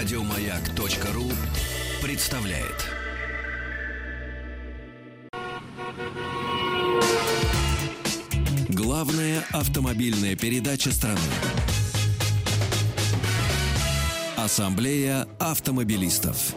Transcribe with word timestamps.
Радиомаяк.ру 0.00 1.30
представляет. 2.02 2.86
Главная 8.70 9.44
автомобильная 9.52 10.36
передача 10.36 10.90
страны. 10.90 11.18
Ассамблея 14.38 15.28
автомобилистов. 15.38 16.54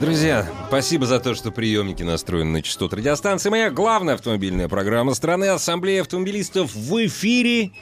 Друзья, 0.00 0.50
спасибо 0.68 1.04
за 1.04 1.20
то, 1.20 1.34
что 1.34 1.50
приемники 1.50 2.02
настроены 2.02 2.50
на 2.50 2.62
частоту 2.62 2.96
радиостанции. 2.96 3.50
Моя 3.50 3.70
главная 3.70 4.14
автомобильная 4.14 4.68
программа 4.68 5.12
страны 5.12 5.50
Ассамблея 5.50 6.00
автомобилистов 6.00 6.74
в 6.74 7.06
эфире. 7.06 7.72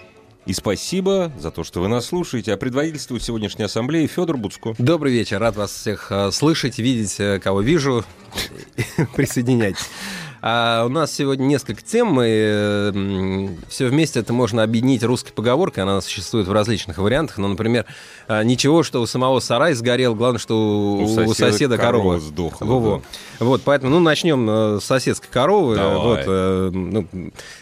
И 0.45 0.52
спасибо 0.52 1.32
за 1.38 1.50
то, 1.50 1.62
что 1.62 1.80
вы 1.80 1.88
нас 1.88 2.06
слушаете. 2.06 2.53
А 2.53 2.57
предводительствует 2.57 3.22
сегодняшней 3.22 3.64
ассамблеи 3.64 4.07
Федор 4.07 4.36
Буцко. 4.36 4.75
Добрый 4.79 5.12
вечер. 5.12 5.39
Рад 5.39 5.57
вас 5.57 5.72
всех 5.72 6.11
э, 6.11 6.32
слышать, 6.32 6.79
видеть, 6.79 7.21
э, 7.21 7.39
кого 7.39 7.61
вижу. 7.61 8.04
Присоединяйтесь. 9.14 9.89
А 10.44 10.84
у 10.84 10.88
нас 10.88 11.12
сегодня 11.14 11.44
несколько 11.44 11.82
тем. 11.82 12.18
Э, 12.20 12.92
все 13.68 13.86
вместе 13.86 14.18
это 14.18 14.32
можно 14.32 14.64
объединить 14.64 15.04
русской 15.04 15.32
поговоркой. 15.32 15.84
Она 15.84 16.00
существует 16.00 16.48
в 16.48 16.52
различных 16.52 16.98
вариантах. 16.98 17.38
Ну, 17.38 17.46
например, 17.46 17.86
э, 18.26 18.42
ничего, 18.42 18.82
что 18.82 19.00
у 19.00 19.06
самого 19.06 19.38
сарай 19.38 19.74
сгорел, 19.74 20.16
главное, 20.16 20.40
что 20.40 20.56
у, 20.56 21.04
У 21.04 21.08
соседа 21.08 21.30
у 21.30 21.34
соседа 21.34 21.76
корова 21.78 22.02
корова 22.02 22.20
сдохла, 22.20 22.64
Во-во. 22.64 23.02
Вот, 23.38 23.62
поэтому, 23.64 23.92
ну, 23.92 24.00
начнем 24.00 24.48
э, 24.50 24.80
с 24.80 24.84
соседской 24.84 25.28
коровы. 25.30 25.76
Давай. 25.76 25.96
Вот, 25.98 26.20
э, 26.26 26.70
ну, 26.72 27.08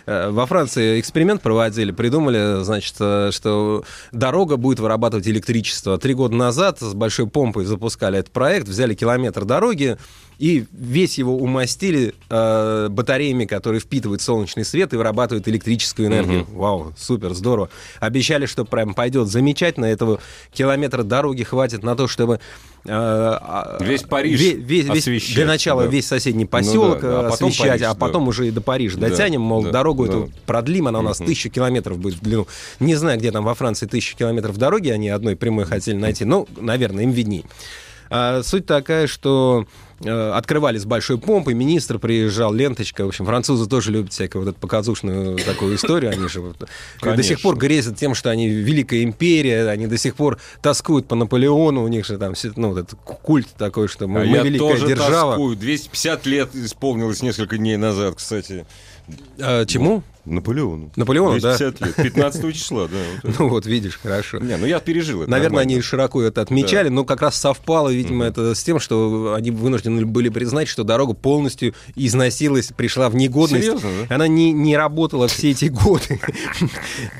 э, 0.06 0.30
во 0.30 0.46
Франции 0.46 1.00
эксперимент 1.00 1.42
проводили, 1.42 1.92
придумали, 1.92 2.62
значит, 2.62 2.94
что 2.94 3.84
дорога 4.10 4.56
будет 4.56 4.80
вырабатывать 4.80 5.28
электричество. 5.28 5.98
Три 5.98 6.14
года 6.14 6.34
назад 6.34 6.80
с 6.80 6.94
большой 6.94 7.26
помпой 7.26 7.66
запускали 7.66 8.18
этот 8.18 8.32
проект, 8.32 8.68
взяли 8.68 8.94
километр 8.94 9.44
дороги, 9.44 9.98
и 10.40 10.64
весь 10.72 11.18
его 11.18 11.36
умастили 11.36 12.14
э, 12.30 12.88
батареями, 12.90 13.44
которые 13.44 13.80
впитывают 13.80 14.22
солнечный 14.22 14.64
свет 14.64 14.94
и 14.94 14.96
вырабатывают 14.96 15.46
электрическую 15.48 16.08
энергию. 16.08 16.46
Вау, 16.54 16.94
супер, 16.96 17.34
здорово. 17.34 17.68
Обещали, 18.00 18.46
что 18.46 18.64
прям 18.64 18.94
пойдет 18.94 19.28
замечательно. 19.28 19.84
Этого 19.84 20.18
километра 20.50 21.02
дороги 21.02 21.42
хватит 21.42 21.82
на 21.82 21.94
то, 21.94 22.08
чтобы... 22.08 22.36
э, 22.86 22.88
а, 22.88 23.76
Весь 23.82 24.02
Париж 24.04 24.40
ве- 24.40 24.54
весь- 24.54 24.86
весь- 24.86 24.98
освещать, 25.00 25.34
Для 25.34 25.44
начала 25.44 25.82
да. 25.84 25.88
весь 25.90 26.06
соседний 26.06 26.44
Ну 26.44 26.48
поселок 26.48 27.00
да, 27.02 27.10
да, 27.10 27.20
а 27.20 27.22
э, 27.24 27.26
освещать, 27.34 27.68
Париж, 27.68 27.82
а 27.82 27.88
да. 27.92 27.94
потом 27.94 28.26
уже 28.26 28.48
и 28.48 28.50
до 28.50 28.62
Парижа 28.62 28.98
Да, 28.98 29.10
дотянем, 29.10 29.42
мол, 29.42 29.64
да, 29.64 29.72
дорогу 29.72 30.06
да. 30.06 30.10
эту 30.12 30.30
продлим, 30.46 30.88
она 30.88 31.00
у 31.00 31.02
нас 31.02 31.20
Мгм. 31.20 31.26
тысячу 31.28 31.50
километров 31.50 31.98
будет 31.98 32.14
в 32.14 32.22
длину. 32.22 32.46
Не 32.80 32.94
знаю, 32.94 33.18
где 33.18 33.30
там 33.30 33.44
во 33.44 33.54
Франции 33.54 33.84
тысячу 33.86 34.16
километров 34.16 34.56
дороги, 34.56 34.88
они 34.88 35.10
одной 35.10 35.36
прямой 35.36 35.66
хотели 35.66 35.96
найти, 35.98 36.24
ну, 36.24 36.48
наверное, 36.58 37.04
им 37.04 37.10
видней. 37.10 37.44
А, 38.10 38.42
суть 38.42 38.66
такая, 38.66 39.06
что 39.06 39.66
э, 40.04 40.30
открывали 40.32 40.78
с 40.78 40.84
большой 40.84 41.16
помпой, 41.16 41.54
министр 41.54 42.00
приезжал, 42.00 42.52
ленточка. 42.52 43.04
В 43.04 43.08
общем, 43.08 43.24
французы 43.24 43.68
тоже 43.68 43.92
любят 43.92 44.12
всякую 44.12 44.44
вот 44.44 44.50
эту 44.50 44.60
показушную 44.60 45.38
такую 45.38 45.76
историю. 45.76 46.10
Они 46.10 46.28
же 46.28 46.40
вот, 46.40 46.68
до 47.00 47.22
сих 47.22 47.40
пор 47.40 47.56
грезят 47.56 47.96
тем, 47.96 48.14
что 48.16 48.30
они 48.30 48.48
великая 48.48 49.04
империя, 49.04 49.68
они 49.68 49.86
до 49.86 49.96
сих 49.96 50.16
пор 50.16 50.38
тоскуют 50.60 51.06
по 51.06 51.14
Наполеону, 51.14 51.84
у 51.84 51.88
них 51.88 52.04
же 52.04 52.18
там 52.18 52.34
ну, 52.56 52.70
вот 52.70 52.78
этот 52.78 52.98
культ 53.04 53.48
такой, 53.56 53.86
что 53.86 54.08
мы, 54.08 54.22
А 54.22 54.24
мы 54.24 54.36
я 54.36 54.42
великая 54.42 54.58
тоже 54.58 54.86
держава. 54.88 55.34
тоскую. 55.34 55.56
250 55.56 56.26
лет 56.26 56.54
исполнилось 56.54 57.22
несколько 57.22 57.58
дней 57.58 57.76
назад, 57.76 58.16
кстати. 58.16 58.66
А, 59.38 59.64
чему? 59.66 60.02
Наполеону. 60.24 60.90
Наполеону, 60.96 61.40
да? 61.40 61.56
250 61.56 61.80
лет. 61.86 62.12
15 62.12 62.54
числа, 62.54 62.88
да. 62.88 62.98
вот. 63.22 63.34
Ну 63.40 63.48
вот, 63.48 63.66
видишь, 63.66 63.98
хорошо. 64.00 64.38
Не, 64.38 64.56
ну 64.56 64.66
я 64.66 64.80
пережил 64.80 65.22
это. 65.22 65.30
Наверное, 65.30 65.60
нормально. 65.60 65.74
они 65.74 65.82
широко 65.82 66.22
это 66.22 66.42
отмечали, 66.42 66.88
но 66.88 67.04
как 67.04 67.22
раз 67.22 67.36
совпало, 67.36 67.88
видимо, 67.88 68.26
это 68.26 68.54
с 68.54 68.62
тем, 68.62 68.78
что 68.78 69.34
они 69.34 69.50
вынуждены 69.50 70.04
были 70.04 70.28
признать, 70.28 70.68
что 70.68 70.84
дорога 70.84 71.14
полностью 71.14 71.74
износилась, 71.96 72.68
пришла 72.76 73.08
в 73.08 73.16
негодность. 73.16 73.64
Серьезно, 73.64 73.90
да? 74.08 74.14
Она 74.14 74.28
не, 74.28 74.52
не 74.52 74.76
работала 74.76 75.26
все 75.28 75.50
эти 75.50 75.66
годы. 75.66 76.20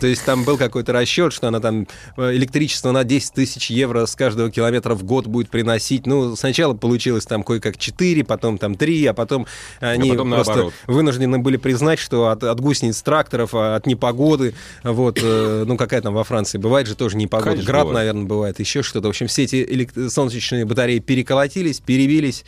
То 0.00 0.06
есть 0.06 0.24
там 0.24 0.44
был 0.44 0.58
какой-то 0.58 0.92
расчет, 0.92 1.32
что 1.32 1.48
она 1.48 1.60
там 1.60 1.86
э, 2.16 2.34
электричество 2.34 2.92
на 2.92 3.04
10 3.04 3.32
тысяч 3.32 3.70
евро 3.70 4.06
с 4.06 4.14
каждого 4.14 4.50
километра 4.50 4.94
в 4.94 5.04
год 5.04 5.26
будет 5.26 5.50
приносить. 5.50 6.06
Ну, 6.06 6.36
сначала 6.36 6.74
получилось 6.74 7.26
там 7.26 7.42
кое-как 7.42 7.78
4, 7.78 8.24
потом 8.24 8.58
там 8.58 8.74
3, 8.74 9.06
а 9.06 9.14
потом 9.14 9.47
они 9.80 10.10
потом 10.10 10.30
просто 10.30 10.53
наоборот. 10.53 10.74
вынуждены 10.86 11.38
были 11.38 11.56
признать, 11.56 11.98
что 11.98 12.28
от, 12.28 12.44
от 12.44 12.60
гусениц 12.90 13.02
тракторов, 13.02 13.54
а 13.54 13.76
от 13.76 13.86
непогоды, 13.86 14.54
вот, 14.84 15.18
э, 15.22 15.64
ну 15.66 15.76
какая 15.76 16.00
там 16.02 16.14
во 16.14 16.24
Франции 16.24 16.58
бывает 16.58 16.86
же 16.86 16.94
тоже 16.94 17.16
непогода, 17.16 17.50
Конечно, 17.52 17.66
град, 17.66 17.86
бывает. 17.86 17.96
наверное, 17.98 18.28
бывает, 18.28 18.60
еще 18.60 18.82
что-то. 18.82 19.06
В 19.08 19.10
общем, 19.10 19.26
все 19.28 19.44
эти 19.44 19.64
элект- 19.64 20.10
солнечные 20.10 20.64
батареи 20.64 20.98
переколотились, 20.98 21.80
перебились. 21.80 22.44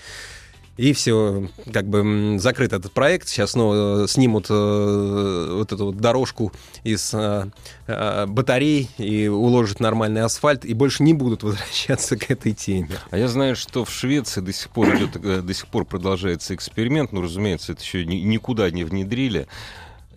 И 0.78 0.94
все, 0.94 1.48
как 1.70 1.86
бы 1.86 2.38
закрыт 2.40 2.72
этот 2.72 2.92
проект. 2.92 3.28
Сейчас 3.28 3.50
снова 3.50 4.04
э, 4.04 4.08
снимут 4.08 4.46
э, 4.48 5.48
вот 5.58 5.70
эту 5.70 5.84
вот 5.84 5.98
дорожку 5.98 6.50
из 6.82 7.12
э, 7.12 7.44
э, 7.86 8.26
батарей 8.26 8.88
и 8.96 9.28
уложат 9.28 9.80
нормальный 9.80 10.22
асфальт, 10.22 10.64
и 10.64 10.72
больше 10.72 11.02
не 11.02 11.12
будут 11.12 11.42
возвращаться 11.42 12.16
к 12.16 12.30
этой 12.30 12.54
теме. 12.54 12.88
А 13.10 13.18
я 13.18 13.28
знаю, 13.28 13.54
что 13.54 13.84
в 13.84 13.90
Швеции 13.90 14.40
до 14.40 14.54
сих 14.54 14.70
пор 14.70 14.96
идет, 14.96 15.10
э, 15.22 15.42
до 15.42 15.52
сих 15.52 15.66
пор 15.66 15.84
продолжается 15.84 16.54
эксперимент. 16.54 17.12
Ну, 17.12 17.20
разумеется, 17.20 17.72
это 17.72 17.82
еще 17.82 18.06
ни- 18.06 18.16
никуда 18.22 18.70
не 18.70 18.84
внедрили. 18.84 19.48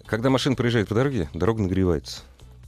Когда 0.06 0.30
машина 0.30 0.56
проезжает 0.56 0.88
по 0.88 0.96
дороге, 0.96 1.30
дорога 1.34 1.64
нагревается. 1.64 2.22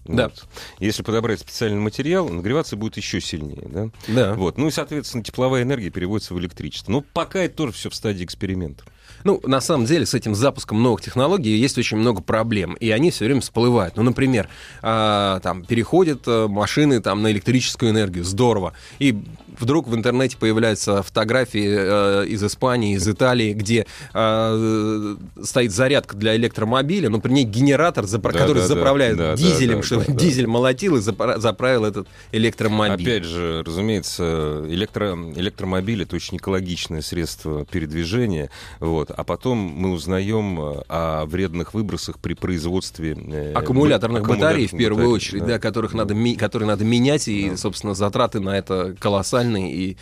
Да. 0.07 0.25
Вот. 0.25 0.47
Если 0.79 1.03
подобрать 1.03 1.41
специальный 1.41 1.79
материал, 1.79 2.29
нагреваться 2.29 2.75
будет 2.75 2.97
еще 2.97 3.19
сильнее. 3.19 3.67
Да? 3.67 3.89
Да. 4.07 4.33
Вот. 4.35 4.57
Ну 4.57 4.67
и, 4.67 4.71
соответственно, 4.71 5.23
тепловая 5.23 5.63
энергия 5.63 5.89
переводится 5.89 6.33
в 6.33 6.39
электричество. 6.39 6.91
Но 6.91 7.01
пока 7.01 7.39
это 7.39 7.55
тоже 7.55 7.73
все 7.73 7.89
в 7.89 7.95
стадии 7.95 8.23
эксперимента. 8.23 8.83
Ну, 9.23 9.41
на 9.43 9.61
самом 9.61 9.85
деле, 9.85 10.05
с 10.05 10.13
этим 10.13 10.35
запуском 10.35 10.81
новых 10.81 11.01
технологий 11.01 11.55
есть 11.57 11.77
очень 11.77 11.97
много 11.97 12.21
проблем, 12.21 12.75
и 12.75 12.89
они 12.91 13.11
все 13.11 13.25
время 13.25 13.41
всплывают. 13.41 13.95
Ну, 13.97 14.03
например, 14.03 14.47
а, 14.81 15.39
там 15.41 15.63
переходят 15.65 16.23
а, 16.27 16.47
машины 16.47 17.01
там, 17.01 17.21
на 17.21 17.31
электрическую 17.31 17.91
энергию, 17.91 18.23
здорово. 18.23 18.73
И 18.99 19.17
вдруг 19.59 19.87
в 19.87 19.95
интернете 19.95 20.37
появляются 20.37 21.01
фотографии 21.03 21.67
а, 21.77 22.23
из 22.23 22.43
Испании, 22.43 22.95
из 22.95 23.07
Италии, 23.07 23.53
где 23.53 23.85
а, 24.13 25.15
стоит 25.43 25.71
зарядка 25.71 26.15
для 26.15 26.35
электромобиля, 26.35 27.09
но 27.09 27.19
при 27.19 27.31
ней 27.31 27.43
генератор, 27.43 28.05
запра- 28.05 28.33
Да, 28.33 28.39
который 28.39 28.55
да, 28.61 28.61
да. 28.61 28.67
заправляет 28.67 29.17
Да, 29.17 29.31
да, 29.31 29.37
дизелем, 29.37 29.77
да, 29.77 29.83
чтобы 29.83 30.05
да, 30.05 30.13
да. 30.13 30.19
дизель 30.19 30.47
молотил 30.47 30.95
и 30.97 30.99
запра- 30.99 31.39
заправил 31.39 31.85
этот 31.85 32.07
электромобиль. 32.31 33.07
Опять 33.09 33.23
же, 33.25 33.63
разумеется, 33.65 34.63
электро, 34.67 35.15
электромобиль 35.35 36.03
это 36.03 36.15
очень 36.15 36.37
экологичное 36.37 37.01
средство 37.01 37.65
передвижения. 37.65 38.49
Вот. 38.79 39.11
А 39.11 39.23
потом 39.23 39.57
мы 39.57 39.91
узнаем 39.91 40.59
э, 40.59 40.81
о 40.89 41.25
вредных 41.25 41.73
выбросах 41.73 42.19
при 42.19 42.33
производстве 42.33 43.17
э, 43.17 43.53
аккумуляторных 43.53 44.23
б- 44.23 44.29
батарей 44.29 44.67
в 44.67 44.71
первую 44.71 45.07
батарей, 45.07 45.15
очередь, 45.15 45.45
да, 45.45 45.59
которых 45.59 45.93
надо, 45.93 46.13
ми- 46.13 46.35
которые 46.35 46.67
надо 46.67 46.83
менять, 46.85 47.27
и, 47.27 47.55
собственно, 47.55 47.93
затраты 47.93 48.39
на 48.39 48.57
это 48.57 48.95
колоссальные. 48.99 49.46
И 49.55 49.97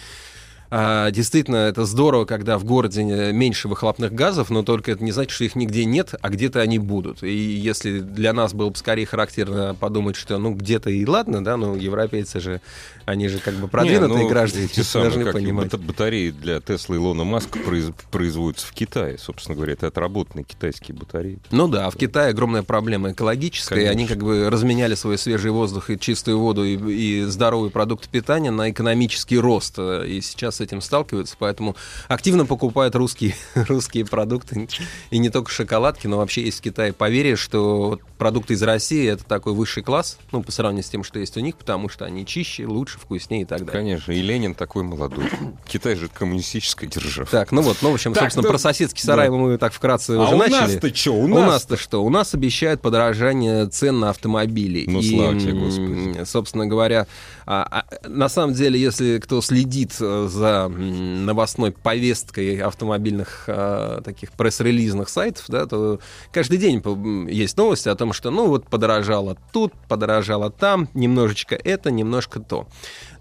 а, 0.78 1.09
действительно, 1.12 1.56
это 1.56 1.86
здорово, 1.86 2.25
когда 2.25 2.58
в 2.58 2.66
городе 2.66 3.02
э, 3.02 3.31
меньше 3.31 3.69
выхлопных 3.69 4.12
газов, 4.12 4.50
но 4.50 4.62
только 4.62 4.91
это 4.91 5.02
не 5.06 5.13
значит, 5.13 5.31
что 5.31 5.46
их 5.46 5.56
нигде 5.56 5.86
нет, 5.86 6.16
а 6.22 6.30
где-то 6.30 6.59
они 6.59 6.80
будут. 6.80 7.24
И 7.24 7.34
если 7.34 8.00
для 8.00 8.34
нас 8.34 8.53
было 8.53 8.72
бы 8.72 8.75
скорее 8.75 9.06
характерно 9.06 9.74
подумать, 9.74 10.18
что 10.18 10.38
ну 10.38 10.53
где-то 10.53 10.90
и 10.90 11.06
ладно, 11.06 11.41
да, 11.41 11.56
ну 11.56 11.75
европейцы 11.78 12.41
же, 12.41 12.59
они 13.06 13.30
же 13.30 13.40
как 13.40 13.53
бы 13.53 13.69
продвинутые 13.69 14.18
Не, 14.18 14.24
ну, 14.24 14.30
граждане, 14.30 14.68
те 14.68 14.84
самые, 14.84 15.12
должны 15.12 15.24
как 15.24 15.34
понимать. 15.36 15.68
бата- 15.68 15.78
батареи 15.78 16.31
для 16.31 16.59
Тесла 16.59 16.97
Илона 16.97 17.24
Маска 17.24 17.57
произ- 17.59 17.94
производятся 18.12 18.68
в 18.68 18.74
Китае. 18.74 19.18
Собственно 19.18 19.56
говоря, 19.56 19.74
это 19.74 19.88
отработанные 19.88 20.44
китайские 20.44 20.97
батареи. 20.97 21.40
Ну 21.52 21.69
да, 21.69 21.86
а 21.88 21.90
в 21.90 21.96
Китае 21.96 22.31
огромная 22.31 22.63
проблема 22.63 23.12
экологическая, 23.13 23.80
и 23.80 23.84
они 23.86 24.07
Конечно. 24.07 24.16
как 24.16 24.24
бы 24.25 24.50
разменяли 24.50 24.96
свой 24.96 25.18
свежий 25.18 25.52
воздух 25.52 25.90
и 25.90 25.98
чистую 25.98 26.38
воду 26.39 26.66
и, 26.66 26.75
и 26.75 27.24
здоровые 27.24 27.71
продукты 27.71 28.10
питания 28.12 28.51
на 28.51 28.69
экономический 28.71 29.38
рост. 29.39 29.75
э, 29.78 30.06
И 30.07 30.19
сейчас 30.19 30.64
этим 30.65 30.81
сталкиваются, 30.81 31.35
поэтому 31.39 31.75
активно 32.07 32.45
покупают 32.45 32.95
русские, 32.95 33.35
русские 33.56 34.06
продукты. 34.06 34.67
И 35.12 35.17
не 35.17 35.29
только 35.29 35.51
шоколадки, 35.51 36.07
но 36.07 36.17
вообще 36.17 36.44
есть 36.44 36.59
в 36.59 36.62
Китае 36.62 36.91
поверье, 36.94 37.35
что 37.38 38.00
продукты 38.17 38.53
из 38.56 38.63
России 38.63 39.07
это 39.09 39.23
такой 39.25 39.53
высший 39.53 39.83
класс, 39.83 40.17
ну, 40.31 40.41
по 40.44 40.51
сравнению 40.51 40.83
с 40.83 40.89
тем, 40.89 41.03
что 41.03 41.19
есть 41.19 41.38
у 41.38 41.39
них, 41.39 41.56
потому 41.56 41.89
что 41.89 42.06
они 42.06 42.25
чище, 42.25 42.65
лучше, 42.65 42.97
вкуснее 43.00 43.44
и 43.44 43.45
так 43.45 43.59
далее. 43.65 43.71
Конечно, 43.73 44.12
и 44.12 44.21
Ленин 44.21 44.53
такой 44.56 44.83
молодой. 44.83 45.25
Китай 45.67 45.95
же 45.95 46.07
коммунистическая 46.07 46.88
держава. 46.88 47.27
Так, 47.29 47.51
ну 47.51 47.61
вот, 47.61 47.77
ну, 47.81 47.91
в 47.91 47.94
общем, 47.94 48.13
Так, 48.13 48.23
собственно, 48.23 48.44
да. 48.44 48.50
про 48.50 48.57
соседский 48.57 49.01
сарай 49.03 49.29
Да. 49.29 49.35
мы 49.35 49.57
так 49.57 49.73
вкратце 49.73 50.11
А 50.18 50.23
уже 50.23 50.35
у 50.35 50.38
начали. 50.38 50.73
нас-то 50.73 50.95
что? 50.95 51.11
У 51.13 51.23
У 51.23 51.27
нас 51.27 51.45
нас-то 51.51 51.77
что? 51.77 52.03
У 52.03 52.09
нас 52.09 52.33
обещают 52.33 52.81
подорожание 52.81 53.68
цен 53.68 54.00
на 54.00 54.09
автомобили. 54.09 54.85
Ну, 54.88 55.00
И, 55.00 55.09
слава 55.15 55.39
тебе, 55.39 55.53
Господи. 55.53 56.23
Собственно 56.25 56.65
говоря, 56.68 57.07
а, 57.45 57.68
а, 57.69 58.07
на 58.07 58.27
самом 58.27 58.53
деле, 58.53 58.80
если 58.80 59.19
кто 59.19 59.42
следит 59.42 59.95
э, 60.00 60.27
за 60.30 60.68
новостной 60.68 61.71
повесткой 61.71 62.57
автомобильных 62.57 63.44
э, 63.47 64.01
таких 64.03 64.31
пресс-релизных 64.31 65.09
сайтов, 65.09 65.45
да, 65.47 65.68
то 65.68 66.00
каждый 66.31 66.57
день 66.57 66.81
есть 67.30 67.56
новости 67.57 67.88
о 67.88 67.95
том, 67.95 68.13
что, 68.13 68.31
ну, 68.31 68.47
вот 68.47 68.68
подорожало 68.68 69.38
тут, 69.53 69.74
подорожало 69.88 70.50
там, 70.50 70.89
немножечко 70.95 71.56
это, 71.56 71.92
немножко 71.92 72.39
то. 72.39 72.68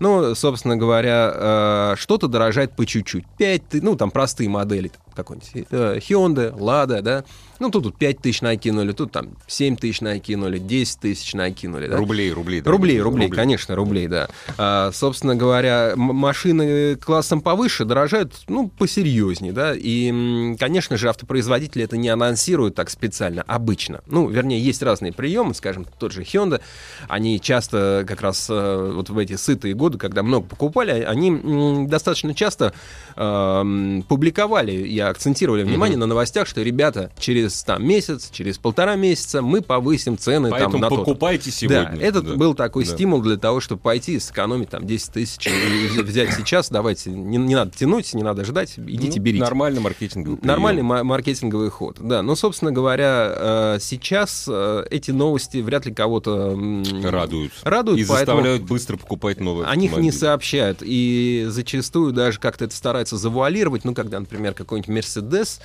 Ну, 0.00 0.34
собственно 0.34 0.76
говоря, 0.76 1.32
э, 1.34 1.94
что-то 1.98 2.26
дорожает 2.26 2.74
по 2.74 2.86
чуть-чуть. 2.86 3.24
5, 3.38 3.62
ну, 3.82 3.94
там 3.96 4.10
простые 4.10 4.48
модели, 4.48 4.90
какой-нибудь 5.14 5.68
Hyundai, 5.70 6.56
Lada, 6.56 7.02
да, 7.02 7.24
ну, 7.64 7.70
тут, 7.70 7.84
тут 7.84 7.96
5 7.96 8.18
тысяч 8.20 8.42
накинули, 8.42 8.92
тут 8.92 9.10
там 9.10 9.30
7 9.46 9.76
тысяч 9.76 10.02
накинули, 10.02 10.58
10 10.58 11.00
тысяч 11.00 11.32
накинули. 11.32 11.86
Да? 11.86 11.96
Рублей, 11.96 12.30
рублей. 12.30 12.60
Да, 12.60 12.70
рублей, 12.70 13.00
рублей, 13.00 13.24
рублей, 13.26 13.36
конечно, 13.36 13.74
рублей, 13.74 14.06
да. 14.06 14.28
А, 14.58 14.90
собственно 14.92 15.34
говоря, 15.34 15.94
машины 15.96 16.96
классом 16.96 17.40
повыше 17.40 17.86
дорожают, 17.86 18.34
ну, 18.48 18.68
посерьезнее, 18.68 19.52
да, 19.52 19.72
и, 19.74 20.54
конечно 20.58 20.98
же, 20.98 21.08
автопроизводители 21.08 21.84
это 21.84 21.96
не 21.96 22.10
анонсируют 22.10 22.74
так 22.74 22.90
специально, 22.90 23.42
обычно. 23.46 24.02
Ну, 24.06 24.28
вернее, 24.28 24.60
есть 24.60 24.82
разные 24.82 25.12
приемы, 25.14 25.54
скажем, 25.54 25.86
тот 25.98 26.12
же 26.12 26.20
Hyundai, 26.20 26.60
они 27.08 27.40
часто 27.40 28.04
как 28.06 28.20
раз 28.20 28.46
э, 28.50 28.92
вот 28.94 29.08
в 29.08 29.16
эти 29.16 29.36
сытые 29.36 29.74
годы, 29.74 29.96
когда 29.96 30.22
много 30.22 30.46
покупали, 30.46 31.02
они 31.02 31.86
достаточно 31.86 32.34
часто 32.34 32.74
э, 33.16 34.00
публиковали 34.06 34.72
и 34.72 34.98
акцентировали 34.98 35.62
внимание 35.62 35.96
mm-hmm. 35.96 36.00
на 36.00 36.06
новостях, 36.06 36.46
что, 36.46 36.60
ребята, 36.60 37.10
через 37.18 37.53
через 37.54 37.62
там, 37.62 37.86
месяц, 37.86 38.30
через 38.30 38.58
полтора 38.58 38.96
месяца 38.96 39.42
мы 39.42 39.62
повысим 39.62 40.18
цены 40.18 40.50
Поэтому 40.50 40.72
там, 40.72 40.80
на 40.80 40.90
покупайте 40.90 41.50
то 41.50 41.56
сегодня. 41.56 41.92
Да, 41.96 42.02
этот 42.02 42.26
да. 42.26 42.34
был 42.34 42.54
такой 42.54 42.84
да. 42.84 42.92
стимул 42.92 43.22
для 43.22 43.36
того, 43.36 43.60
чтобы 43.60 43.80
пойти 43.80 44.18
сэкономить 44.18 44.70
там 44.70 44.86
10 44.86 45.12
тысяч 45.12 45.46
и 45.46 46.00
взять 46.00 46.34
сейчас, 46.34 46.70
давайте, 46.70 47.10
не, 47.10 47.38
не 47.38 47.54
надо 47.54 47.70
тянуть, 47.76 48.12
не 48.14 48.22
надо 48.22 48.44
ждать, 48.44 48.74
идите 48.78 49.18
ну, 49.18 49.24
берите. 49.24 49.44
Нормальный 49.44 49.80
маркетинговый 49.80 50.38
прием. 50.38 50.48
Нормальный 50.48 50.82
маркетинговый 50.82 51.70
ход, 51.70 51.96
да. 52.00 52.22
Но, 52.22 52.34
собственно 52.34 52.72
говоря, 52.72 53.32
э, 53.36 53.78
сейчас 53.80 54.46
э, 54.48 54.84
эти 54.90 55.10
новости 55.10 55.58
вряд 55.58 55.86
ли 55.86 55.94
кого-то 55.94 56.56
радуют. 57.04 57.52
Радуют, 57.62 58.00
и 58.00 58.04
заставляют 58.04 58.62
быстро 58.62 58.96
покупать 58.96 59.40
новые 59.40 59.66
О 59.66 59.76
них 59.76 59.96
не 59.96 60.10
сообщают. 60.12 60.78
И 60.80 61.46
зачастую 61.48 62.12
даже 62.12 62.38
как-то 62.40 62.64
это 62.64 62.74
стараются 62.74 63.16
завуалировать. 63.16 63.84
Ну, 63.84 63.94
когда, 63.94 64.18
например, 64.18 64.54
какой-нибудь 64.54 64.88
Мерседес 64.88 65.60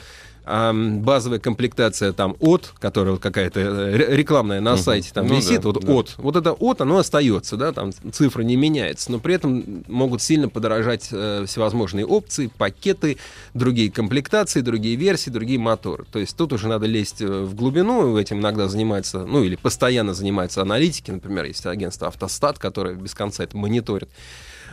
базовая 0.45 1.39
комплектация 1.39 2.12
там 2.12 2.36
от, 2.39 2.74
которая 2.80 3.18
какая-то 3.18 3.59
э, 3.59 4.15
рекламная 4.15 4.62
на 4.62 4.77
сайте 4.77 5.12
там 5.13 5.27
ну, 5.27 5.36
висит, 5.36 5.62
да, 5.62 5.69
вот 5.69 5.86
да. 5.86 5.94
от, 5.94 6.15
вот 6.18 6.36
это 6.36 6.53
от, 6.53 6.81
оно 6.81 6.97
остается, 6.97 7.56
да, 7.57 7.71
там 7.71 7.91
цифра 8.12 8.41
не 8.41 8.56
меняется, 8.56 9.12
но 9.12 9.19
при 9.19 9.36
этом 9.36 9.83
могут 9.88 10.21
сильно 10.21 10.50
подорожать 10.50 11.09
э, 11.12 11.45
всевозможные 11.47 12.06
опции, 12.06 12.50
пакеты, 12.57 13.18
другие 13.53 13.91
комплектации, 13.91 14.62
другие 14.62 14.95
версии, 14.95 15.30
другие 15.30 15.59
моторы. 15.59 16.06
То 16.12 16.19
есть 16.19 16.36
тут 16.36 16.53
уже 16.53 16.68
надо 16.68 16.88
лезть 16.88 17.21
э, 17.21 17.27
в 17.27 17.53
глубину, 17.53 18.18
этим 18.18 18.39
иногда 18.39 18.68
занимается, 18.68 19.25
ну 19.25 19.44
или 19.44 19.56
постоянно 19.56 20.13
занимаются 20.13 20.62
аналитики, 20.62 21.12
например, 21.12 21.45
есть 21.45 21.65
агентство 21.65 22.07
Автостат, 22.07 22.57
которое 22.57 22.95
без 22.95 23.13
конца 23.13 23.44
это 23.44 23.56
мониторит. 23.56 24.09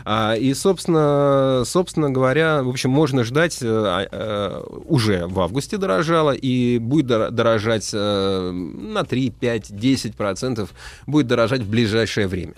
А, 0.08 0.36
и, 0.36 0.54
собственно, 0.54 1.64
собственно 1.66 2.10
говоря, 2.10 2.62
в 2.62 2.68
общем, 2.68 2.90
можно 2.90 3.24
ждать 3.24 3.58
э, 3.60 3.66
а, 3.66 4.06
э, 4.08 4.62
уже 4.84 5.26
в 5.26 5.40
августе 5.40 5.78
дорожало, 5.78 6.30
и 6.30 6.78
будет 6.78 7.08
дорожать 7.08 7.90
э, 7.92 8.50
на 8.52 9.02
3, 9.02 9.30
5, 9.30 9.76
10 9.76 10.14
процентов, 10.14 10.70
будет 11.08 11.26
дорожать 11.26 11.62
в 11.62 11.68
ближайшее 11.68 12.28
время. 12.28 12.54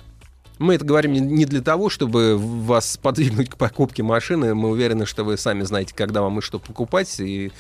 Мы 0.58 0.74
это 0.74 0.84
говорим 0.84 1.14
не 1.14 1.46
для 1.46 1.62
того, 1.62 1.88
чтобы 1.88 2.36
вас 2.36 2.98
подвигнуть 2.98 3.48
к 3.48 3.56
покупке 3.56 4.02
машины. 4.02 4.54
Мы 4.54 4.68
уверены, 4.68 5.06
что 5.06 5.24
вы 5.24 5.38
сами 5.38 5.62
знаете, 5.62 5.94
когда 5.96 6.20
вам 6.20 6.40
и 6.40 6.42
что 6.42 6.58
покупать. 6.58 7.18
И, 7.18 7.50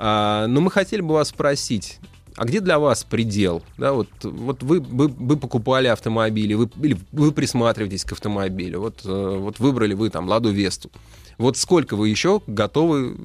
а, 0.00 0.48
но 0.48 0.60
мы 0.60 0.68
хотели 0.72 1.00
бы 1.00 1.14
вас 1.14 1.28
спросить, 1.28 2.00
а 2.36 2.44
где 2.44 2.60
для 2.60 2.78
вас 2.78 3.04
предел? 3.04 3.62
Да, 3.78 3.92
вот, 3.92 4.08
вот 4.22 4.62
вы, 4.62 4.80
вы, 4.80 5.08
вы 5.08 5.36
покупали 5.36 5.88
автомобили, 5.88 6.54
вы, 6.54 6.70
или 6.82 6.96
вы 7.12 7.32
присматриваетесь 7.32 8.04
к 8.04 8.12
автомобилю, 8.12 8.80
вот, 8.80 9.02
э, 9.04 9.36
вот 9.38 9.58
выбрали 9.58 9.94
вы 9.94 10.10
там 10.10 10.28
Ладу 10.28 10.50
Весту. 10.50 10.90
Вот 11.38 11.56
сколько 11.56 11.96
вы 11.96 12.08
еще 12.08 12.40
готовы 12.46 13.16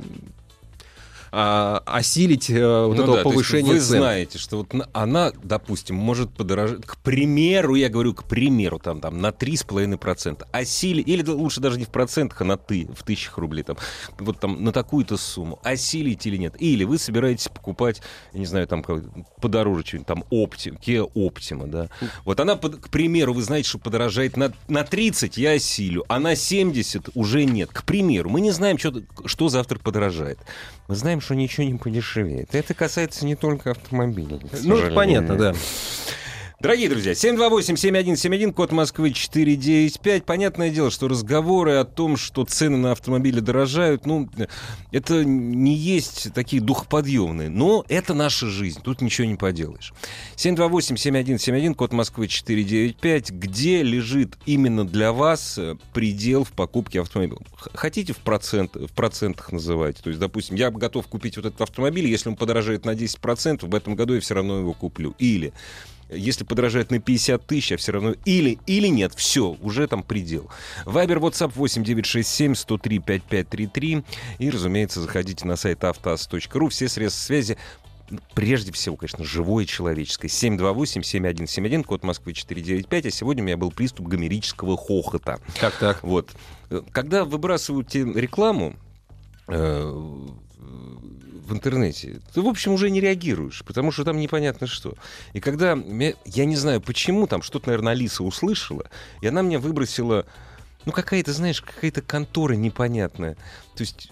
а, 1.31 1.81
осилить 1.85 2.49
а, 2.49 2.87
вот 2.87 2.97
ну 2.97 3.03
этого 3.03 3.17
да, 3.17 3.23
повышения 3.23 3.73
вы 3.73 3.79
цен. 3.79 3.99
знаете, 3.99 4.37
что 4.37 4.57
вот 4.57 4.73
она, 4.93 5.31
допустим, 5.43 5.95
может 5.95 6.31
подорожать, 6.33 6.85
к 6.85 6.97
примеру, 6.97 7.75
я 7.75 7.89
говорю, 7.89 8.13
к 8.13 8.23
примеру, 8.23 8.79
там, 8.79 9.01
там 9.01 9.21
на 9.21 9.29
3,5%. 9.29 10.47
Осилить, 10.51 11.07
или 11.07 11.27
лучше 11.29 11.61
даже 11.61 11.77
не 11.77 11.85
в 11.85 11.89
процентах, 11.89 12.41
а 12.41 12.43
на 12.45 12.57
ты, 12.57 12.87
в 12.95 13.03
тысячах 13.03 13.37
рублей, 13.37 13.63
там, 13.63 13.77
вот 14.19 14.39
там 14.39 14.63
на 14.63 14.71
такую-то 14.71 15.17
сумму. 15.17 15.59
Осилить 15.63 16.25
или 16.25 16.37
нет? 16.37 16.55
Или 16.59 16.83
вы 16.83 16.97
собираетесь 16.97 17.47
покупать, 17.49 18.01
я 18.33 18.39
не 18.39 18.45
знаю, 18.45 18.67
там 18.67 18.83
подороже 19.41 19.85
что-нибудь, 19.85 20.07
там 20.07 20.23
Optima, 20.31 20.79
Kia 20.79 21.11
Optima, 21.13 21.67
да. 21.67 21.89
Вот 22.25 22.39
она, 22.39 22.55
к 22.55 22.89
примеру, 22.89 23.33
вы 23.33 23.41
знаете, 23.41 23.69
что 23.69 23.79
подорожает 23.79 24.37
на, 24.37 24.53
на 24.67 24.83
30, 24.83 25.37
я 25.37 25.51
осилю, 25.51 26.05
а 26.07 26.19
на 26.19 26.35
70 26.35 27.09
уже 27.15 27.45
нет. 27.45 27.69
К 27.71 27.83
примеру, 27.83 28.29
мы 28.29 28.41
не 28.41 28.51
знаем, 28.51 28.77
что, 28.77 29.01
что 29.25 29.49
завтра 29.49 29.79
подорожает. 29.79 30.39
Мы 30.87 30.95
знаем, 30.95 31.16
что 31.21 31.35
ничего 31.35 31.65
не 31.65 31.75
подешевеет. 31.75 32.53
Это 32.53 32.73
касается 32.73 33.25
не 33.25 33.35
только 33.35 33.71
автомобилей. 33.71 34.39
Ну, 34.63 34.93
понятно, 34.93 35.35
да. 35.35 35.53
Дорогие 36.59 36.89
друзья, 36.89 37.11
728-7171, 37.11 38.51
код 38.51 38.71
Москвы 38.71 39.11
495. 39.11 40.25
Понятное 40.25 40.71
дело, 40.71 40.89
что 40.89 41.07
разговоры 41.07 41.73
о 41.73 41.85
том, 41.85 42.17
что 42.17 42.45
цены 42.45 42.77
на 42.77 42.93
автомобили 42.93 43.41
дорожают, 43.41 44.07
ну, 44.07 44.27
это 44.91 45.23
не 45.23 45.75
есть 45.75 46.33
такие 46.33 46.59
духоподъемные, 46.59 47.49
но 47.49 47.85
это 47.89 48.15
наша 48.15 48.47
жизнь, 48.47 48.81
тут 48.81 49.01
ничего 49.01 49.27
не 49.27 49.35
поделаешь. 49.35 49.93
728-7171, 50.37 51.75
код 51.75 51.93
Москвы 51.93 52.27
495. 52.27 53.33
Где 53.33 53.83
лежит 53.83 54.35
именно 54.47 54.83
для 54.83 55.11
вас 55.11 55.59
э, 55.59 55.75
предел 55.93 56.43
в 56.43 56.53
покупке 56.53 57.01
автомобиля? 57.01 57.37
Хотите 57.75 58.13
в, 58.13 58.17
процент, 58.17 58.73
в 58.75 58.91
процентах 58.93 59.51
называть? 59.51 59.97
То 59.97 60.09
есть, 60.09 60.19
допустим, 60.19 60.55
я 60.55 60.71
готов 60.71 61.05
купить 61.05 61.37
вот 61.37 61.45
этот 61.45 61.61
автомобиль, 61.61 62.07
если 62.07 62.29
он 62.29 62.35
подорожает 62.35 62.83
на 62.83 62.95
10%, 62.95 63.67
в 63.67 63.75
этом 63.75 63.95
году 63.95 64.15
я 64.15 64.21
все 64.21 64.33
равно 64.33 64.57
его 64.57 64.73
куплю. 64.73 65.13
Или 65.19 65.53
если 66.09 66.43
подорожает 66.43 66.91
на 66.91 66.99
50 66.99 67.45
тысяч, 67.45 67.71
а 67.73 67.77
все 67.77 67.91
равно 67.91 68.15
или, 68.25 68.59
или 68.65 68.87
нет, 68.87 69.13
все, 69.15 69.57
уже 69.61 69.87
там 69.87 70.03
предел. 70.03 70.49
Вайбер, 70.85 71.17
WhatsApp 71.17 71.51
8967 71.55 72.55
103 72.55 72.99
5533. 72.99 74.03
И, 74.39 74.49
разумеется, 74.49 75.01
заходите 75.01 75.45
на 75.45 75.55
сайт 75.55 75.83
автоаз.ру. 75.83 76.69
Все 76.69 76.87
средства 76.87 77.21
связи 77.21 77.57
прежде 78.33 78.71
всего, 78.71 78.95
конечно, 78.95 79.23
живое 79.23 79.65
человеческое. 79.65 80.27
728-7171, 80.27 81.83
код 81.83 82.03
Москвы 82.03 82.33
495. 82.33 83.05
А 83.07 83.11
сегодня 83.11 83.43
у 83.43 83.45
меня 83.45 83.57
был 83.57 83.71
приступ 83.71 84.07
гомерического 84.07 84.77
хохота. 84.77 85.39
Как 85.59 85.75
так? 85.75 86.03
Вот. 86.03 86.31
Когда 86.91 87.25
выбрасываете 87.25 88.03
рекламу, 88.03 88.75
э, 89.47 90.27
в 91.47 91.53
интернете, 91.53 92.19
ты, 92.33 92.41
в 92.41 92.47
общем, 92.47 92.73
уже 92.73 92.89
не 92.89 92.99
реагируешь, 92.99 93.63
потому 93.65 93.91
что 93.91 94.03
там 94.03 94.19
непонятно 94.19 94.67
что. 94.67 94.95
И 95.33 95.39
когда, 95.39 95.77
я 96.25 96.45
не 96.45 96.55
знаю 96.55 96.81
почему, 96.81 97.25
там 97.25 97.41
что-то, 97.41 97.69
наверное, 97.69 97.93
Алиса 97.93 98.23
услышала, 98.23 98.89
и 99.21 99.27
она 99.27 99.43
мне 99.43 99.57
выбросила, 99.57 100.25
ну, 100.85 100.91
какая-то, 100.91 101.31
знаешь, 101.31 101.61
какая-то 101.61 102.01
контора 102.01 102.53
непонятная. 102.53 103.35
То 103.75 103.81
есть 103.81 104.09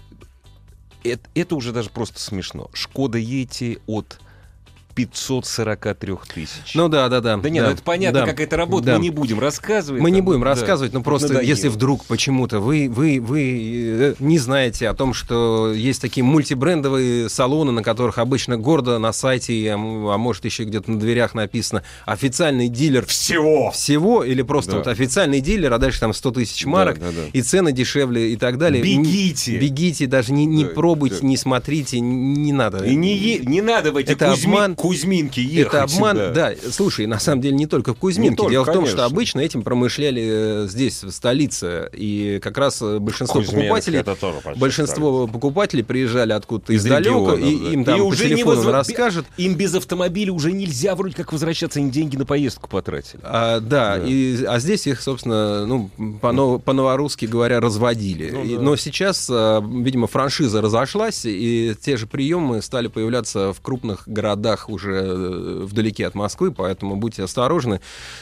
это, 1.04 1.30
это 1.36 1.56
уже 1.56 1.74
даже 1.74 1.89
просто 1.89 2.20
смешно. 2.20 2.70
Шкода 2.74 3.18
Ети 3.18 3.80
от 3.86 4.20
543 4.95 6.15
тысяч. 6.33 6.73
Ну 6.73 6.87
да, 6.87 7.09
да, 7.09 7.19
да. 7.19 7.35
Да 7.35 7.49
нет, 7.49 7.63
да, 7.63 7.69
ну 7.69 7.73
это 7.73 7.83
понятно, 7.83 8.21
да, 8.21 8.25
как 8.25 8.39
это 8.39 8.55
работает. 8.55 8.85
Да. 8.85 8.97
Мы 8.97 9.03
не 9.03 9.09
будем 9.09 9.39
рассказывать. 9.41 10.01
Мы 10.01 10.09
там, 10.09 10.15
не 10.15 10.21
будем 10.21 10.39
да, 10.39 10.47
рассказывать, 10.47 10.93
но 10.93 11.01
просто 11.01 11.27
надоело. 11.27 11.49
если 11.49 11.67
вдруг 11.67 12.05
почему-то 12.05 12.61
вы, 12.61 12.89
вы, 12.89 13.19
вы 13.19 13.41
э, 13.41 14.15
не 14.19 14.39
знаете 14.39 14.87
о 14.87 14.93
том, 14.93 15.13
что 15.13 15.73
есть 15.73 16.01
такие 16.01 16.23
мультибрендовые 16.23 17.27
салоны, 17.27 17.73
на 17.73 17.83
которых 17.83 18.17
обычно 18.17 18.57
гордо 18.57 18.97
на 18.97 19.11
сайте, 19.11 19.69
а, 19.71 19.75
а 19.75 20.17
может 20.17 20.45
еще 20.45 20.63
где-то 20.63 20.89
на 20.89 20.99
дверях 20.99 21.35
написано 21.35 21.83
официальный 22.05 22.69
дилер 22.69 23.05
всего. 23.05 23.71
Всего, 23.71 24.23
или 24.23 24.43
просто 24.43 24.71
да. 24.71 24.77
вот 24.77 24.87
официальный 24.87 25.41
дилер, 25.41 25.73
а 25.73 25.77
дальше 25.77 25.99
там 25.99 26.13
100 26.13 26.31
тысяч 26.31 26.65
марок, 26.65 26.99
да, 26.99 27.07
да, 27.07 27.11
да. 27.11 27.21
и 27.33 27.41
цены 27.41 27.73
дешевле 27.73 28.31
и 28.31 28.37
так 28.37 28.57
далее. 28.57 28.81
Бегите! 28.81 29.57
Бегите, 29.57 30.07
даже 30.07 30.31
не, 30.31 30.45
не 30.45 30.63
да, 30.63 30.69
пробуйте, 30.69 31.17
да. 31.19 31.27
не 31.27 31.35
смотрите, 31.35 31.99
не 31.99 32.53
надо. 32.53 32.85
И 32.85 32.95
не, 32.95 33.39
не 33.39 33.61
надо 33.61 33.91
в 33.91 33.97
эти 33.97 34.11
это 34.11 34.29
Кузьми, 34.29 34.53
обман 34.53 34.75
Кузьминки 34.88 35.39
ехать 35.39 35.74
Это 35.74 35.84
обман, 35.84 36.15
сюда. 36.18 36.32
да. 36.32 36.51
Слушай, 36.72 37.06
на 37.08 37.20
самом 37.20 37.42
деле 37.42 37.56
не 37.56 37.65
только 37.68 37.94
в 37.94 37.98
Кузьминке. 37.98 38.30
Не 38.32 38.36
только, 38.36 38.51
Дело 38.51 38.63
в 38.63 38.68
том, 38.68 38.75
конечно. 38.75 38.98
что 38.98 39.06
обычно 39.06 39.39
этим 39.42 39.63
промышляли 39.63 40.63
э, 40.65 40.68
здесь, 40.70 41.04
в 41.04 41.12
столице. 41.12 41.89
И 41.94 42.39
как 42.42 42.58
раз 42.58 42.82
э, 42.82 43.00
большинство 43.00 43.42
Кузьминск, 43.42 43.62
покупателей... 43.68 44.04
Большинство 44.56 45.27
покупателей 45.27 45.84
приезжали 45.84 46.34
откуда-то 46.34 46.74
Из 46.74 46.82
издалека, 46.86 47.00
регионов, 47.10 47.39
и 47.39 47.42
да. 47.42 47.72
им 47.74 47.82
И 47.82 47.86
там 47.86 48.00
по 48.00 48.04
уже 48.04 48.24
не 48.30 48.36
телефону 48.36 48.62
возра- 48.62 48.72
расскажут. 48.72 49.25
Им 49.38 49.56
без 49.56 49.74
автомобиля 49.75 50.32
уже 50.34 50.51
нельзя 50.51 50.96
вроде 50.96 51.15
как 51.15 51.32
возвращаться, 51.34 51.80
они 51.80 51.92
деньги 51.92 52.15
на 52.18 52.25
поездку 52.25 52.70
потратили. 52.70 53.20
А, 53.24 53.60
да, 53.60 53.98
Да. 53.98 54.04
И, 54.08 54.44
а 54.46 54.60
здесь 54.60 54.88
их, 54.88 55.01
собственно, 55.01 55.65
ну, 55.65 55.89
по- 56.22 56.58
по-новорусски 56.60 57.25
говоря, 57.25 57.60
разводили. 57.60 58.30
Ну 58.32 58.44
И- 58.44 58.56
да. 58.56 58.62
Но 58.62 58.75
сейчас, 58.75 59.27
а, 59.32 59.62
видимо, 59.62 60.08
франшиза 60.08 60.62
разошлась, 60.62 61.22
и 61.25 61.75
те 61.82 61.98
же 61.98 62.08
приемы 62.08 62.62
стали 62.62 62.88
появляться 62.88 63.54
в 63.54 63.62
крупных 63.62 64.04
городах 64.08 64.70
уже 64.75 64.94
э, 64.94 65.60
вдалеке 65.63 66.05
от 66.08 66.13
Москвы, 66.15 66.51
поэтому 66.51 66.96
будьте 66.96 67.24
осторожны. 67.24 67.82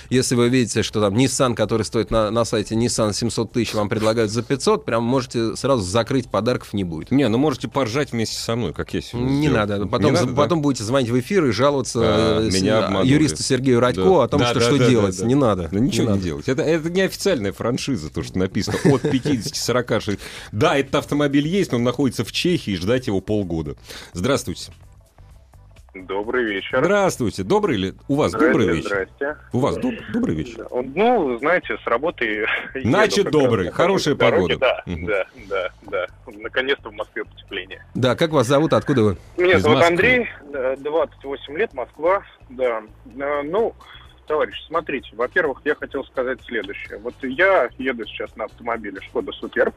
Если 0.09 0.35
вы 0.35 0.49
видите, 0.49 0.83
что 0.83 1.01
там 1.01 1.13
Nissan, 1.15 1.55
который 1.55 1.83
стоит 1.83 2.11
на, 2.11 2.31
на 2.31 2.45
сайте 2.45 2.75
Nissan 2.75 3.13
700 3.13 3.51
тысяч, 3.51 3.73
вам 3.73 3.89
предлагают 3.89 4.31
за 4.31 4.41
500, 4.43 4.85
прям 4.85 5.03
можете 5.03 5.55
сразу 5.55 5.83
закрыть, 5.83 6.29
подарков 6.29 6.73
не 6.73 6.83
будет. 6.83 7.11
Не, 7.11 7.27
ну 7.27 7.37
можете 7.37 7.67
поржать 7.67 8.11
вместе 8.13 8.37
со 8.37 8.55
мной, 8.55 8.73
как 8.73 8.93
я 8.93 9.01
сегодня 9.01 9.29
Не 9.29 9.47
сделал. 9.47 9.67
надо. 9.67 9.85
Потом, 9.87 10.05
Не 10.05 10.11
надо, 10.19 10.27
да? 10.27 10.35
потом 10.35 10.61
будете 10.61 10.83
звонить 10.83 11.09
в 11.09 11.19
эфир 11.19 11.45
и 11.45 11.51
жаловаться 11.51 11.99
А, 12.03 12.41
э, 12.47 12.51
с- 12.51 12.53
меня 12.61 12.85
обманули. 12.85 13.09
юристу 13.11 13.43
Сергею 13.43 13.79
Радько 13.79 14.03
Да. 14.03 14.23
о 14.23 14.27
том, 14.27 14.39
Да, 14.39 14.45
что 14.51 14.59
да, 14.59 14.65
что 14.65 14.77
да, 14.77 14.89
делать. 14.89 15.15
да, 15.17 15.21
да. 15.23 15.27
Не 15.27 15.35
надо. 15.35 15.69
Да 15.71 15.79
ничего 15.79 16.03
не, 16.03 16.09
надо. 16.11 16.21
делать. 16.23 16.47
Это, 16.47 16.61
это 16.61 16.89
не 16.89 17.01
официальная 17.01 17.51
франшиза, 17.53 18.09
то, 18.09 18.23
что 18.23 18.37
написано 18.37 18.77
от 18.85 19.01
50, 19.01 19.55
40, 19.55 20.01
60. 20.01 20.19
Да, 20.51 20.77
этот 20.77 20.95
автомобиль 20.95 21.47
есть, 21.47 21.71
но 21.71 21.77
он 21.77 21.83
находится 21.83 22.23
в 22.23 22.31
Чехии, 22.31 22.73
и 22.73 22.75
ждать 22.75 23.07
его 23.07 23.19
полгода. 23.21 23.75
Здравствуйте. 24.13 24.71
Добрый 25.93 26.43
вечер. 26.45 26.79
Здравствуйте. 26.83 27.43
Добрый 27.43 27.77
ли? 27.77 27.93
У 28.07 28.15
вас 28.15 28.31
добрый 28.31 28.63
Здрасте, 28.63 28.77
вечер? 28.77 28.89
Здрасте. 29.15 29.37
У 29.53 29.59
вас 29.59 29.77
доб- 29.77 30.11
добрый 30.11 30.35
вечер? 30.35 30.67
Ну, 30.71 31.37
знаете, 31.37 31.77
с 31.77 31.85
работы... 31.85 32.47
Значит, 32.75 33.25
раз 33.25 33.31
добрый. 33.31 33.65
на 33.67 33.71
Хорошая 33.71 34.15
дороге. 34.15 34.57
погода. 34.57 34.83
Да, 34.87 34.95
да, 35.07 35.25
да, 35.47 35.69
да. 35.91 36.05
Наконец-то 36.35 36.89
в 36.89 36.93
Москве 36.93 37.23
потепление. 37.25 37.85
Да, 37.93 38.15
как 38.15 38.31
вас 38.31 38.47
зовут, 38.47 38.73
откуда 38.73 39.03
вы? 39.03 39.17
Меня 39.37 39.57
Из 39.57 39.61
зовут 39.61 39.77
Москвы. 39.79 39.93
Андрей, 39.93 40.29
да, 40.51 40.75
28 40.77 41.57
лет, 41.57 41.73
Москва, 41.75 42.23
да. 42.49 42.81
Э, 43.15 43.41
Ну, 43.43 43.75
товарищ, 44.25 44.55
смотрите, 44.65 45.09
во-первых, 45.15 45.61
я 45.63 45.75
хотел 45.75 46.03
сказать 46.05 46.39
следующее. 46.47 46.97
Вот 46.97 47.13
я 47.21 47.69
еду 47.77 48.03
сейчас 48.05 48.35
на 48.35 48.45
автомобиле 48.45 48.99
Шкода 49.01 49.31
Суперб, 49.33 49.75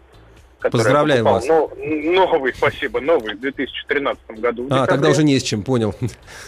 Поздравляем 0.61 1.25
покупал, 1.25 1.35
вас. 1.41 1.47
но- 1.77 2.27
новый, 2.27 2.55
спасибо, 2.55 3.01
новый, 3.01 3.35
в 3.35 3.41
2013 3.41 4.31
году. 4.41 4.67
А, 4.71 4.87
тогда 4.87 5.11
уже 5.11 5.23
не 5.23 5.39
с 5.39 5.43
чем, 5.43 5.63
понял. 5.63 5.95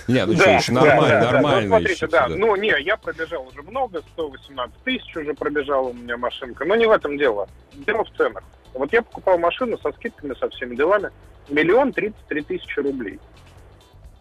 Не, 0.08 0.24
ну 0.24 0.32
Да, 0.34 0.40
что, 0.40 0.50
еще 0.50 0.72
да, 0.72 0.80
нормально, 0.80 1.08
да, 1.08 1.20
да. 1.20 1.32
нормально 1.32 1.60
Ну, 1.62 1.66
смотрите, 1.68 1.92
еще 1.92 2.06
да. 2.08 2.26
всегда. 2.26 2.38
Ну, 2.46 2.56
не, 2.56 2.74
я 2.82 2.96
пробежал 2.96 3.46
уже 3.46 3.62
много, 3.62 4.02
118 4.14 4.74
тысяч 4.84 5.16
уже 5.16 5.34
пробежала 5.34 5.88
у 5.88 5.92
меня 5.92 6.16
машинка. 6.16 6.64
Но 6.64 6.74
не 6.74 6.86
в 6.86 6.90
этом 6.90 7.18
дело. 7.18 7.48
Дело 7.74 8.04
в 8.04 8.10
ценах. 8.16 8.42
Вот 8.74 8.92
я 8.92 9.02
покупал 9.02 9.38
машину 9.38 9.78
со 9.78 9.92
скидками, 9.92 10.34
со 10.38 10.48
всеми 10.50 10.74
делами. 10.74 11.10
Миллион 11.48 11.92
тридцать 11.92 12.26
три 12.28 12.42
тысячи 12.42 12.80
рублей. 12.80 13.18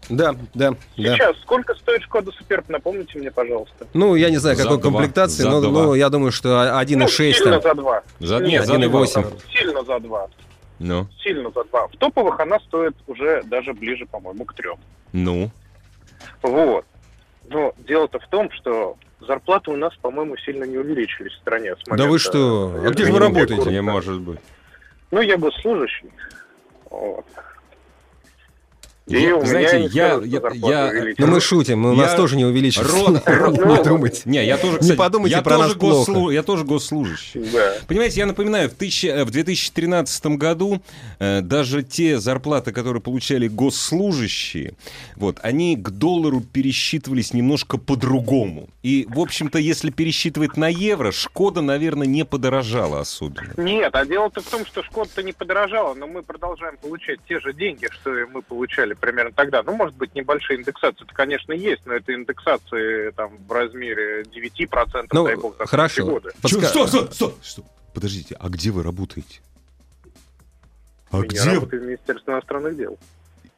Да, 0.09 0.33
да, 0.53 0.71
да. 0.71 0.75
Сейчас 0.95 1.37
сколько 1.41 1.75
стоит 1.75 2.01
Шкода 2.03 2.31
Суперб, 2.31 2.69
напомните 2.69 3.19
мне, 3.19 3.29
пожалуйста. 3.31 3.87
Ну, 3.93 4.15
я 4.15 4.29
не 4.29 4.37
знаю, 4.37 4.55
За 4.55 4.63
какой 4.63 4.77
два. 4.79 4.91
комплектации, 4.91 5.43
За 5.43 5.49
но 5.49 5.61
два. 5.61 5.71
ну, 5.83 5.93
я 5.95 6.09
думаю, 6.09 6.31
что 6.31 6.49
1.6 6.81 6.95
ну, 6.97 7.07
сильно 7.07 7.59
там. 7.59 7.61
за 7.61 7.73
два. 7.75 8.03
За, 8.19 8.35
Нет, 8.39 8.47
нет, 8.47 8.65
за 8.65 8.75
1,8. 8.75 9.21
два. 9.21 9.31
Сильно 9.53 9.83
за 9.83 9.99
два. 9.99 10.27
Ну, 10.79 11.07
Сильно 11.23 11.49
за 11.51 11.63
два. 11.65 11.87
В 11.87 11.95
топовых 11.97 12.39
она 12.39 12.59
стоит 12.61 12.95
уже 13.07 13.43
даже 13.45 13.73
ближе, 13.73 14.05
по-моему, 14.05 14.45
к 14.45 14.53
трем. 14.53 14.77
ну. 15.11 15.51
Вот. 16.41 16.85
Но 17.49 17.73
дело-то 17.87 18.19
в 18.19 18.27
том, 18.27 18.51
что 18.51 18.97
зарплаты 19.21 19.71
у 19.71 19.75
нас, 19.77 19.93
по-моему, 20.01 20.35
сильно 20.37 20.65
не 20.65 20.77
увеличились 20.77 21.31
в 21.31 21.37
стране. 21.37 21.75
с 21.75 21.79
Да 21.85 22.05
вы 22.05 22.19
что? 22.19 22.73
А 22.85 22.89
где 22.89 23.05
же 23.05 23.13
вы 23.13 23.19
работаете? 23.19 23.69
Не 23.71 23.81
может 23.81 24.19
быть. 24.19 24.39
Ну, 25.11 25.21
я 25.21 25.37
госслужащий. 25.37 26.09
Вот. 26.89 27.25
И 29.07 29.15
Я- 29.21 29.35
у 29.35 29.39
меня 29.39 29.45
знаете, 29.47 29.79
не 29.79 29.87
я- 29.87 30.07
я- 30.23 30.39
зарплата 30.41 30.57
я- 30.67 30.89
увеличилась. 30.89 31.15
Ну, 31.19 31.27
мы 31.27 31.39
шутим, 31.41 31.85
у 31.85 31.93
нас 31.95 32.11
Я- 32.11 32.17
тоже 32.17 32.35
не 32.35 32.43
увеличится. 32.45 32.91
Род- 32.91 33.21
род- 33.25 33.57
Не 33.77 33.83
думайте. 33.83 34.21
Не, 34.25 34.45
я 34.45 34.57
тоже, 34.57 34.73
Не 34.73 34.79
кстати, 34.79 34.97
подумайте 34.97 35.35
я 35.37 35.41
про 35.41 35.55
тоже 35.55 35.67
нас 35.69 35.77
плохо. 35.77 36.11
госслу- 36.11 36.33
Я 36.33 36.43
тоже 36.43 36.65
госслужащий. 36.65 37.41
Да. 37.53 37.73
Понимаете, 37.87 38.19
я 38.19 38.25
напоминаю, 38.25 38.69
в, 38.69 38.73
тысяча- 38.73 39.07
э, 39.07 39.23
в 39.23 39.31
2013 39.31 40.35
году 40.37 40.81
э, 41.19 41.39
даже 41.41 41.83
те 41.83 42.19
зарплаты, 42.19 42.73
которые 42.73 43.01
получали 43.01 43.47
госслужащие, 43.47 44.73
вот, 45.15 45.37
они 45.41 45.75
к 45.77 45.89
доллару 45.89 46.41
пересчитывались 46.41 47.33
немножко 47.33 47.77
по-другому. 47.77 48.67
И, 48.83 49.07
в 49.09 49.19
общем-то, 49.19 49.57
если 49.57 49.89
пересчитывать 49.89 50.57
на 50.57 50.67
евро, 50.67 51.11
Шкода, 51.11 51.61
наверное, 51.61 52.07
не 52.07 52.25
подорожала 52.25 52.99
особенно. 53.01 53.53
Нет, 53.57 53.91
а 53.95 54.05
дело-то 54.05 54.41
в 54.41 54.45
том, 54.45 54.65
что 54.65 54.83
Шкода-то 54.83 55.23
не 55.23 55.31
подорожала, 55.33 55.93
но 55.93 56.07
мы 56.07 56.23
продолжаем 56.23 56.75
получать 56.77 57.19
те 57.27 57.39
же 57.39 57.53
деньги, 57.53 57.87
что 57.91 58.15
и 58.17 58.25
мы 58.25 58.41
получали 58.41 58.93
примерно 58.97 59.31
тогда. 59.31 59.63
Ну, 59.63 59.73
может 59.75 59.95
быть, 59.95 60.13
небольшие 60.15 60.59
индексации, 60.59 61.03
это, 61.05 61.13
конечно, 61.13 61.51
есть, 61.53 61.85
но 61.85 61.93
это 61.93 62.13
индексации 62.13 63.11
там 63.11 63.37
в 63.47 63.51
размере 63.51 64.23
9%, 64.23 65.07
Ну, 65.13 65.25
дай 65.25 65.35
бог, 65.35 65.57
за 65.57 65.65
хорошо. 65.65 66.05
годы. 66.05 66.29
Подска- 66.41 66.61
Чё, 66.61 66.67
Стоп, 66.67 66.87
стоп, 66.89 67.13
стоп, 67.13 67.33
стоп. 67.43 67.65
Подождите, 67.93 68.35
а 68.39 68.49
где 68.49 68.71
вы 68.71 68.83
работаете? 68.83 69.39
А 71.11 71.17
Я 71.17 71.23
где? 71.23 71.43
работаю 71.43 71.81
в 71.81 71.85
Министерстве 71.85 72.33
иностранных 72.33 72.75
дел. 72.77 72.97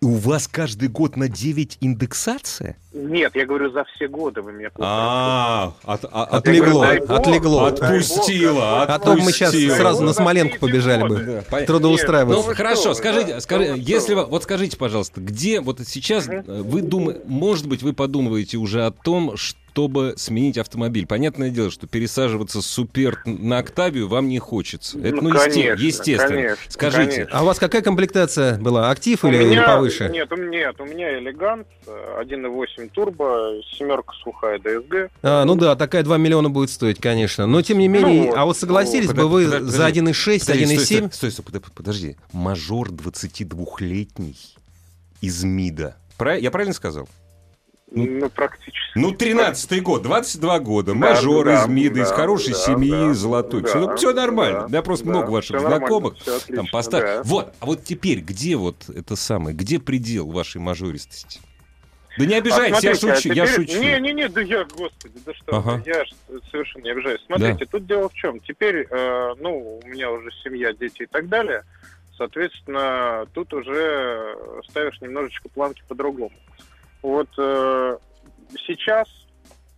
У 0.01 0.12
вас 0.12 0.48
каждый 0.48 0.88
год 0.88 1.18
на 1.18 1.27
9 1.27 1.77
индексация? 1.82 2.77
Нет, 2.94 3.36
я 3.36 3.46
говорю 3.46 3.70
за 3.74 3.84
все 3.84 4.08
годы 4.08 4.41
вы 4.41 4.53
меня 4.53 4.70
А, 4.79 5.74
от- 5.84 6.06
а- 6.06 6.24
от- 6.24 6.34
Отлегло, 6.36 6.88
отлегло. 6.88 7.70
бог. 7.70 7.82
А 7.82 8.98
то 9.00 9.15
мы 9.18 9.34
сейчас 9.34 9.51
сразу 9.75 10.00
на 10.00 10.08
Ну, 10.08 10.13
Смоленку 10.13 10.58
побежали 10.58 11.06
бы. 11.06 11.44
Понятно. 11.50 11.68
Трудоустраиваться. 11.68 12.48
Ну 12.48 12.56
хорошо, 12.56 12.82
что, 12.82 12.94
скажите, 12.94 13.41
скажи- 13.41 13.74
если 13.77 14.13
что? 14.13 14.24
вы, 14.24 14.25
вот 14.27 14.44
скажите, 14.44 14.77
пожалуйста, 14.77 15.20
где 15.20 15.60
вот 15.60 15.82
сейчас 15.86 16.29
э, 16.29 16.44
вы 16.48 16.82
думаете, 16.82 17.20
может 17.25 17.68
быть, 17.68 17.84
вы 17.84 17.91
подумываете 17.91 18.56
уже 18.56 18.86
о 18.86 18.91
том, 18.91 19.36
чтобы 19.71 20.15
сменить 20.17 20.57
автомобиль? 20.57 21.05
Понятное 21.05 21.49
дело, 21.51 21.69
что 21.71 21.85
пересаживаться 21.88 22.61
с 22.61 22.65
Супер 22.65 23.21
на 23.25 23.59
Октавию 23.59 24.07
вам 24.07 24.27
не 24.27 24.39
хочется. 24.39 24.97
Это 24.99 25.17
ну, 25.17 25.29
Ну, 25.29 25.38
конечно, 25.38 25.59
естественно. 25.81 26.27
конечно, 26.35 26.57
Скажите, 26.69 27.11
конечно. 27.11 27.38
А 27.38 27.43
у 27.43 27.45
вас 27.45 27.59
какая 27.59 27.81
комплектация 27.81 28.57
была? 28.57 28.89
Актив 28.89 29.23
У 29.23 29.27
или, 29.27 29.38
или 29.38 29.49
меня- 29.51 29.67
повыше? 29.67 30.09
Нет, 30.09 30.31
у 30.31 30.35
меня, 30.38 30.49
нет, 30.67 30.75
у 30.79 30.85
меня 30.85 31.19
элегант, 31.19 31.67
э, 31.85 32.15
1.8 32.21 32.89
турбо, 32.89 33.53
семерка 33.77 34.13
сухая 34.23 34.59
ДСГ. 34.59 35.11
А, 35.21 35.45
ну 35.45 35.55
да, 35.55 35.75
такая 35.75 36.03
2 36.03 36.17
миллиона 36.17 36.49
будет 36.49 36.69
стоить, 36.71 36.99
конечно. 36.99 37.45
Но 37.45 37.61
тем 37.61 37.77
не 37.77 37.88
менее, 37.88 38.27
вот, 38.29 38.38
а 38.38 38.45
вот 38.45 38.57
согласились 38.57 39.09
ну, 39.09 39.15
бы 39.15 39.27
вы 39.27 39.45
подожди, 39.45 39.69
за 39.71 39.88
1.6, 39.88 40.39
Подожди, 40.39 40.63
1.7? 40.65 40.85
Стой, 40.85 41.11
стой, 41.11 41.31
стой, 41.31 41.45
подо- 41.45 41.71
подожди. 41.75 42.15
Мажор 42.33 42.89
22-летний 42.89 44.35
из 45.21 45.43
МИДа. 45.43 45.95
Я 46.39 46.51
правильно 46.51 46.73
сказал? 46.73 47.07
Ну, 47.91 48.05
Ну, 48.05 48.29
практически. 48.29 48.77
Ну, 48.96 49.12
13-й 49.13 49.79
год, 49.79 50.03
22 50.03 50.60
года, 50.60 50.91
Да, 50.93 50.98
мажор 50.98 51.46
да, 51.46 51.63
из 51.63 51.67
МИДа, 51.67 52.01
из 52.01 52.10
да, 52.10 52.15
хорошей 52.15 52.53
да, 52.53 52.60
семьи, 52.60 52.91
да, 52.91 53.13
золотой. 53.13 53.62
да, 53.62 53.67
все, 53.67 53.96
все 53.96 54.13
нормально. 54.13 54.60
да, 54.62 54.65
У 54.65 54.69
меня 54.69 54.81
просто 54.84 55.05
да, 55.05 55.12
много 55.12 55.31
ваших 55.31 55.60
знакомых. 55.60 56.13
отлично, 56.22 56.55
Там 56.58 56.67
поставь. 56.72 57.01
да. 57.03 57.22
Вот, 57.24 57.53
а 57.60 57.65
вот 57.65 57.84
теперь, 57.84 58.19
где 58.19 58.55
вот 58.58 58.89
это 58.89 59.15
самое, 59.15 59.55
где 59.55 59.79
предел 59.79 60.29
вашей 60.31 60.62
мажористости? 60.62 61.39
Да 62.17 62.25
не 62.25 62.36
А 62.36 62.38
обижайтесь, 62.39 62.84
я 62.84 62.96
смотрите, 62.96 63.12
а 63.12 63.15
шучу, 63.15 63.34
я 63.34 63.48
теперь- 63.48 63.67
шучу. 63.67 63.81
Не-не-не, 63.81 64.27
да 64.29 64.41
я, 64.41 64.65
господи, 64.65 65.13
да 65.25 65.34
что, 65.34 65.55
Ага. 65.58 65.84
я 65.86 66.03
совершенно 66.51 66.84
не 66.84 66.89
обижаюсь. 66.91 67.22
Смотрите, 67.25 67.65
тут 67.65 67.86
дело 67.88 68.10
в 68.10 68.13
чем. 68.13 68.39
Теперь, 68.41 68.86
э, 68.89 69.34
ну, 69.39 69.79
у 69.84 69.88
меня 69.88 70.12
уже 70.12 70.29
семья, 70.43 70.74
дети 70.74 71.03
и 71.03 71.05
так 71.05 71.29
далее. 71.29 71.63
Соответственно, 72.17 73.25
тут 73.34 73.53
уже 73.53 74.36
ставишь 74.69 75.00
немножечко 75.01 75.48
планки 75.50 75.81
по-другому. 75.88 76.31
Вот 77.01 77.29
э, 77.38 77.98
сейчас, 78.68 79.08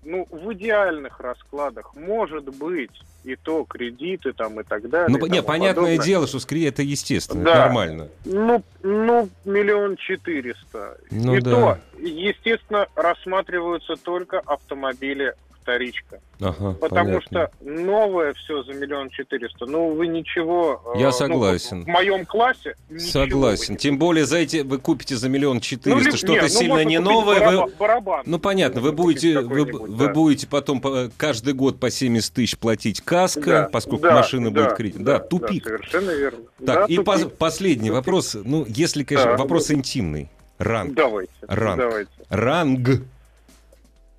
ну, 0.04 0.28
в 0.32 0.54
идеальных 0.54 1.20
раскладах, 1.20 1.96
может 1.96 2.46
быть, 2.56 2.92
и 3.24 3.36
то 3.36 3.63
кредиты 3.66 4.34
там 4.34 4.60
и 4.60 4.63
так 4.63 4.90
далее. 4.90 5.16
Ну, 5.16 5.25
не, 5.28 5.44
понятное 5.44 5.84
подобное. 5.84 6.06
дело, 6.06 6.28
что 6.28 6.40
скорее 6.40 6.70
это 6.70 6.82
естественно, 6.82 7.44
Да. 7.44 7.51
это 7.51 7.60
нормально. 7.60 8.08
Ну, 8.25 8.63
ну, 8.82 9.30
миллион 9.46 9.96
четыреста. 9.98 10.98
Ну 11.12 11.36
и 11.36 11.42
да. 11.42 11.51
то, 11.51 11.78
естественно, 12.00 12.88
рассматриваются 12.96 13.96
только 13.96 14.40
автомобили 14.40 15.36
вторичка. 15.75 16.20
Ага, 16.40 16.74
Потому 16.74 17.20
понятно. 17.20 17.22
что 17.22 17.51
новое 17.62 18.34
все 18.34 18.63
за 18.63 18.74
миллион 18.74 19.10
четыреста. 19.10 19.66
Ну, 19.66 19.94
вы 19.94 20.08
ничего... 20.08 20.82
э, 20.96 21.00
Я 21.00 21.08
ну, 21.08 21.12
согласен. 21.12 21.84
в 21.84 21.88
моем 21.88 22.25
классе 22.25 22.75
Согласен. 22.98 23.78
Тем 23.78 23.98
более 23.98 24.25
за 24.25 24.38
эти 24.40 24.58
вы 24.58 24.80
купите 24.80 25.16
за 25.16 25.30
миллион 25.30 25.56
Ну, 25.56 25.62
четыреста 25.62 26.10
ли- 26.12 26.18
что-то 26.18 26.34
не, 26.34 26.42
ну, 26.42 26.48
сильно 26.50 26.74
можно 26.75 26.90
не 26.90 27.00
новое. 27.00 27.40
бараба- 27.40 27.66
Вы... 27.66 27.72
барабан. 27.80 28.24
Ну 28.25 28.40
понятно, 28.40 28.82
вы 28.82 28.92
будете, 28.92 29.40
вы, 29.40 29.66
какой-нибудь, 29.66 29.90
вы 29.98 30.08
да. 30.08 30.13
будете 30.13 30.48
потом 30.48 30.82
по- 30.82 31.10
каждый 31.18 31.54
год 31.54 31.80
по 31.80 31.90
70 31.90 32.34
тысяч 32.34 32.58
платить 32.58 33.01
каска, 33.01 33.42
Да, 33.46 33.70
поскольку 33.72 34.04
да, 34.04 34.16
машина 34.16 34.51
да, 34.51 34.63
будет 34.66 34.75
кредит. 34.75 35.04
Да, 35.04 35.20
тупик. 35.20 35.63
совершенно 35.63 36.12
верно. 36.12 36.40
так, 36.66 36.66
Да, 36.66 36.86
и 36.88 36.96
тупик. 36.98 37.34
последний 37.38 37.90
Тупик. 37.90 37.94
вопрос. 38.06 38.36
Ну, 38.44 38.66
если, 38.68 39.04
конечно, 39.04 39.32
Да. 39.32 39.38
вопрос 39.38 39.72
интимный. 39.72 40.30
Ранг. 40.58 40.94
Давайте. 40.94 41.32
Ранг. 41.48 41.78
Давайте. 41.80 42.12
Ранг. 42.30 42.90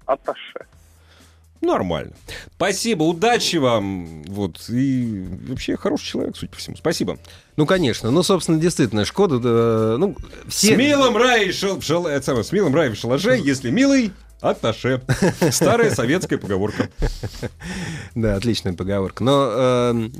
Аташе. 0.06 0.66
Нормально. 1.62 2.12
Спасибо, 2.56 3.04
удачи 3.04 3.56
вам. 3.56 4.24
Вот. 4.24 4.68
И 4.68 5.24
вообще 5.48 5.76
хороший 5.76 6.06
человек, 6.06 6.36
судя 6.36 6.50
по 6.50 6.58
всему. 6.58 6.76
Спасибо. 6.76 7.18
Ну, 7.56 7.66
конечно. 7.66 8.10
Ну, 8.10 8.22
собственно, 8.24 8.58
действительно, 8.58 9.04
Шкода, 9.04 9.38
да, 9.38 9.96
ну, 9.96 10.16
все... 10.48 10.74
С 10.74 10.76
милым 10.76 11.16
рай 11.16 11.52
шел, 11.52 11.80
шел, 11.80 12.06
это 12.08 12.26
самое, 12.26 12.44
с 12.44 12.50
милым 12.50 12.74
рай 12.74 12.90
в 12.90 12.96
шалаше, 12.96 13.40
если 13.42 13.70
милый, 13.70 14.12
Атташе. 14.40 15.02
Старая 15.50 15.94
советская 15.94 16.38
поговорка. 16.38 16.90
Да, 18.14 18.36
отличная 18.36 18.74
поговорка. 18.74 19.22
Но 19.24 19.48
э, 19.52 20.10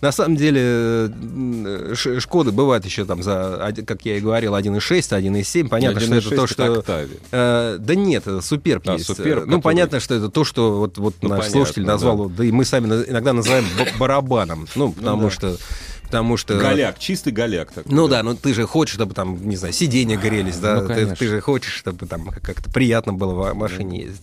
на 0.00 0.12
самом 0.12 0.36
деле 0.36 0.60
э, 0.62 1.94
Шкоды 2.18 2.52
бывают 2.52 2.84
еще 2.84 3.04
там 3.04 3.22
за, 3.22 3.74
как 3.86 4.04
я 4.04 4.16
и 4.16 4.20
говорил, 4.20 4.54
1.6, 4.54 4.78
1.7. 4.80 5.68
Понятно, 5.68 6.00
что 6.00 6.14
это 6.14 6.30
то, 6.30 6.46
что... 6.46 6.84
Э, 7.32 7.76
да 7.78 7.94
нет, 7.94 8.24
суперб 8.42 8.88
А, 8.88 8.94
есть. 8.94 9.06
суперб, 9.06 9.40
ну, 9.40 9.58
который- 9.58 9.62
понятно, 9.62 10.00
что 10.00 10.14
это 10.14 10.28
то, 10.28 10.44
что 10.44 10.78
вот, 10.78 10.98
вот 10.98 11.14
Ну, 11.22 11.28
наш 11.28 11.38
понятно, 11.38 11.52
слушатель 11.52 11.84
назвал, 11.84 12.28
да. 12.28 12.36
да 12.38 12.44
и 12.44 12.52
мы 12.52 12.64
сами 12.64 12.86
иногда 12.86 13.32
называем 13.32 13.64
барабаном. 13.98 14.66
Ну, 14.74 14.92
потому 14.92 15.24
да. 15.24 15.30
что... 15.30 15.56
Потому 16.04 16.38
что... 16.38 16.56
Голяк, 16.56 16.98
чистый 16.98 17.34
голяк. 17.34 17.70
такой, 17.70 17.92
Ну 17.92 18.08
да, 18.08 18.22
ну 18.22 18.34
ты 18.34 18.54
же 18.54 18.66
хочешь, 18.66 18.94
чтобы 18.94 19.14
там, 19.14 19.46
не 19.46 19.56
знаю, 19.56 19.74
сиденья 19.74 20.16
грелись, 20.16 20.56
да, 20.56 20.80
Ну, 20.80 20.88
ты, 20.88 21.06
ты 21.14 21.28
же 21.28 21.42
хочешь, 21.42 21.74
чтобы 21.74 22.06
там 22.06 22.30
как-то 22.30 22.70
приятно 22.70 23.12
было 23.12 23.52
в 23.52 23.54
машине 23.54 24.04
ездить. 24.04 24.22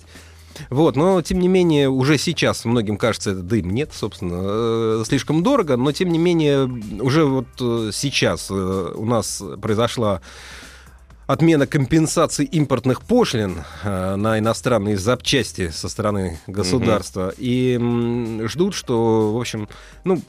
Вот, 0.70 0.96
но 0.96 1.22
тем 1.22 1.40
не 1.40 1.48
менее, 1.48 1.90
уже 1.90 2.18
сейчас 2.18 2.66
многим 2.66 2.98
кажется 2.98 3.32
это 3.32 3.42
дым. 3.42 3.70
Нет, 3.72 3.92
собственно, 3.94 4.42
э, 5.02 5.04
слишком 5.06 5.44
дорого, 5.44 5.78
но 5.78 5.92
тем 5.92 6.10
не 6.10 6.18
менее, 6.18 6.66
уже 7.02 7.26
вот 7.26 7.48
э, 7.60 7.92
сейчас 7.94 8.48
э, 8.50 8.54
у 8.54 9.06
нас 9.06 9.42
произошла 9.62 10.22
отмена 11.28 11.66
компенсации 11.66 12.46
импортных 12.46 13.02
пошлин 13.02 13.64
э, 13.84 14.16
на 14.16 14.40
иностранные 14.40 14.98
запчасти 14.98 15.70
со 15.70 15.90
стороны 15.90 16.40
государства. 16.48 17.34
И 17.38 17.76
м, 17.76 18.48
ждут, 18.48 18.76
что, 18.76 19.34
в 19.34 19.40
общем, 19.40 19.68
ну, 20.04 20.22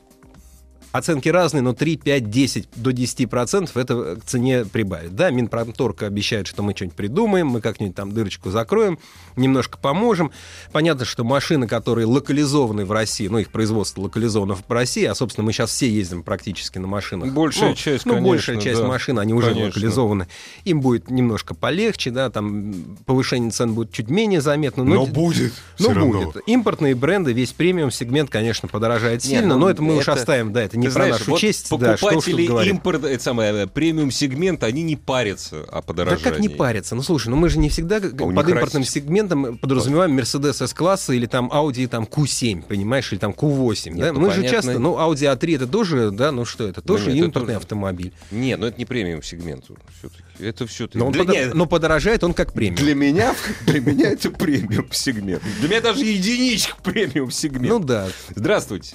Оценки 0.93 1.29
разные, 1.29 1.61
но 1.63 1.75
3, 1.75 1.97
5, 1.99 2.31
10 2.31 2.69
до 2.77 2.93
10 2.93 3.29
процентов 3.29 3.77
это 3.77 4.17
к 4.17 4.25
цене 4.25 4.65
прибавит. 4.65 5.15
Да, 5.15 5.31
Минпромторг 5.31 6.03
обещает, 6.03 6.47
что 6.47 6.63
мы 6.63 6.75
что-нибудь 6.75 6.97
придумаем, 6.97 7.49
мы 7.49 7.61
как-нибудь 7.61 7.95
там 7.95 8.13
дырочку 8.13 8.51
закроем, 8.51 8.99
немножко 9.37 9.77
поможем. 9.79 10.31
Понятно, 10.73 11.05
что 11.05 11.23
машины, 11.23 11.67
которые 11.67 12.07
локализованы 12.07 12.87
в 12.87 12.93
России, 12.93 13.29
ну, 13.29 13.39
их 13.39 13.51
производство 13.51 14.01
локализовано 14.01 14.55
в 14.55 14.63
России, 14.73 15.05
а, 15.05 15.15
собственно, 15.15 15.45
мы 15.45 15.53
сейчас 15.53 15.71
все 15.71 15.91
ездим 15.91 16.23
практически 16.23 16.79
на 16.79 16.87
машинах. 16.87 17.31
Большая 17.33 17.71
Ну, 17.71 17.75
часть, 17.77 18.07
Ну, 18.07 18.13
конечно, 18.15 18.31
большая 18.31 18.57
часть 18.61 18.81
да. 18.81 18.87
машин, 18.87 19.19
они 19.19 19.35
уже 19.35 19.49
Конечно. 19.49 19.67
локализованы. 19.69 20.29
Им 20.65 20.81
будет 20.81 21.11
немножко 21.11 21.55
полегче, 21.55 22.11
да, 22.11 22.31
там 22.31 22.75
повышение 23.05 23.51
цен 23.51 23.75
будет 23.75 23.93
чуть 23.93 24.09
менее 24.09 24.41
заметно. 24.41 24.85
Но, 24.85 25.05
будет. 25.05 25.53
ну, 25.79 25.95
будет. 25.95 26.43
Импортные 26.47 26.95
бренды, 26.95 27.33
весь 27.35 27.53
премиум-сегмент, 27.53 28.31
конечно, 28.31 28.69
подорожает 28.69 29.23
Не, 29.25 29.29
сильно, 29.31 29.55
ну, 29.55 29.61
но 29.61 29.71
это 29.71 29.83
мы 29.83 29.97
уж 29.97 30.03
это- 30.05 30.15
оставим, 30.15 30.53
да, 30.53 30.63
это 30.63 30.76
не 30.77 30.87
Ты 30.89 30.93
про 30.95 31.01
знаешь, 31.05 31.19
нашу 31.21 31.31
вот 31.33 31.41
честь, 31.41 31.71
да, 31.71 31.93
покупатели 31.97 32.47
говорить. 32.47 32.73
импорта, 32.73 33.07
это 33.09 33.23
самое, 33.23 33.67
премиум 33.67 34.11
сегмент, 34.11 34.63
они 34.65 34.83
не 34.83 34.97
парятся 34.97 35.63
о 35.65 35.77
Да 35.77 35.83
подорожании. 35.83 36.23
как 36.23 36.39
не 36.41 36.49
париться? 36.49 36.95
Ну 36.95 37.03
слушай, 37.03 37.29
ну 37.29 37.37
мы 37.37 37.49
же 37.49 37.59
не 37.59 37.69
всегда 37.69 37.97
А 37.97 38.01
под 38.01 38.13
импортным 38.49 38.83
Россия- 38.83 38.85
сегментом 39.03 39.59
подразумеваем 39.59 40.19
Mercedes 40.19 40.63
S-класса 40.65 41.13
или 41.13 41.27
там 41.27 41.51
Audi 41.53 41.87
там 41.89 42.05
Q7, 42.05 42.63
понимаешь, 42.63 43.13
или 43.13 43.19
там 43.19 43.33
Q8. 43.33 43.91
Нет, 43.91 43.99
да? 43.99 44.13
ну, 44.13 44.21
мы 44.21 44.31
же 44.31 44.37
понятно. 44.43 44.57
часто, 44.57 44.79
ну 44.79 44.95
Audi 44.97 45.33
A3 45.35 45.57
это 45.57 45.67
тоже, 45.67 46.11
да, 46.11 46.33
ну 46.33 46.45
что 46.45 46.67
это, 46.69 46.81
тоже 46.83 47.07
нет, 47.09 47.17
это 47.17 47.25
импортный 47.27 47.55
тоже- 47.55 47.57
автомобиль. 47.59 48.13
Не, 48.31 48.57
ну 48.57 48.67
это 48.67 48.79
не 48.79 48.85
премиум 48.85 49.23
сегмент 49.23 49.65
все-таки. 49.99 50.23
Это 50.39 50.67
все-таки. 50.67 50.99
Но, 50.99 51.11
Для, 51.11 51.23
подо- 51.25 51.33
не, 51.49 51.55
но 51.55 51.67
подорожает 51.67 52.23
он 52.25 52.35
как 52.35 52.53
премиум. 52.53 52.77
для 52.77 52.95
меня, 52.95 53.35
для 53.67 53.81
меня 53.81 54.11
это 54.11 54.31
премиум 54.31 54.89
сегмент. 54.93 55.43
Для 55.61 55.69
меня 55.69 55.81
даже 55.81 56.05
единичка 56.05 56.77
премиум 56.83 57.31
сегмент. 57.31 57.69
Ну 57.69 57.79
да. 57.79 58.09
Здравствуйте. 58.35 58.95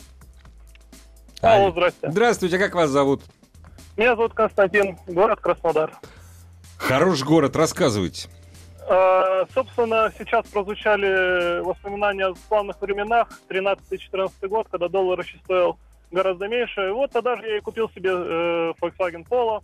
Алло, 1.41 1.71
здрасте. 1.71 2.11
Здравствуйте, 2.11 2.57
а 2.57 2.59
как 2.59 2.75
вас 2.75 2.89
зовут? 2.89 3.21
Меня 3.97 4.15
зовут 4.15 4.33
Константин, 4.33 4.97
город 5.07 5.39
Краснодар. 5.39 5.91
Хороший 6.77 7.25
город, 7.25 7.55
рассказывайте. 7.55 8.29
Э, 8.87 9.45
собственно, 9.53 10.11
сейчас 10.17 10.45
прозвучали 10.47 11.61
воспоминания 11.61 12.27
о 12.27 12.35
славных 12.47 12.79
временах, 12.81 13.27
13-14 13.49 14.47
год, 14.47 14.67
когда 14.69 14.87
доллар 14.87 15.19
еще 15.19 15.37
стоил 15.43 15.77
гораздо 16.11 16.47
меньше. 16.47 16.89
И 16.89 16.91
вот 16.91 17.11
тогда 17.11 17.35
же 17.37 17.47
я 17.47 17.57
и 17.57 17.61
купил 17.61 17.89
себе 17.89 18.11
э, 18.11 18.73
Volkswagen 18.81 19.27
Polo 19.27 19.63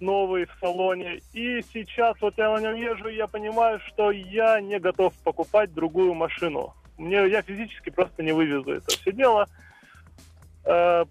новый 0.00 0.46
в 0.46 0.56
салоне. 0.60 1.20
И 1.32 1.62
сейчас 1.72 2.16
вот 2.20 2.34
я 2.36 2.52
на 2.52 2.60
нем 2.60 2.74
езжу, 2.74 3.08
и 3.08 3.16
я 3.16 3.26
понимаю, 3.26 3.80
что 3.86 4.10
я 4.10 4.60
не 4.60 4.78
готов 4.78 5.14
покупать 5.24 5.72
другую 5.72 6.14
машину. 6.14 6.74
Мне 6.98 7.26
я 7.28 7.42
физически 7.42 7.90
просто 7.90 8.22
не 8.22 8.32
вывезу 8.32 8.72
это 8.72 8.90
все 8.90 9.12
дело. 9.12 9.48
Э, 10.64 11.04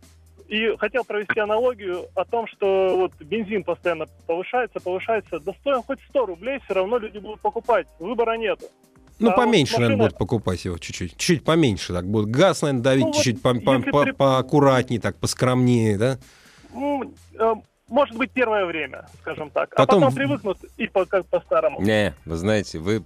И 0.49 0.75
хотел 0.77 1.03
провести 1.05 1.39
аналогию 1.39 2.05
о 2.15 2.25
том, 2.25 2.47
что 2.47 2.95
вот 2.97 3.13
бензин 3.25 3.63
постоянно 3.63 4.05
повышается, 4.27 4.79
повышается. 4.79 5.39
Да 5.39 5.53
стоим 5.61 5.81
хоть 5.83 5.99
100 6.09 6.25
рублей, 6.27 6.59
все 6.65 6.73
равно 6.75 6.97
люди 6.99 7.17
будут 7.17 7.39
покупать. 7.39 7.87
Выбора 7.99 8.37
нету. 8.37 8.65
Ну, 9.19 9.29
А 9.29 9.35
вот 9.35 9.45
поменьше, 9.45 9.73
наверное, 9.73 9.95
машина- 9.95 10.03
будут 10.09 10.17
покупать 10.19 10.65
его 10.65 10.77
чуть-чуть. 10.77 11.11
Чуть-чуть 11.11 11.43
поменьше 11.43 11.93
так 11.93 12.05
будет. 12.05 12.29
Газ, 12.29 12.61
наверное, 12.61 12.83
давить 12.83 13.01
Ну, 13.05 13.07
вот 13.07 13.15
чуть-чуть 13.15 13.41
по- 13.41 13.53
по- 13.55 13.79
по- 13.79 14.03
при- 14.03 14.11
поаккуратнее, 14.11 14.99
так, 14.99 15.15
поскромнее, 15.17 15.97
да? 15.97 16.17
Может 17.89 18.15
быть, 18.17 18.31
первое 18.31 18.65
время, 18.65 19.05
скажем 19.21 19.49
так. 19.49 19.69
Потом- 19.75 20.03
А 20.03 20.07
потом 20.07 20.15
привыкнут 20.15 20.57
и 20.77 20.87
по, 20.87 21.05
как 21.05 21.25
по-старому. 21.27 21.81
Не, 21.81 22.15
вы 22.25 22.37
знаете, 22.37 22.79
вы... 22.79 23.03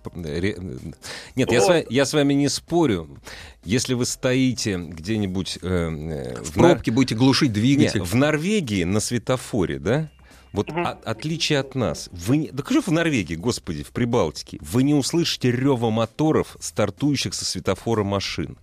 Нет, 1.36 1.52
я 1.52 1.60
с, 1.62 1.63
Вот. 1.63 1.70
вами, 1.70 1.86
я 1.90 2.06
с 2.06 2.13
вами 2.13 2.34
не 2.36 2.48
спорю. 2.48 3.18
Если 3.63 3.96
вы 3.96 4.06
стоите 4.06 4.78
где-нибудь... 4.78 5.60
э, 5.62 5.68
э, 5.68 6.42
В 6.44 6.52
в 6.52 6.58
Нар- 6.58 6.72
пробке 6.74 6.92
будете 6.92 7.16
глушить 7.16 7.50
Не, 7.50 7.56
двигатель. 7.56 8.02
в 8.02 8.13
Норвегии 8.16 8.84
на 8.84 9.00
светофоре, 9.00 9.80
да? 9.80 10.10
Вот 10.54 10.70
Мгм. 10.70 10.86
от- 10.88 11.06
отличие 11.06 11.60
от 11.60 11.76
нас. 11.76 12.10
Вы 12.12 12.38
не... 12.38 12.48
Да 12.52 12.63
что 12.63 12.82
в 12.82 12.88
Норвегии, 12.88 13.36
господи, 13.36 13.84
в 13.84 13.92
Прибалтике? 13.92 14.58
Вы 14.62 14.84
не 14.84 14.94
услышите 14.94 15.52
рева 15.52 15.90
моторов, 15.90 16.56
стартующих 16.60 17.34
со 17.34 17.46
светофора 17.46 18.04
машин. 18.04 18.58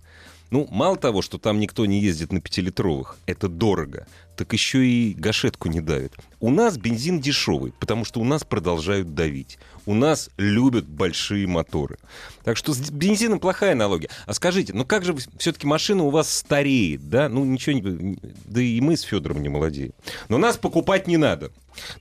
Ну, 0.51 0.67
мало 0.69 0.95
того, 0.95 1.21
что 1.21 1.37
там 1.37 1.59
никто 1.59 1.85
не 1.85 1.99
ездит 1.99 2.31
на 2.31 2.39
пятилитровых, 2.39 3.17
это 3.25 3.47
дорого, 3.47 4.07
так 4.35 4.53
еще 4.53 4.85
и 4.85 5.13
гашетку 5.13 5.69
не 5.69 5.81
давит. 5.81 6.13
У 6.39 6.49
нас 6.49 6.77
бензин 6.77 7.19
дешевый, 7.19 7.71
потому 7.79 8.05
что 8.05 8.19
у 8.19 8.23
нас 8.23 8.43
продолжают 8.43 9.15
давить. 9.15 9.57
У 9.85 9.93
нас 9.93 10.29
любят 10.37 10.87
большие 10.87 11.47
моторы. 11.47 11.97
Так 12.43 12.57
что 12.57 12.73
с 12.73 12.91
бензином 12.91 13.39
плохая 13.39 13.73
аналогия. 13.73 14.09
А 14.25 14.33
скажите, 14.33 14.73
ну 14.73 14.85
как 14.85 15.03
же 15.05 15.15
все-таки 15.37 15.65
машина 15.65 16.03
у 16.03 16.09
вас 16.09 16.31
стареет, 16.31 17.09
да? 17.09 17.29
Ну 17.29 17.45
ничего 17.45 17.79
не... 17.79 18.19
Да 18.45 18.61
и 18.61 18.79
мы 18.81 18.97
с 18.97 19.01
Федором 19.01 19.41
не 19.41 19.49
молодеем. 19.49 19.93
Но 20.29 20.37
нас 20.37 20.57
покупать 20.57 21.07
не 21.07 21.17
надо. 21.17 21.51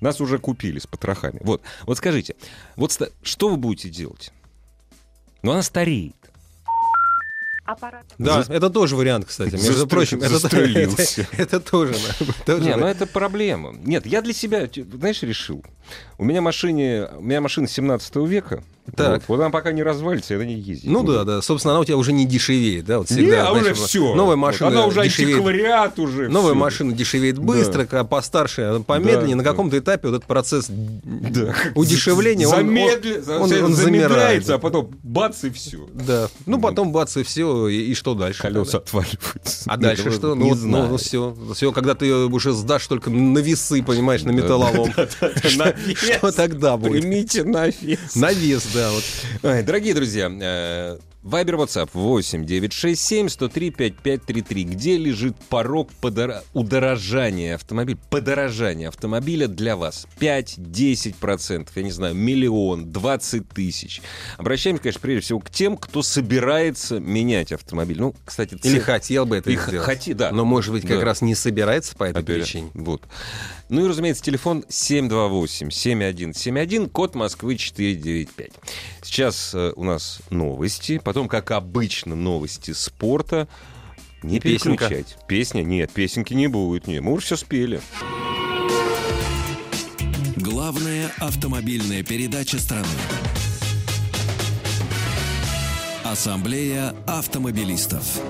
Нас 0.00 0.20
уже 0.20 0.38
купили 0.38 0.78
с 0.78 0.86
потрохами. 0.86 1.40
Вот, 1.42 1.62
вот 1.86 1.98
скажите, 1.98 2.36
вот 2.76 2.98
что 3.22 3.48
вы 3.48 3.56
будете 3.56 3.90
делать? 3.90 4.32
Ну 5.42 5.52
она 5.52 5.62
стареет. 5.62 6.14
Аппарат. 7.64 8.04
Да, 8.18 8.42
За- 8.42 8.52
это 8.52 8.70
тоже 8.70 8.96
вариант, 8.96 9.26
кстати. 9.26 9.52
Между 9.54 9.72
Застрел- 9.72 9.88
прочим, 9.88 10.18
это, 10.22 10.38
застрелился. 10.38 11.22
это, 11.32 11.36
это 11.42 11.60
тоже, 11.60 11.94
тоже 12.46 12.64
Не, 12.64 12.76
ну 12.76 12.86
это 12.86 13.06
проблема. 13.06 13.72
Нет, 13.84 14.06
я 14.06 14.22
для 14.22 14.32
себя, 14.32 14.68
знаешь, 14.92 15.22
решил. 15.22 15.64
У 16.18 16.24
меня 16.24 16.40
машине, 16.40 17.08
у 17.18 17.22
меня 17.22 17.40
машина 17.40 17.66
17 17.68 18.16
века. 18.16 18.62
Так. 18.96 19.12
Вот, 19.12 19.22
вот 19.28 19.40
она 19.40 19.50
пока 19.50 19.72
не 19.72 19.82
развалится, 19.82 20.34
она 20.34 20.44
не 20.44 20.54
ездит. 20.56 20.90
Ну 20.90 21.02
да, 21.02 21.24
да. 21.24 21.40
Собственно, 21.40 21.72
она 21.72 21.80
у 21.80 21.84
тебя 21.84 21.96
уже 21.96 22.12
не 22.12 22.26
дешевеет, 22.26 22.84
да? 22.84 22.98
Вот 22.98 23.10
Не, 23.10 23.16
всегда, 23.16 23.48
а 23.48 23.50
знаешь, 23.58 23.76
уже 23.78 23.86
все. 23.86 24.14
Новая 24.14 24.36
машина 24.36 24.68
она 24.68 24.86
уже 24.86 25.02
дешевеет. 25.04 25.36
антиквариат 25.38 25.98
уже. 25.98 26.28
Новая 26.28 26.52
всё. 26.52 26.58
машина 26.60 26.92
дешевеет 26.92 27.38
быстро, 27.38 27.88
а 27.90 28.04
постарше, 28.04 28.60
а 28.62 28.80
помедленнее. 28.80 29.30
Да, 29.30 29.36
на 29.36 29.42
да. 29.42 29.50
каком-то 29.50 29.78
этапе 29.78 30.08
вот 30.08 30.16
этот 30.16 30.26
процесс 30.28 30.66
Да. 30.68 31.54
удешевления, 31.74 32.46
он- 32.46 32.54
Замедли- 32.68 33.24
он, 33.30 33.42
он, 33.42 33.48
замедляется, 33.74 33.82
замирает. 33.84 34.50
а 34.50 34.58
потом 34.58 34.90
бац 35.02 35.44
и 35.44 35.50
все. 35.50 35.78
Да. 35.94 36.28
Ну, 36.46 36.60
потом 36.60 36.92
бац, 36.92 37.16
и 37.16 37.22
все, 37.22 37.68
и, 37.68 37.90
и 37.90 37.94
что 37.94 38.14
дальше? 38.14 38.42
Колеса 38.42 38.72
Да. 38.72 38.78
отваливаются. 38.78 39.62
А 39.66 39.76
дальше 39.76 40.10
что? 40.12 40.34
Не 40.34 40.40
Ну, 40.44 40.48
вот, 40.50 40.58
знаю. 40.58 40.88
ну, 40.88 40.96
все, 40.98 41.36
все, 41.54 41.72
когда 41.72 41.94
ты 41.94 42.04
ее 42.04 42.26
уже 42.26 42.52
сдашь 42.52 42.86
только 42.86 43.08
на 43.10 43.38
весы, 43.38 43.82
понимаешь, 43.82 44.22
на 44.24 44.30
металлолом. 44.30 44.92
Что 44.92 46.32
тогда 46.32 46.76
будет? 46.76 47.00
Примите 47.02 47.44
на 47.44 47.68
вес. 47.68 48.14
На 48.16 48.32
вес, 48.32 48.66
да. 48.74 48.90
Вот. 48.90 49.04
Ой, 49.42 49.62
Дорогие 49.62 49.94
друзья, 49.94 50.30
э, 50.30 50.98
Вайбер, 51.22 51.54
WhatsApp 51.54 51.88
8 51.94 52.44
967 52.44 53.28
103 53.30 53.70
5533. 53.70 54.64
Где 54.64 54.96
лежит 54.98 55.36
порог 55.48 55.90
подора... 56.00 56.42
удорожания 56.52 57.54
автомобиля? 57.54 57.98
Подорожания 58.10 58.88
автомобиля 58.88 59.48
для 59.48 59.76
вас. 59.76 60.06
5-10%, 60.20 61.68
я 61.74 61.82
не 61.82 61.90
знаю, 61.90 62.14
миллион, 62.14 62.92
20 62.92 63.48
тысяч. 63.48 64.02
Обращаемся, 64.36 64.82
конечно, 64.82 65.00
прежде 65.00 65.20
всего 65.22 65.40
к 65.40 65.50
тем, 65.50 65.76
кто 65.78 66.02
собирается 66.02 67.00
менять 67.00 67.52
автомобиль. 67.52 67.98
Ну, 68.00 68.14
кстати, 68.24 68.54
Или 68.62 68.74
цен- 68.76 68.82
хотел 68.82 69.24
бы 69.24 69.36
это 69.36 69.50
И 69.50 69.56
сделать. 69.56 69.86
хоти- 69.86 70.12
да. 70.12 70.30
Но, 70.30 70.44
может 70.44 70.72
быть, 70.72 70.82
как 70.86 70.98
Да. 70.98 71.04
раз 71.06 71.22
не 71.22 71.34
собирается 71.34 71.96
по 71.96 72.04
этой 72.04 72.22
Опять, 72.22 72.42
причине. 72.42 72.70
Вот. 72.74 73.02
Ну 73.68 73.84
и, 73.84 73.88
разумеется, 73.88 74.22
телефон 74.22 74.64
728-7171, 74.68 76.88
код 76.88 77.14
Москвы 77.14 77.56
495. 77.56 78.50
Сейчас 79.02 79.54
э, 79.54 79.72
у 79.74 79.84
нас 79.84 80.20
новости, 80.30 81.00
потом, 81.02 81.28
как 81.28 81.50
обычно, 81.50 82.14
новости 82.14 82.72
спорта. 82.72 83.48
Не 84.22 84.40
песенка. 84.40 84.88
переключать. 84.88 85.18
Песня? 85.26 85.62
Нет, 85.62 85.90
песенки 85.92 86.34
не 86.34 86.46
будет. 86.46 86.86
Нет, 86.86 87.02
мы 87.02 87.12
уже 87.12 87.26
все 87.26 87.36
спели. 87.36 87.80
Главная 90.36 91.10
автомобильная 91.18 92.02
передача 92.02 92.58
страны. 92.58 92.86
Ассамблея 96.04 96.94
автомобилистов. 97.06 98.20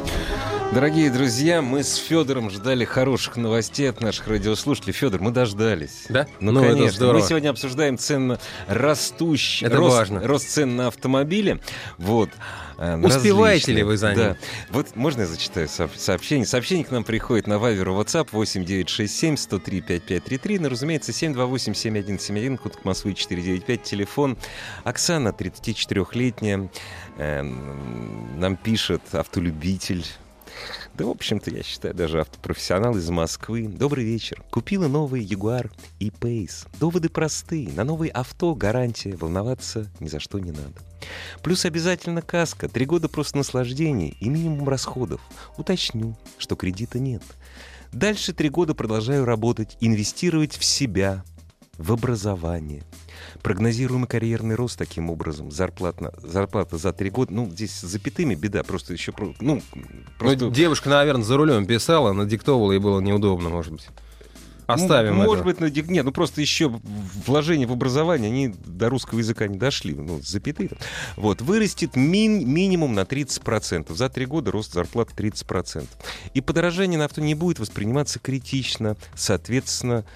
Дорогие 0.72 1.08
друзья, 1.08 1.62
мы 1.62 1.84
с 1.84 1.94
Федором 1.96 2.50
ждали 2.50 2.84
хороших 2.84 3.36
новостей 3.36 3.88
от 3.88 4.00
наших 4.00 4.26
радиослушателей. 4.26 4.92
Федор, 4.92 5.20
мы 5.20 5.30
дождались. 5.30 6.06
Да? 6.08 6.26
Ну, 6.40 6.50
Ну, 6.50 6.64
это 6.64 6.72
конечно. 6.74 6.96
здорово. 6.96 7.20
Мы 7.20 7.28
сегодня 7.28 7.50
обсуждаем 7.50 7.96
ценно 7.96 8.40
растущий 8.66 9.66
Это 9.68 9.76
рост, 9.76 9.96
важно. 9.96 10.26
рост 10.26 10.48
цен 10.48 10.74
на 10.74 10.88
автомобили. 10.88 11.60
Вот. 11.96 12.30
э, 12.78 12.96
Успеваете 13.00 13.72
ли 13.72 13.84
вы 13.84 13.96
за 13.96 14.08
ним? 14.14 14.16
Да. 14.18 14.36
Вот 14.70 14.96
можно 14.96 15.20
я 15.20 15.26
зачитаю 15.28 15.68
со- 15.68 15.88
сообщение? 15.96 16.44
Сообщение 16.44 16.84
к 16.84 16.90
нам 16.90 17.04
приходит 17.04 17.46
на 17.46 17.58
и 17.60 17.92
WhatsApp 17.92 18.30
8967 18.32 19.36
103 19.36 19.80
5533. 19.80 20.58
Ну, 20.58 20.68
разумеется, 20.70 21.12
728 21.12 21.74
7171, 21.74 22.56
код 22.58 22.76
к 22.76 22.84
Москвы 22.84 23.14
495, 23.14 23.82
телефон. 23.84 24.36
Оксана, 24.82 25.28
34-летняя, 25.28 26.68
э, 27.18 27.42
нам 27.42 28.56
пишет 28.56 29.02
автолюбитель. 29.12 30.04
Да, 30.94 31.06
в 31.06 31.10
общем-то, 31.10 31.50
я 31.50 31.62
считаю, 31.62 31.94
даже 31.94 32.20
автопрофессионал 32.20 32.96
из 32.96 33.08
Москвы. 33.10 33.66
Добрый 33.66 34.04
вечер. 34.04 34.42
Купила 34.50 34.86
новый 34.86 35.24
Jaguar 35.24 35.70
и 35.98 36.10
Pace. 36.10 36.68
Доводы 36.78 37.08
простые. 37.08 37.72
На 37.72 37.84
новый 37.84 38.08
авто 38.08 38.54
гарантия. 38.54 39.16
Волноваться 39.16 39.90
ни 40.00 40.08
за 40.08 40.20
что 40.20 40.38
не 40.38 40.52
надо. 40.52 40.74
Плюс 41.42 41.64
обязательно 41.64 42.22
каска. 42.22 42.68
Три 42.68 42.86
года 42.86 43.08
просто 43.08 43.38
наслаждений 43.38 44.16
и 44.20 44.28
минимум 44.28 44.68
расходов. 44.68 45.20
Уточню, 45.56 46.16
что 46.38 46.56
кредита 46.56 46.98
нет. 46.98 47.22
Дальше 47.92 48.32
три 48.32 48.48
года 48.48 48.74
продолжаю 48.74 49.24
работать, 49.24 49.76
инвестировать 49.80 50.56
в 50.56 50.64
себя, 50.64 51.24
в 51.78 51.92
образование. 51.92 52.82
Прогнозируемый 53.44 54.08
карьерный 54.08 54.54
рост 54.54 54.78
таким 54.78 55.10
образом. 55.10 55.50
Зарплата, 55.52 56.14
зарплата 56.22 56.78
за 56.78 56.94
три 56.94 57.10
года. 57.10 57.32
Ну, 57.34 57.50
здесь 57.50 57.72
с 57.72 57.82
запятыми 57.82 58.34
беда. 58.34 58.62
Просто 58.62 58.94
еще... 58.94 59.12
про- 59.12 59.34
Ну, 59.38 59.60
просто... 60.18 60.46
Ну, 60.46 60.50
девушка, 60.50 60.88
наверное, 60.88 61.24
за 61.24 61.36
рулем 61.36 61.66
писала, 61.66 62.14
надиктовала, 62.14 62.72
и 62.72 62.78
было 62.78 63.00
неудобно, 63.00 63.50
может 63.50 63.72
быть. 63.72 63.86
Оставим 64.66 65.16
Ну, 65.16 65.20
это. 65.24 65.28
Может 65.30 65.44
быть, 65.44 65.60
на 65.60 65.66
дик- 65.66 65.90
Нет, 65.90 66.06
ну 66.06 66.10
просто 66.10 66.40
еще 66.40 66.80
вложения 67.26 67.66
в 67.66 67.72
образование, 67.72 68.28
они 68.30 68.48
до 68.64 68.88
русского 68.88 69.18
языка 69.18 69.46
не 69.46 69.58
дошли. 69.58 69.94
Ну, 69.94 70.22
запятые. 70.22 70.70
Вот. 71.16 71.42
Вырастет 71.42 71.96
мин- 71.96 72.48
минимум 72.48 72.94
на 72.94 73.00
30%. 73.00 73.94
За 73.94 74.08
три 74.08 74.24
года 74.24 74.52
рост 74.52 74.72
зарплаты 74.72 75.12
30%. 75.14 75.86
И 76.32 76.40
подорожание 76.40 76.98
на 76.98 77.04
авто 77.04 77.20
не 77.20 77.34
будет 77.34 77.58
восприниматься 77.58 78.18
критично. 78.20 78.96
Соответственно, 79.14 80.06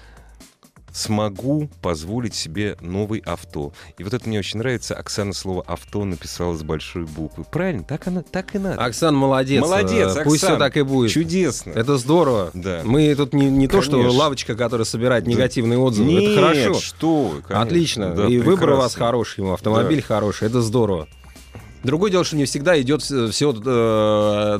смогу 0.91 1.69
позволить 1.81 2.35
себе 2.35 2.77
новый 2.81 3.19
авто. 3.25 3.71
И 3.97 4.03
вот 4.03 4.13
это 4.13 4.27
мне 4.27 4.39
очень 4.39 4.59
нравится. 4.59 4.95
Оксана 4.95 5.33
слово 5.33 5.63
«авто» 5.67 6.03
написала 6.05 6.55
с 6.55 6.63
большой 6.63 7.05
буквы. 7.05 7.43
Правильно, 7.51 7.83
так, 7.83 8.07
она, 8.07 8.21
так 8.21 8.55
и 8.55 8.59
надо. 8.59 8.83
Оксан 8.83 9.15
молодец. 9.15 9.61
Молодец, 9.61 10.15
Э, 10.15 10.23
Пусть 10.23 10.43
Оксан. 10.43 10.55
все 10.55 10.59
так 10.59 10.77
и 10.77 10.81
будет. 10.81 11.11
Чудесно. 11.11 11.71
Это 11.71 11.97
здорово. 11.97 12.51
Да. 12.53 12.81
Мы 12.83 13.13
тут 13.15 13.33
не, 13.33 13.49
не 13.49 13.67
то, 13.67 13.81
что 13.81 13.97
лавочка, 13.99 14.55
которая 14.55 14.85
собирает 14.85 15.23
Да. 15.25 15.31
негативные 15.31 15.77
отзывы. 15.79 16.09
Нет, 16.09 16.23
это 16.23 16.41
хорошо. 16.41 16.79
что 16.79 17.23
вы, 17.25 17.41
конечно. 17.41 17.61
Отлично. 17.61 18.15
Да, 18.15 18.27
и 18.27 18.37
выбор 18.39 18.71
у 18.71 18.75
вас 18.77 18.93
прекрасно. 18.93 19.05
хороший, 19.05 19.53
автомобиль 19.53 20.01
хороший. 20.01 20.47
Это 20.47 20.61
здорово. 20.61 21.07
Другое 21.83 22.11
дело, 22.11 22.23
что 22.23 22.35
не 22.35 22.45
всегда 22.45 22.79
идет 22.81 23.01
все 23.01 23.53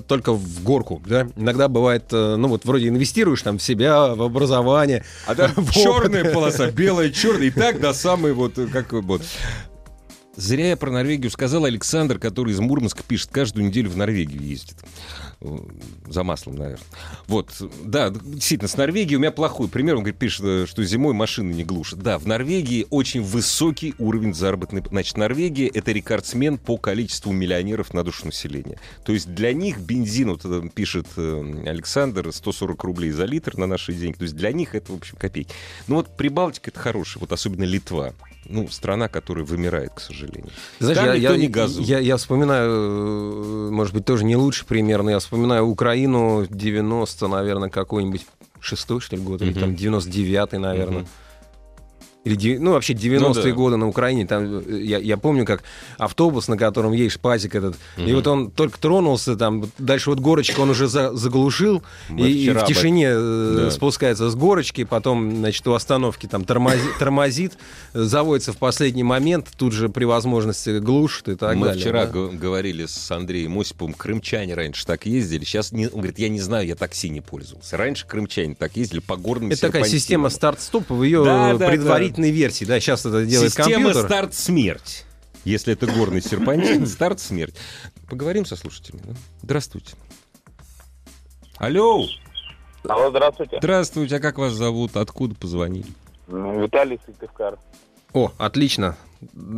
только 0.07 0.33
в 0.33 0.63
горку. 0.63 1.01
Да? 1.05 1.27
Иногда 1.35 1.67
бывает, 1.67 2.05
э, 2.11 2.35
ну 2.37 2.47
вот 2.47 2.65
вроде 2.65 2.87
инвестируешь 2.87 3.41
там 3.41 3.57
в 3.57 3.63
себя, 3.63 4.15
в 4.15 4.21
образование. 4.21 5.03
А 5.25 5.35
там 5.35 5.51
в 5.55 5.59
опыт. 5.59 5.73
черная 5.73 6.33
полоса, 6.33 6.71
белая, 6.71 7.09
черная, 7.09 7.47
и 7.47 7.51
так 7.51 7.79
до 7.81 7.93
самой 7.93 8.33
вот, 8.33 8.57
э, 8.57 8.67
как 8.67 8.93
вот. 8.93 9.21
Зря 10.35 10.69
я 10.69 10.77
про 10.77 10.89
Норвегию 10.89 11.29
сказал 11.29 11.65
Александр, 11.65 12.17
который 12.17 12.53
из 12.53 12.59
Мурманска 12.59 13.03
пишет, 13.03 13.29
каждую 13.31 13.67
неделю 13.67 13.89
в 13.89 13.97
Норвегию 13.97 14.41
ездит. 14.41 14.77
Э, 15.41 15.57
За 16.07 16.23
маслом, 16.23 16.55
наверное. 16.55 16.85
Вот, 17.27 17.53
да, 17.83 18.09
действительно, 18.09 18.67
с 18.67 18.75
Норвегией 18.75 19.15
у 19.15 19.19
меня 19.19 19.31
плохой 19.31 19.69
пример. 19.69 19.95
Он 19.95 20.01
говорит, 20.01 20.19
пишет, 20.19 20.45
э, 20.45 20.65
что 20.67 20.83
зимой 20.83 21.13
машины 21.13 21.53
не 21.53 21.63
глушат. 21.63 21.99
Да, 21.99 22.17
в 22.17 22.27
Норвегии 22.27 22.85
очень 22.89 23.21
высокий 23.21 23.95
уровень 23.99 24.33
заработной... 24.33 24.83
Значит, 24.89 25.17
Норвегия— 25.17 25.67
это 25.73 25.91
рекордсмен 25.91 26.57
по 26.57 26.77
количеству 26.77 27.31
миллионеров 27.31 27.93
на 27.93 28.03
душу 28.03 28.25
населения. 28.25 28.79
То 29.05 29.13
есть 29.13 29.33
для 29.33 29.53
них 29.53 29.79
бензин, 29.79 30.31
вот 30.31 30.73
пишет 30.73 31.07
э, 31.15 31.63
Александр, 31.65 32.33
140 32.33 32.83
рублей 32.83 33.11
за 33.11 33.25
литр 33.25 33.57
на 33.57 33.65
наши 33.65 33.93
деньги. 33.93 34.17
То 34.17 34.23
есть 34.23 34.35
для 34.35 34.51
них 34.51 34.75
это, 34.75 34.91
в 34.91 34.95
общем, 34.95 35.15
копейки. 35.17 35.53
Ну 35.87 35.95
вот 35.95 36.17
Прибалтика— 36.17 36.69
это 36.71 36.79
хороший, 36.79 37.19
вот 37.19 37.31
особенно 37.31 37.63
Литва. 37.63 38.13
Ну, 38.47 38.67
страна, 38.69 39.07
которая 39.09 39.45
вымирает, 39.45 39.91
к 39.93 39.99
сожалению. 39.99 40.49
Знаешь, 40.79 40.97
Там 40.97 41.05
я, 41.07 41.15
никто 41.17 41.33
я- 41.33 41.37
не 41.37 41.47
газует. 41.47 41.87
я- 41.87 41.99
я 41.99 42.17
вспоминаю, 42.17 42.71
э, 42.71 43.69
может 43.71 43.93
быть, 43.93 44.05
тоже 44.05 44.23
не 44.25 44.35
лучший 44.35 44.65
пример, 44.65 45.03
но 45.03 45.11
я 45.11 45.19
вспоминаю 45.19 45.65
Украину 45.67 46.45
90, 46.49 47.27
наверное, 47.27 47.69
какой-нибудь 47.69 48.25
шестой, 48.59 49.01
что 49.01 49.15
ли, 49.15 49.21
год, 49.21 49.41
или 49.41 49.51
Мгм. 49.51 49.59
там 49.59 49.75
99-й, 49.75 50.57
наверное. 50.57 50.99
Мгм. 51.01 51.07
Или, 52.25 52.57
ну, 52.57 52.73
вообще 52.73 52.93
90-е 52.93 53.43
да. 53.43 53.51
годы 53.51 53.77
на 53.77 53.87
Украине. 53.87 54.27
Там, 54.27 54.59
э, 54.59 54.81
я, 54.81 54.97
я 54.97 55.15
помню, 55.15 55.45
как 55.45 55.63
автобус, 55.97 56.49
на 56.49 56.57
котором 56.57 56.91
едешь, 56.91 57.17
пазик 57.17 57.55
этот, 57.55 57.75
и 57.97 58.01
Мгм. 58.01 58.15
вот 58.15 58.27
он 58.27 58.51
только 58.51 58.77
тронулся, 58.77 59.37
там, 59.37 59.71
дальше 59.77 60.09
вот 60.09 60.19
горочка 60.19 60.59
он 60.59 60.69
уже 60.69 60.87
за- 60.89 61.15
заглушил, 61.15 61.81
Мы 62.09 62.29
и, 62.29 62.45
и 62.47 62.49
в 62.49 62.65
тишине 62.65 63.07
э, 63.11 63.53
Да. 63.65 63.71
спускается 63.71 64.29
с 64.29 64.35
горочки, 64.35 64.83
потом, 64.83 65.37
значит, 65.37 65.65
у 65.67 65.73
остановки 65.73 66.25
там 66.25 66.41
тормози- 66.41 66.89
тормозит, 66.99 67.53
заводится 67.93 68.51
в 68.51 68.57
последний 68.57 69.03
момент, 69.03 69.47
тут 69.57 69.71
же 69.71 69.87
при 69.87 70.03
возможности 70.03 70.79
глушит 70.79 71.29
и 71.29 71.35
так 71.35 71.55
Мы 71.55 71.67
далее. 71.67 71.81
вчера 71.81 72.05
да. 72.05 72.11
говорили 72.11 72.85
с 72.85 73.09
Андреем 73.11 73.57
Осиповым, 73.57 73.93
крымчане 73.93 74.55
раньше 74.55 74.85
так 74.85 75.05
ездили, 75.05 75.45
сейчас 75.45 75.71
не, 75.71 75.85
он 75.87 75.93
говорит, 76.01 76.19
я 76.19 76.27
не 76.27 76.41
знаю, 76.41 76.67
я 76.67 76.75
такси 76.75 77.09
не 77.09 77.21
пользовался. 77.21 77.77
Раньше 77.77 78.05
крымчане 78.05 78.55
так 78.55 78.75
ездили 78.75 78.99
по 78.99 79.15
горным 79.15 79.51
Это 79.51 79.61
такая 79.61 79.85
система 79.85 80.27
старт-стоп 80.29 80.89
в 80.89 81.01
ее 81.03 81.23
Да, 81.23 81.53
да, 81.53 82.08
предварительной 82.09 82.31
версии. 82.31 82.65
Да, 82.65 82.79
сейчас 82.79 83.05
это 83.05 83.25
делает 83.25 83.51
Система 83.51 83.71
компьютер. 83.71 84.05
старт-смерть. 84.05 85.05
Если 85.45 85.73
это 85.73 85.87
горный 85.87 86.21
серпантин, 86.21 86.85
старт-смерть. 86.87 87.55
Поговорим 88.09 88.45
со 88.45 88.55
слушателями. 88.55 89.03
да? 89.05 89.13
Здравствуйте. 89.43 89.95
Алло, 91.57 92.05
Алло, 92.87 93.09
здравствуйте. 93.09 93.57
здравствуйте, 93.59 94.15
а 94.15 94.19
как 94.19 94.37
вас 94.37 94.53
зовут? 94.53 94.95
Откуда 94.95 95.35
позвонили? 95.35 95.87
М, 96.29 96.61
Виталий 96.61 96.99
Сыктывкар. 97.05 97.57
О, 98.13 98.31
отлично. 98.37 98.95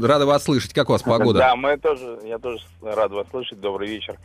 Рада 0.02 0.26
вас 0.26 0.44
слышать. 0.46 0.74
Как 0.74 0.90
у 0.90 0.94
вас 0.94 1.04
погода? 1.04 1.38
Да, 1.40 1.56
мы 1.56 1.78
тоже, 1.78 2.20
я 2.26 2.40
тоже 2.40 2.60
рад 2.82 3.12
вас 3.12 3.28
слышать. 3.30 3.60
Добрый 3.62 3.88
вечер. 3.90 4.18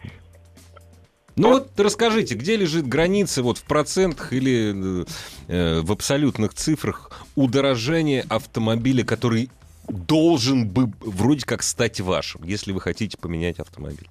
Ну 1.36 1.50
вот 1.50 1.78
расскажите, 1.78 2.34
где 2.34 2.56
лежит 2.56 2.88
граница 2.88 3.42
вот 3.42 3.58
в 3.58 3.64
процентах 3.64 4.32
или 4.32 5.04
э, 5.48 5.80
в 5.82 5.92
абсолютных 5.92 6.54
цифрах 6.54 7.10
удорожания 7.34 8.24
автомобиля, 8.30 9.04
который 9.04 9.50
должен 9.86 10.66
бы 10.66 10.90
вроде 11.00 11.44
как 11.44 11.62
стать 11.62 12.00
вашим, 12.00 12.42
если 12.42 12.72
вы 12.72 12.80
хотите 12.80 13.18
поменять 13.18 13.58
автомобиль? 13.58 14.08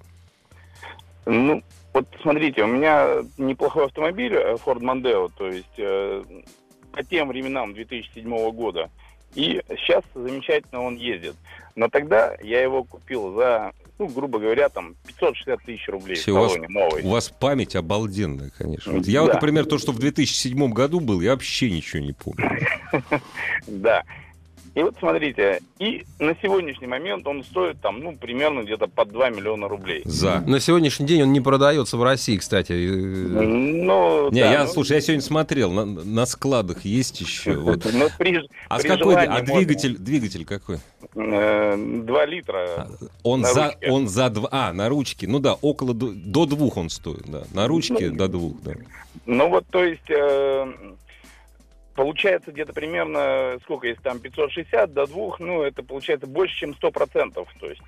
Ну, 1.26 1.62
вот 1.92 2.06
смотрите, 2.22 2.62
у 2.62 2.68
меня 2.68 3.24
неплохой 3.38 3.86
автомобиль 3.86 4.34
э, 4.34 4.54
Ford 4.64 4.78
Mondeo, 4.78 5.30
то 5.36 5.48
есть 5.48 5.78
э, 5.78 6.22
по 6.92 7.02
тем 7.02 7.28
временам 7.28 7.74
2007 7.74 8.50
года. 8.52 8.88
И 9.34 9.60
сейчас 9.70 10.04
замечательно 10.14 10.82
он 10.82 10.94
ездит. 10.94 11.34
Но 11.74 11.88
тогда 11.88 12.36
я 12.40 12.62
его 12.62 12.84
купил 12.84 13.34
за, 13.34 13.72
ну, 13.98 14.06
грубо 14.08 14.38
говоря, 14.38 14.68
там 14.68 14.94
560 15.06 15.62
тысяч 15.64 15.88
рублей 15.88 16.16
Всё, 16.16 16.34
в 16.34 16.38
у 16.38 16.40
вас- 16.42 16.56
новый. 16.68 17.02
У 17.02 17.08
вас 17.08 17.28
память 17.28 17.74
обалденная, 17.76 18.50
конечно. 18.56 18.92
Вот 18.92 19.06
я 19.06 19.22
вот, 19.22 19.28
Да. 19.28 19.34
например, 19.34 19.64
то, 19.66 19.78
что 19.78 19.92
в 19.92 19.98
2007 19.98 20.72
году 20.72 21.00
был, 21.00 21.20
я 21.20 21.30
вообще 21.32 21.70
ничего 21.70 22.02
не 22.02 22.12
помню. 22.12 22.58
Да. 23.66 24.04
И 24.76 24.82
вот 24.82 24.94
смотрите, 24.98 25.60
и 25.78 26.04
на 26.18 26.36
сегодняшний 26.42 26.86
момент 26.86 27.26
он 27.26 27.42
стоит 27.44 27.80
там, 27.80 28.00
ну, 28.00 28.14
примерно 28.14 28.60
где-то 28.60 28.88
под 28.88 29.08
2 29.08 29.30
миллиона 29.30 29.68
рублей. 29.68 30.02
За. 30.04 30.40
На 30.46 30.60
сегодняшний 30.60 31.06
день 31.06 31.22
он 31.22 31.32
не 31.32 31.40
продается 31.40 31.96
в 31.96 32.02
России, 32.02 32.36
кстати. 32.36 32.72
Ну, 32.72 34.30
Не, 34.30 34.42
да, 34.42 34.52
я, 34.52 34.64
ну, 34.64 34.70
слушай, 34.70 34.92
я 34.96 35.00
сегодня 35.00 35.22
смотрел, 35.22 35.72
на, 35.72 35.86
на 35.86 36.26
складах 36.26 36.84
есть 36.84 37.22
еще. 37.22 37.54
Вот. 37.66 37.86
но 37.90 38.08
при- 38.18 38.46
А 38.68 38.78
с 38.78 38.82
при 38.82 38.88
какой, 38.90 39.12
желании 39.14 39.28
а 39.34 39.38
можно. 39.40 39.54
двигатель, 39.56 39.96
двигатель 39.96 40.44
какой? 40.44 40.76
Э, 41.14 41.74
Два 42.04 42.26
литра. 42.26 42.86
Он 43.22 43.40
На 43.40 43.52
за, 43.54 43.64
ручке. 43.68 43.90
он 43.90 44.08
за 44.08 44.28
два, 44.28 44.48
а, 44.52 44.72
на 44.74 44.90
ручке, 44.90 45.26
ну 45.26 45.38
да, 45.38 45.54
около, 45.54 45.94
до 45.94 46.44
двух 46.44 46.76
он 46.76 46.90
стоит, 46.90 47.24
да, 47.26 47.44
на 47.54 47.66
ручке 47.66 48.10
до 48.10 48.28
двух, 48.28 48.60
да. 48.62 48.72
Ну 49.24 49.48
вот, 49.48 49.64
то 49.70 49.82
есть, 49.82 50.08
э, 50.10 50.66
получается 51.96 52.52
где-то 52.52 52.72
примерно, 52.72 53.58
сколько, 53.62 53.88
если 53.88 54.02
там 54.02 54.20
560 54.20 54.92
до 54.92 55.06
двух, 55.06 55.40
ну, 55.40 55.62
это 55.62 55.82
получается 55.82 56.26
больше, 56.26 56.56
чем 56.56 56.70
100%, 56.70 57.46
то 57.58 57.66
есть, 57.66 57.82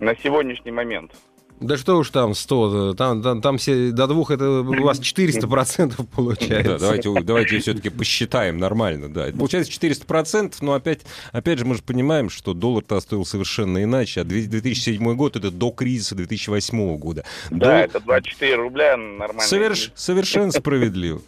на 0.00 0.16
сегодняшний 0.16 0.72
момент. 0.72 1.12
Да 1.60 1.76
что 1.76 1.96
уж 1.98 2.10
там 2.10 2.34
100, 2.34 2.94
там, 2.94 3.22
там, 3.22 3.40
там 3.40 3.58
все 3.58 3.90
до 3.90 4.06
двух, 4.06 4.30
это 4.30 4.60
у 4.60 4.82
вас 4.82 5.00
400% 5.00 6.06
получается. 6.14 6.72
Да, 6.72 6.78
давайте, 6.78 7.20
давайте 7.22 7.58
все-таки 7.58 7.88
посчитаем 7.90 8.58
нормально, 8.58 9.08
да. 9.12 9.28
Это 9.28 9.36
получается 9.38 9.72
400%, 9.72 10.54
но 10.60 10.74
опять, 10.74 11.00
опять 11.32 11.58
же 11.58 11.64
мы 11.64 11.74
же 11.74 11.82
понимаем, 11.82 12.30
что 12.30 12.54
доллар-то 12.54 13.00
стоил 13.00 13.24
совершенно 13.24 13.82
иначе, 13.82 14.20
а 14.20 14.24
2007 14.24 15.14
год 15.14 15.36
это 15.36 15.50
до 15.50 15.70
кризиса 15.70 16.14
2008 16.14 16.96
года. 16.96 17.24
Да, 17.50 17.56
Доллар- 17.58 17.84
это 17.84 18.00
24 18.00 18.54
рубля 18.56 18.96
нормально. 18.96 19.42
Соверш- 19.42 19.90
совершенно 19.94 20.52
справедливо. 20.52 21.20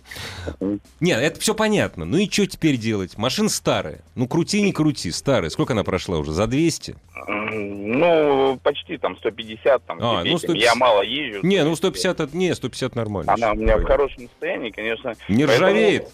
Нет, 1.01 1.19
это 1.21 1.41
все 1.41 1.55
понятно. 1.55 2.05
Ну 2.05 2.19
и 2.19 2.31
что 2.31 2.47
теперь 2.47 2.77
делать? 2.77 3.19
Машина 3.19 3.49
старая. 3.49 4.01
Ну 4.15 4.29
крути, 4.29 4.63
не 4.63 4.73
крути, 4.73 5.11
старая. 5.11 5.51
Сколько 5.51 5.73
она 5.73 5.85
прошла 5.85 6.19
уже? 6.19 6.33
За 6.33 6.47
200? 6.47 6.95
Ну, 7.29 8.59
почти 8.63 8.97
там 8.97 9.17
150, 9.17 9.85
там, 9.85 9.99
А, 10.01 10.20
с 10.23 10.25
ну, 10.25 10.31
этим. 10.31 10.39
150. 10.39 10.63
я 10.65 10.75
мало 10.75 11.03
езжу. 11.03 11.41
Не, 11.47 11.65
ну 11.65 11.75
150, 11.77 12.21
это- 12.21 12.37
не, 12.37 12.55
150 12.55 12.95
нормально. 12.95 13.33
Она 13.33 13.53
у 13.53 13.55
меня 13.55 13.77
в 13.77 13.85
хорошем 13.85 14.29
состоянии, 14.29 14.71
конечно. 14.71 15.15
Не 15.29 15.47
Поэтому- 15.47 15.69
ржавеет? 15.71 16.09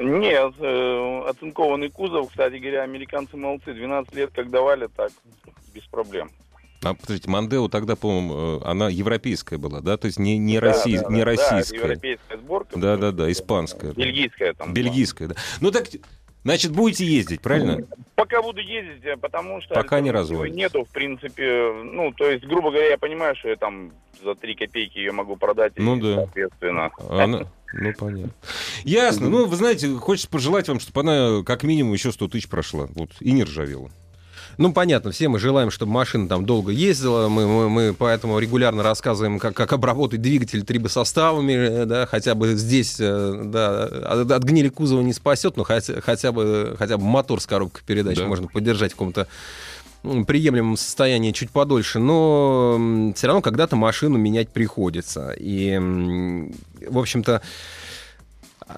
Нет, 0.00 0.52
э, 0.60 1.22
оцинкованный 1.28 1.90
кузов, 1.90 2.28
кстати 2.28 2.54
говоря, 2.56 2.82
американцы 2.84 3.36
молодцы. 3.36 3.74
12 3.74 4.14
лет 4.14 4.30
как 4.32 4.48
давали, 4.48 4.88
так, 4.94 5.10
без 5.74 5.82
проблем. 5.86 6.30
А, 6.84 6.94
подождите, 6.94 7.28
Мандео 7.28 7.66
тогда, 7.66 7.96
по-моему, 7.96 8.60
э, 8.60 8.64
она 8.64 8.88
европейская 8.88 9.58
была, 9.58 9.80
да? 9.80 9.96
То 9.96 10.06
есть 10.06 10.20
не, 10.20 10.38
не, 10.38 10.60
Да, 10.60 10.68
россий- 10.68 11.00
да, 11.02 11.08
не 11.08 11.18
да, 11.18 11.24
да, 11.24 11.24
российская. 11.24 11.76
европейская 11.78 12.36
сборка. 12.36 12.78
Да-да-да, 12.78 13.32
испанская. 13.32 13.92
да. 13.92 14.00
Бельгийская 14.00 14.54
там. 14.54 14.72
Бельгийская, 14.72 15.28
да. 15.28 15.34
Ну 15.60 15.72
так, 15.72 15.88
значит, 16.44 16.72
будете 16.72 17.06
ездить, 17.06 17.40
правильно? 17.40 17.86
Пока 18.14 18.42
буду 18.42 18.60
ездить, 18.60 19.04
э, 19.04 19.16
потому 19.16 19.60
что... 19.60 19.74
Пока 19.74 20.00
не 20.00 20.10
разводится. 20.10 20.56
Нету, 20.56 20.84
в 20.84 20.88
принципе, 20.88 21.72
ну, 21.84 22.12
то 22.12 22.30
есть, 22.30 22.44
грубо 22.44 22.70
говоря, 22.70 22.90
я 22.90 22.98
понимаю, 22.98 23.36
что 23.36 23.48
я 23.48 23.56
там 23.56 23.92
за 24.22 24.34
3 24.34 24.54
копейки 24.54 24.98
ее 24.98 25.12
могу 25.12 25.36
продать. 25.36 25.72
и, 25.76 25.80
Ну 25.80 25.96
да. 25.96 26.16
Соответственно. 26.16 26.90
Она... 27.08 27.46
Ну, 27.74 27.92
понятно. 27.98 28.32
Ясно. 28.84 29.28
Ну, 29.28 29.46
вы 29.46 29.56
знаете, 29.56 29.88
хочется 29.94 30.30
пожелать 30.30 30.68
вам, 30.68 30.80
чтобы 30.80 31.00
она 31.00 31.42
как 31.44 31.62
минимум 31.64 31.92
еще 31.92 32.12
100 32.12 32.28
тысяч 32.28 32.48
прошла. 32.48 32.88
Вот, 32.94 33.10
и 33.20 33.30
не 33.32 33.44
ржавела. 33.44 33.90
Ну, 34.58 34.72
понятно, 34.72 35.12
все 35.12 35.28
мы 35.28 35.38
желаем, 35.38 35.70
чтобы 35.70 35.92
машина 35.92 36.28
там 36.28 36.44
долго 36.44 36.72
ездила, 36.72 37.28
мы, 37.28 37.46
мы, 37.46 37.68
мы 37.70 37.94
поэтому 37.94 38.40
регулярно 38.40 38.82
рассказываем, 38.82 39.38
как, 39.38 39.54
как 39.54 39.72
обработать 39.72 40.20
двигатель 40.20 40.64
трибосоставами, 40.64 41.52
э, 41.52 41.84
да, 41.84 42.06
хотя 42.06 42.34
бы 42.34 42.54
здесь, 42.54 42.96
э, 42.98 43.40
да, 43.44 43.84
от, 43.84 44.30
от 44.30 44.42
гнили 44.42 44.68
кузова 44.68 45.00
не 45.00 45.12
спасет, 45.12 45.56
но 45.56 45.62
хотя, 45.62 46.00
хотя, 46.00 46.32
бы, 46.32 46.74
хотя 46.76 46.98
бы 46.98 47.04
мотор 47.04 47.40
с 47.40 47.46
коробкой 47.46 47.84
передач 47.86 48.18
Да. 48.18 48.26
можно 48.26 48.48
поддержать 48.48 48.92
в 48.92 48.96
каком-то 48.96 49.28
приемлемом 50.02 50.76
состоянии 50.76 51.30
чуть 51.30 51.50
подольше, 51.50 52.00
но 52.00 53.12
все 53.14 53.28
равно 53.28 53.42
когда-то 53.42 53.76
машину 53.76 54.18
менять 54.18 54.48
приходится. 54.48 55.34
И, 55.38 55.78
в 56.88 56.98
общем-то, 56.98 57.42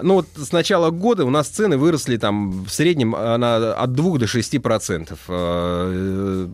ну 0.01 0.15
вот 0.15 0.27
с 0.35 0.51
начала 0.51 0.89
года 0.89 1.25
у 1.25 1.29
нас 1.29 1.47
цены 1.47 1.77
выросли 1.77 2.17
там 2.17 2.63
в 2.63 2.69
среднем 2.69 3.15
а, 3.15 3.37
на, 3.37 3.73
от 3.73 3.93
2 3.93 4.19
до 4.19 4.27
6 4.27 4.61
процентов. 4.61 5.19
Э, 5.27 6.47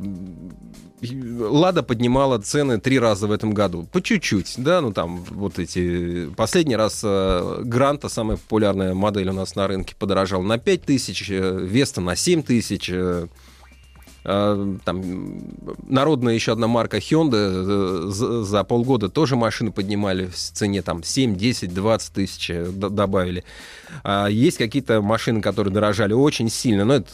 Лада 1.02 1.84
поднимала 1.84 2.40
цены 2.40 2.80
три 2.80 2.98
раза 2.98 3.28
в 3.28 3.32
этом 3.32 3.54
году. 3.54 3.88
По 3.92 4.02
чуть-чуть, 4.02 4.56
да, 4.58 4.82
ну 4.82 4.92
там 4.92 5.24
вот 5.30 5.60
эти... 5.60 6.28
Последний 6.36 6.76
раз 6.76 7.02
э, 7.04 7.62
Гранта, 7.64 8.10
самая 8.10 8.38
популярная 8.38 8.96
модель 8.96 9.30
у 9.30 9.34
нас 9.34 9.56
на 9.56 9.68
рынке, 9.68 9.96
подорожала 9.98 10.42
на 10.42 10.58
5 10.58 10.82
тысяч, 10.84 11.30
э, 11.30 11.60
Веста 11.62 12.02
на 12.02 12.16
7 12.16 12.42
тысяч, 12.42 12.90
э, 12.90 12.96
э, 12.96 13.28
там 14.28 15.38
народная 15.88 16.34
еще 16.34 16.52
одна 16.52 16.68
марка 16.68 16.98
Hyundai 16.98 18.10
э, 18.10 18.44
за, 18.44 18.64
полгода 18.66 19.08
тоже 19.08 19.38
машины 19.38 19.72
поднимали 19.72 20.26
в 20.26 20.36
цене 20.36 20.82
там 20.82 21.02
7, 21.02 21.36
10, 21.38 21.74
20 21.74 22.14
тысяч 22.14 22.50
э, 22.50 22.66
добавили. 22.70 23.46
А 24.04 24.28
есть 24.28 24.58
какие-то 24.58 25.02
машины, 25.02 25.42
которые 25.42 25.74
дорожали 25.74 26.12
очень 26.12 26.50
сильно. 26.50 26.84
Ну, 26.84 26.94
это, 26.96 27.12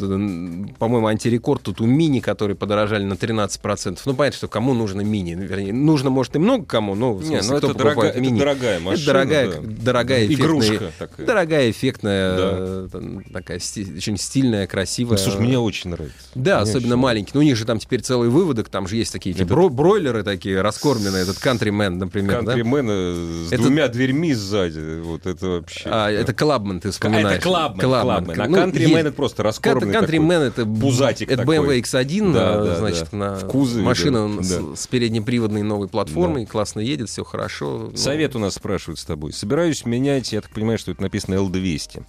по-моему, 0.80 1.06
антирекорд 1.06 1.62
тут 1.62 1.82
у 1.82 1.86
Мини, 1.86 2.20
которые 2.20 2.58
подорожали 2.58 3.04
на 3.04 3.14
13%. 3.14 4.00
Ну, 4.06 4.14
понятно, 4.16 4.38
что 4.38 4.48
кому 4.48 4.74
нужно 4.74 5.02
Мини. 5.02 5.36
Ну, 5.36 5.44
Вернее, 5.44 5.72
нужно, 5.72 6.10
может, 6.10 6.36
и 6.36 6.40
много 6.40 6.66
кому, 6.66 6.96
но 6.96 7.14
в 7.14 7.22
Не, 7.22 7.44
смысле, 7.44 7.52
ну 7.52 7.58
кто 7.60 7.68
это 7.70 7.78
дорогая, 7.78 7.94
покупает 7.96 8.16
это 8.16 8.22
Мини. 8.26 8.40
дорогая 8.40 8.80
машина. 8.80 8.96
Это 9.04 9.06
дорогая, 9.06 9.48
да. 9.52 9.60
дорогая 9.84 10.26
эффектная, 10.26 10.48
Игрушка 10.48 10.92
такая. 10.98 11.26
дорогая, 11.28 11.70
эффектная, 11.70 12.38
Да. 12.38 12.50
э, 12.54 13.20
такая 13.32 13.58
очень 13.58 14.18
стильная, 14.18 14.66
красивая. 14.66 15.18
Слушай, 15.18 15.42
мне 15.42 15.60
очень 15.60 15.92
нравится. 15.92 16.18
Да, 16.34 16.62
Мне 16.62 16.72
особенно 16.72 16.98
маленький. 17.04 17.32
Ну, 17.34 17.42
у 17.42 17.44
них 17.44 17.56
же 17.56 17.66
там 17.66 17.80
теперь 17.80 18.02
целый 18.02 18.30
выводок, 18.30 18.70
там 18.70 18.88
же 18.88 18.96
есть 18.96 19.12
такие 19.12 19.36
эти 19.36 19.44
бро- 19.44 19.70
бройлеры 19.70 20.24
такие, 20.24 20.62
раскормленные, 20.62 21.24
этот 21.24 21.38
Countryman, 21.38 21.90
например, 21.92 22.42
да? 22.44 22.54
Кантримена 22.54 23.48
с 23.48 23.52
Это- 23.52 23.64
двумя 23.64 23.88
дверьми 23.88 24.34
сзади. 24.34 25.00
Вот 25.02 25.26
это 25.26 25.48
вообще. 25.48 25.90
А, 25.92 26.10
это 26.10 26.34
Клабман, 26.34 26.80
ты 26.80 26.92
вспоминаешь. 26.92 27.38
Это 27.38 27.44
Клабмен. 27.44 27.80
Клабмен. 27.82 28.42
А 28.42 28.48
Ну, 28.48 28.58
Countryman 28.58 28.80
есть. 28.80 28.94
это 28.96 29.12
просто 29.12 29.44
раскормленный 29.44 29.94
Countryman 29.94 30.42
это 30.48 30.66
пузатик 30.66 31.30
это. 31.32 31.44
BMW 31.44 31.80
X1, 31.82 32.34
Да, 32.34 32.54
а, 32.62 32.66
да, 32.66 32.76
значит, 32.78 33.08
да. 33.12 33.18
на 33.18 33.36
кузове, 33.42 33.84
машина 33.84 34.38
да, 34.38 34.44
с, 34.44 34.50
да. 34.50 34.76
с 34.76 34.88
переднеприводной 34.88 35.62
новой 35.64 35.88
платформой, 35.88 36.46
классно 36.46 36.80
едет, 36.80 37.10
все 37.10 37.24
хорошо. 37.24 37.90
Ну, 37.92 37.98
Совет 37.98 38.36
у 38.36 38.40
нас 38.40 38.56
спрашивают 38.56 39.00
с 39.00 39.06
тобой. 39.06 39.34
Собираюсь 39.34 39.86
менять, 39.86 40.32
я 40.34 40.42
так 40.42 40.52
понимаю, 40.52 40.78
что 40.78 40.92
это 40.92 41.02
написано 41.02 41.36
L200. 41.36 42.04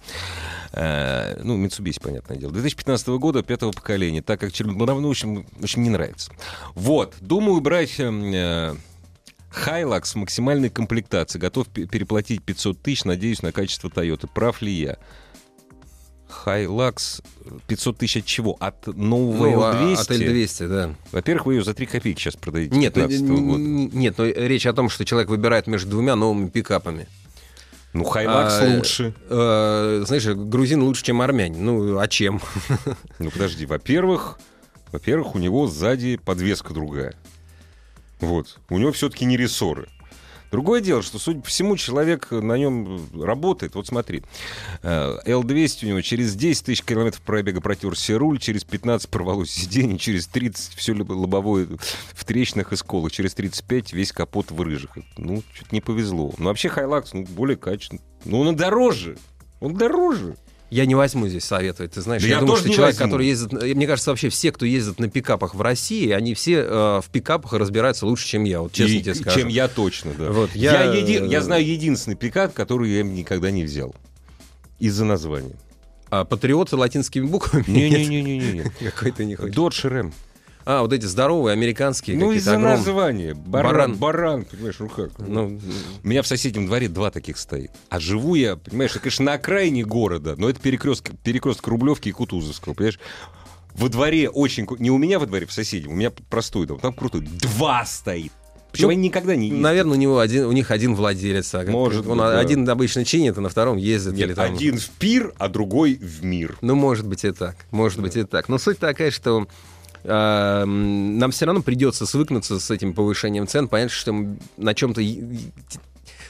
Э, 0.77 1.39
ну, 1.41 1.57
Mitsubishi, 1.63 2.01
понятное 2.01 2.35
дело. 2.35 2.51
2015 2.51 3.07
года, 3.07 3.43
пятого 3.43 3.71
поколения, 3.71 4.21
так 4.21 4.41
как 4.41 4.49
общем, 4.49 5.45
в 5.57 5.63
общем, 5.63 5.83
не 5.83 5.89
нравится. 5.89 6.33
Вот, 6.73 7.13
думаю 7.21 7.61
брать 7.61 7.97
э, 7.97 8.75
Hilux 9.65 10.05
в 10.05 10.15
максимальной 10.15 10.69
комплектации. 10.69 11.39
Готов 11.39 11.67
пе- 11.69 11.85
переплатить 11.85 12.43
500 12.43 12.81
тысяч, 12.81 13.05
надеюсь 13.05 13.41
на 13.41 13.53
качество 13.53 13.87
Toyota. 13.87 14.27
Прав 14.33 14.61
ли 14.61 14.73
я? 14.73 14.97
Hilux 16.45 17.23
500 17.67 17.97
тысяч 17.97 18.17
от 18.17 18.25
чего? 18.25 18.57
От 18.59 18.85
нового 18.87 19.47
ну, 19.47 19.61
а- 19.63 19.73
L200? 19.75 20.01
от 20.01 20.11
L200, 20.11 20.67
да. 20.67 20.95
Во-первых, 21.13 21.45
вы 21.45 21.53
ее 21.55 21.63
за 21.63 21.73
3 21.73 21.85
копейки 21.85 22.19
сейчас 22.19 22.35
продаете. 22.35 22.75
Нет, 22.75 22.97
ну, 22.97 23.07
15 23.07 23.27
года. 23.29 23.59
н- 23.63 23.89
нет, 23.93 24.17
но 24.17 24.25
речь 24.25 24.65
о 24.65 24.73
том, 24.73 24.89
что 24.89 25.05
человек 25.05 25.29
выбирает 25.29 25.67
между 25.67 25.91
двумя 25.91 26.17
новыми 26.17 26.49
пикапами. 26.49 27.07
Ну, 27.95 28.03
Hilux 28.03 28.59
А, 28.59 28.75
лучше. 28.75 29.13
Э, 29.29 30.03
знаешь, 30.05 30.25
грузин 30.25 30.83
лучше, 30.83 31.01
чем 31.01 31.21
армянин. 31.21 31.63
Ну, 31.63 31.97
а 31.97 32.07
чем? 32.09 32.41
Ну, 33.19 33.31
подожди, 33.31 33.65
во-первых, 33.65 34.37
во-первых, 34.91 35.33
у 35.35 35.39
него 35.39 35.65
сзади 35.67 36.17
подвеска 36.17 36.73
другая. 36.73 37.15
Вот. 38.19 38.59
У 38.69 38.77
него 38.79 38.91
все-таки 38.91 39.23
не 39.23 39.37
рессоры. 39.37 39.87
Другое 40.51 40.81
дело, 40.81 41.01
что, 41.01 41.19
судя 41.19 41.41
по 41.41 41.47
всему, 41.47 41.77
человек 41.77 42.31
на 42.31 42.57
нем 42.57 43.09
работает. 43.21 43.75
Вот 43.75 43.87
смотри, 43.87 44.23
э, 44.83 45.17
L200 45.25 45.85
у 45.85 45.87
него 45.89 46.01
через 46.01 46.35
10 46.35 46.65
тысяч 46.65 46.83
километров 46.83 47.21
пробега 47.21 47.61
протер 47.61 47.97
себе 47.97 48.17
руль, 48.17 48.39
через 48.39 48.63
15 48.63 49.09
порвалось 49.09 49.51
сиденье, 49.51 49.97
через 49.97 50.27
30 50.27 50.75
все 50.75 50.93
лобовое 50.93 51.67
в 52.13 52.25
трещинах 52.25 52.73
и 52.73 52.75
сколах, 52.75 53.11
через 53.11 53.33
35 53.33 53.93
весь 53.93 54.11
капот 54.11 54.51
в 54.51 54.61
рыжих. 54.61 54.97
Ну, 55.17 55.43
что-то 55.53 55.73
не 55.73 55.81
повезло. 55.81 56.33
Но 56.37 56.45
вообще 56.45 56.69
Hilux, 56.69 57.09
ну, 57.13 57.25
более 57.25 57.57
качественный. 57.57 58.01
Ну, 58.23 58.41
он 58.41 58.55
дороже. 58.55 59.17
Он 59.59 59.75
дороже. 59.75 60.35
Я 60.71 60.85
не 60.85 60.95
возьму 60.95 61.27
здесь 61.27 61.45
советовать. 61.45 61.91
Ты 61.93 62.01
знаешь, 62.01 62.21
Да 62.23 62.27
я, 62.27 62.35
я 62.35 62.39
думаю, 62.39 62.57
что 62.57 62.69
человек, 62.69 62.95
возьму. 62.95 63.05
который 63.05 63.27
ездит... 63.27 63.51
Мне 63.53 63.85
кажется, 63.87 64.09
вообще 64.09 64.29
все, 64.29 64.51
кто 64.51 64.65
ездит 64.65 64.99
на 64.99 65.09
пикапах 65.09 65.53
в 65.53 65.61
России, 65.61 66.09
они 66.09 66.33
все 66.33 66.53
э, 66.67 67.01
в 67.01 67.05
пикапах 67.11 67.53
разбираются 67.53 68.05
лучше, 68.07 68.27
чем 68.27 68.43
я. 68.45 68.61
Вот 68.61 68.71
честно 68.73 68.93
И- 68.95 69.01
тебе 69.01 69.15
скажу. 69.15 69.39
Чем 69.39 69.47
я 69.47 69.67
точно, 69.67 70.13
да. 70.17 70.31
Вот, 70.31 70.51
я... 70.55 70.83
я- 70.85 71.01
еди- 71.01 71.27
я 71.27 71.41
знаю 71.41 71.65
единственный 71.65 72.15
пикап, 72.15 72.53
который 72.53 72.89
я 72.91 73.03
никогда 73.03 73.51
не 73.51 73.63
взял. 73.63 73.95
Из-за 74.79 75.05
названия. 75.05 75.55
А 76.09 76.25
патриоты 76.25 76.75
латинскими 76.75 77.25
буквами? 77.25 77.63
Не-не-не-не. 77.67 78.71
Какой-то 78.91 79.23
не 79.23 79.35
хочет. 79.35 79.53
Додж 79.55 79.85
РМ. 79.85 80.13
А, 80.65 80.81
вот 80.81 80.93
эти 80.93 81.05
здоровые 81.05 81.53
американские 81.53 82.15
Ну, 82.17 82.27
какие-то 82.27 82.39
из-за 82.41 82.51
огромные. 82.53 82.77
названия. 82.77 83.33
Баран. 83.35 83.71
Баран. 83.71 83.95
Баран, 83.95 84.45
понимаешь, 84.45 84.75
ну 84.79 84.89
как? 84.89 85.11
Ну, 85.19 85.59
У 86.03 86.07
меня 86.07 86.21
в 86.23 86.27
соседнем 86.27 86.65
дворе 86.65 86.87
два 86.89 87.11
таких 87.11 87.37
стоит. 87.37 87.71
А 87.89 87.99
живу 87.99 88.35
я, 88.35 88.55
понимаешь, 88.55 88.93
я, 88.95 88.99
конечно, 88.99 89.25
на 89.25 89.33
окраине 89.33 89.83
города, 89.85 90.35
но 90.37 90.49
это 90.49 90.59
перекресток, 90.59 91.13
перекресток 91.23 91.67
Рублевки 91.67 92.09
и 92.09 92.11
Кутузовского, 92.11 92.73
понимаешь? 92.73 92.99
во 93.75 93.89
дворе 93.89 94.29
очень... 94.29 94.65
Не 94.79 94.89
у 94.89 94.97
меня 94.97 95.19
во 95.19 95.25
дворе, 95.25 95.45
в 95.45 95.51
соседнем, 95.51 95.91
у 95.91 95.95
меня 95.95 96.09
простой 96.29 96.65
дом, 96.65 96.79
там 96.79 96.93
крутой. 96.93 97.21
Два 97.21 97.83
стоит. 97.85 98.31
Причем 98.71 98.87
Ну, 98.87 98.91
они 98.93 99.01
никогда 99.07 99.35
не 99.35 99.47
ездят. 99.47 99.61
Наверное, 99.63 99.93
у 99.93 99.99
него 99.99 100.19
один, 100.19 100.45
у 100.45 100.51
них 100.53 100.71
один 100.71 100.95
владелец. 100.95 101.53
а 101.53 101.63
Может 101.65 102.07
он 102.07 102.17
быть, 102.17 102.27
да. 102.27 102.39
один 102.39 102.67
обычно 102.69 103.05
чинит, 103.05 103.37
а 103.37 103.41
на 103.41 103.49
втором 103.49 103.77
ездит. 103.77 104.13
или 104.17 104.27
Нет, 104.27 104.35
там- 104.35 104.53
один 104.53 104.77
в 104.77 104.89
пир, 104.91 105.33
а 105.37 105.47
другой 105.49 105.95
в 105.95 106.23
мир. 106.23 106.57
Ну, 106.61 106.75
может 106.75 107.05
быть 107.05 107.23
и 107.25 107.31
так. 107.31 107.55
Может 107.71 107.99
быть 108.01 108.15
и 108.15 108.23
так. 108.23 108.47
Но 108.49 108.57
суть 108.57 108.79
такая, 108.79 109.11
что 109.11 109.47
м, 110.07 111.17
нам 111.17 111.31
все 111.31 111.45
равно 111.45 111.61
придется 111.61 112.05
свыкнуться 112.05 112.59
с 112.59 112.71
этим 112.71 112.93
повышением 112.93 113.47
цен. 113.47 113.67
Понятно, 113.67 113.93
что 113.95 114.11
м, 114.11 114.39
на 114.57 114.73
чем-то... 114.73 115.01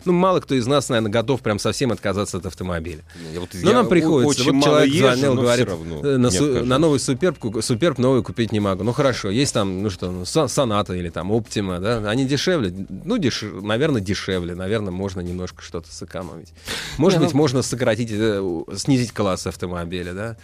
Ну, 0.04 0.14
мало 0.14 0.40
кто 0.40 0.54
из 0.54 0.68
нас, 0.68 0.90
наверное, 0.90 1.10
готов 1.12 1.42
прям 1.42 1.58
совсем 1.58 1.92
отказаться 1.92 2.38
от 2.38 2.46
автомобиля. 2.46 3.04
Я 3.34 3.40
вот- 3.40 3.50
Но 3.56 3.70
я 3.72 3.76
нам 3.78 3.88
приходится. 3.90 4.40
очень 4.44 4.52
Вот 4.52 4.54
мало 4.54 4.64
человек 4.66 4.94
езжу, 4.94 5.08
звонил, 5.18 5.34
говорит, 5.36 5.68
равно 5.68 6.02
э, 6.06 6.18
на, 6.18 6.30
су- 6.30 6.64
на 6.64 6.78
новый 6.78 7.00
суперб, 7.00 7.38
суперб 7.64 7.98
новый 7.98 8.22
купить 8.22 8.52
не 8.52 8.60
могу. 8.60 8.84
Ну 8.84 8.94
хорошо, 8.94 9.32
есть 9.32 9.56
там, 9.56 9.82
ну 9.82 9.90
что, 9.90 10.12
ну, 10.12 10.24
Со- 10.24 10.48
соната 10.48 10.94
или 10.94 11.10
там 11.10 11.32
оптима, 11.32 11.80
да, 11.80 12.08
они 12.08 12.26
дешевле, 12.26 12.72
ну, 13.04 13.18
деш... 13.18 13.42
наверное, 13.64 14.00
дешевле, 14.00 14.54
наверное, 14.54 14.92
можно 14.92 15.22
немножко 15.22 15.64
что-то 15.64 15.92
сэкономить. 15.92 16.54
Может 17.00 17.20
Не, 17.20 17.26
быть, 17.26 17.34
ну- 17.34 17.40
можно 17.40 17.64
сократить, 17.64 18.10
э, 18.12 18.64
снизить 18.76 19.12
класс 19.12 19.48
автомобиля, 19.48 20.14
да. 20.14 20.38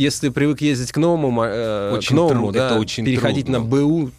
Если 0.00 0.30
привык 0.30 0.62
ездить 0.62 0.92
к 0.92 0.96
новому, 0.96 1.42
э, 1.44 1.92
Очень 1.94 2.08
к 2.08 2.12
новому, 2.12 2.40
тру- 2.46 2.52
да, 2.52 2.66
это 2.70 2.78
очень 2.80 3.04
переходить 3.04 3.46
трудно. 3.46 3.58
на 3.58 3.64
БУ... 3.66 4.10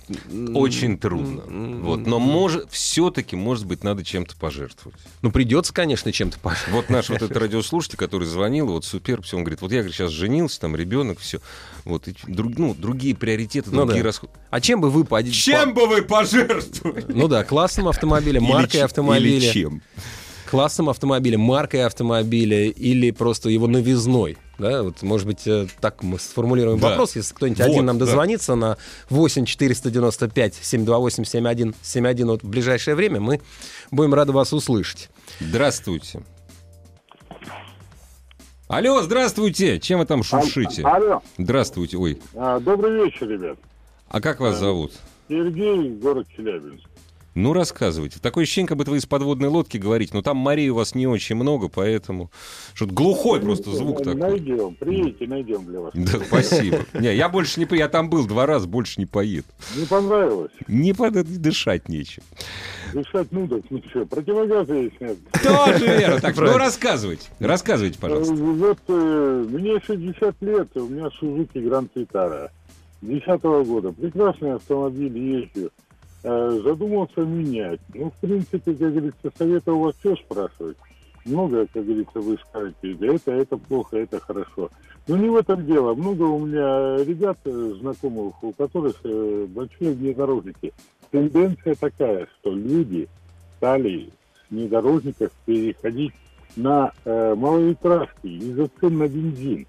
Очень 0.53 0.97
трудно. 0.99 1.41
Вот. 1.81 2.05
Но 2.05 2.19
может, 2.19 2.69
все-таки, 2.71 3.35
может 3.35 3.65
быть, 3.65 3.83
надо 3.83 4.03
чем-то 4.05 4.35
пожертвовать. 4.35 4.99
Ну, 5.23 5.31
придется, 5.31 5.73
конечно, 5.73 6.11
чем-то 6.11 6.37
пожертвовать. 6.37 6.75
Вот 6.83 6.89
наш 6.95 7.09
вот 7.09 7.23
этот 7.23 7.35
радиослушатель, 7.45 7.97
который 7.97 8.27
звонил, 8.27 8.67
вот 8.67 8.85
супер, 8.85 9.23
все, 9.23 9.37
он 9.37 9.43
говорит, 9.43 9.61
вот 9.61 9.71
я 9.71 9.79
говорит, 9.79 9.95
сейчас 9.95 10.11
женился, 10.11 10.59
там 10.61 10.75
ребенок, 10.75 11.17
все. 11.17 11.39
Вот, 11.83 12.07
и 12.07 12.13
друг- 12.27 12.59
ну, 12.59 12.75
другие 12.75 13.15
приоритеты, 13.15 13.71
Ну 13.71 13.85
другие 13.85 14.03
да. 14.03 14.07
расходы. 14.09 14.33
А 14.51 14.61
чем 14.61 14.81
бы 14.81 14.91
вы... 14.91 15.03
поди- 15.03 15.31
Чем 15.31 15.73
бы 15.73 15.87
вы 15.87 16.03
пожертвовали? 16.03 17.05
Ну 17.09 17.27
да, 17.27 17.43
классным 17.43 17.87
автомобилем, 17.87 18.43
маркой 18.43 18.81
автомобиля. 18.83 19.37
Или 19.37 19.51
чем? 19.51 19.81
классом 20.49 20.89
автомобиля, 20.89 21.37
маркой 21.37 21.85
автомобиля 21.85 22.65
или 22.65 23.11
просто 23.11 23.49
его 23.49 23.67
новизной. 23.67 24.37
Да, 24.61 24.83
вот, 24.83 25.01
может 25.01 25.25
быть, 25.25 25.47
э, 25.47 25.65
так 25.79 26.03
мы 26.03 26.19
сформулируем 26.19 26.79
Да. 26.79 26.89
вопрос, 26.89 27.15
если 27.15 27.33
кто-нибудь 27.33 27.57
Вот, 27.59 27.67
один 27.67 27.85
нам 27.85 27.97
да. 27.97 28.05
дозвонится 28.05 28.53
на 28.53 28.77
8 29.09 29.45
495 29.45 30.53
728 30.61 31.23
71 31.25 31.75
71 31.81 32.27
вот 32.27 32.43
в 32.43 32.47
ближайшее 32.47 32.93
время, 32.95 33.19
мы 33.19 33.41
будем 33.89 34.13
рады 34.13 34.33
вас 34.33 34.53
услышать. 34.53 35.09
Здравствуйте. 35.39 36.21
Алло, 38.67 39.01
здравствуйте. 39.01 39.79
Чем 39.79 39.99
вы 39.99 40.05
там 40.05 40.21
шуршите? 40.21 40.83
Алло, 40.83 41.21
Здравствуйте. 41.39 41.97
Ой, 41.97 42.21
а, 42.35 42.59
добрый 42.59 43.03
вечер, 43.03 43.27
ребят. 43.27 43.57
а 44.09 44.21
как 44.21 44.39
вас 44.39 44.59
зовут? 44.59 44.93
Сергей, 45.27 45.89
город 45.95 46.27
Челябинск. 46.37 46.85
Ну, 47.33 47.53
рассказывайте. 47.53 48.19
Такое 48.19 48.43
ощущение, 48.43 48.67
как 48.67 48.77
будто 48.77 48.91
вы 48.91 48.97
из 48.97 49.05
подводной 49.05 49.47
лодки 49.47 49.77
говорите, 49.77 50.11
но 50.13 50.21
там 50.21 50.35
морей 50.37 50.69
у 50.69 50.75
вас 50.75 50.95
не 50.95 51.07
очень 51.07 51.35
много, 51.35 51.69
поэтому... 51.69 52.29
Что-то 52.73 52.93
глухой 52.93 53.39
просто 53.39 53.71
звук 53.71 53.99
такой. 53.99 54.15
Найдем, 54.15 54.75
приедете, 54.75 55.27
найдем 55.27 55.65
для 55.65 55.79
вас. 55.79 55.91
Да, 55.93 56.19
спасибо. 56.25 56.79
Не, 56.93 57.15
я 57.15 57.29
больше 57.29 57.59
не... 57.59 57.65
по- 57.65 57.73
Я 57.75 57.87
там 57.87 58.09
был 58.09 58.27
два 58.27 58.45
раза, 58.45 58.67
больше 58.67 58.99
не 58.99 59.05
поеду. 59.05 59.47
Не 59.77 59.85
понравилось? 59.85 60.51
Не 60.67 60.93
под... 60.93 61.13
дышать 61.41 61.87
нечем. 61.87 62.23
Дышать 62.93 63.27
ну 63.31 63.47
так, 63.47 63.61
ну 63.69 63.81
что, 63.89 64.05
противогазы 64.05 64.73
есть 64.73 64.99
нет. 64.99 65.17
Тоже 65.41 65.85
верно. 65.85 66.19
Так, 66.19 66.35
ну 66.35 66.57
рассказывайте. 66.57 67.29
Рассказывайте, 67.39 67.97
пожалуйста. 67.97 68.33
Э, 68.33 68.37
Вот 68.37 68.79
э, 68.89 69.45
мне 69.49 69.79
60 69.79 70.35
лет, 70.41 70.67
у 70.75 70.87
меня 70.87 71.07
Suzuki 71.21 71.53
Grand 71.55 71.89
Vitara. 71.95 72.49
10 73.01 73.41
года. 73.41 73.91
Прекрасный 73.93 74.55
автомобиль, 74.55 75.17
езжу. 75.17 75.71
Э, 76.23 76.59
задумался 76.63 77.21
менять. 77.21 77.79
Ну, 77.93 78.11
в 78.11 78.13
принципе, 78.21 78.59
как 78.59 78.93
говорится, 78.93 79.31
совета 79.35 79.73
у 79.73 79.81
вас 79.81 79.95
все 79.99 80.15
спрашивать. 80.15 80.77
Много, 81.25 81.65
как 81.67 81.83
говорится, 81.83 82.19
вы 82.19 82.37
скажете, 82.47 82.95
это, 83.01 83.31
это 83.31 83.57
плохо, 83.57 83.97
это 83.97 84.19
хорошо. 84.19 84.69
Но 85.07 85.17
не 85.17 85.29
в 85.29 85.35
этом 85.35 85.65
дело. 85.65 85.95
Много 85.95 86.23
у 86.23 86.45
меня 86.45 87.03
ребят 87.03 87.37
э, 87.45 87.73
знакомых, 87.79 88.43
у 88.43 88.51
которых 88.51 88.95
э, 89.03 89.47
большие 89.49 89.93
внедорожники. 89.93 90.73
Тенденция 91.09 91.75
такая, 91.75 92.27
что 92.39 92.51
люди 92.53 93.07
стали 93.57 94.09
с 94.47 94.51
внедорожников 94.51 95.31
переходить 95.45 96.13
на 96.55 96.91
э, 97.03 97.33
малолитражки 97.35 98.27
из-за 98.27 98.69
цен 98.79 98.99
на 98.99 99.07
бензин. 99.07 99.65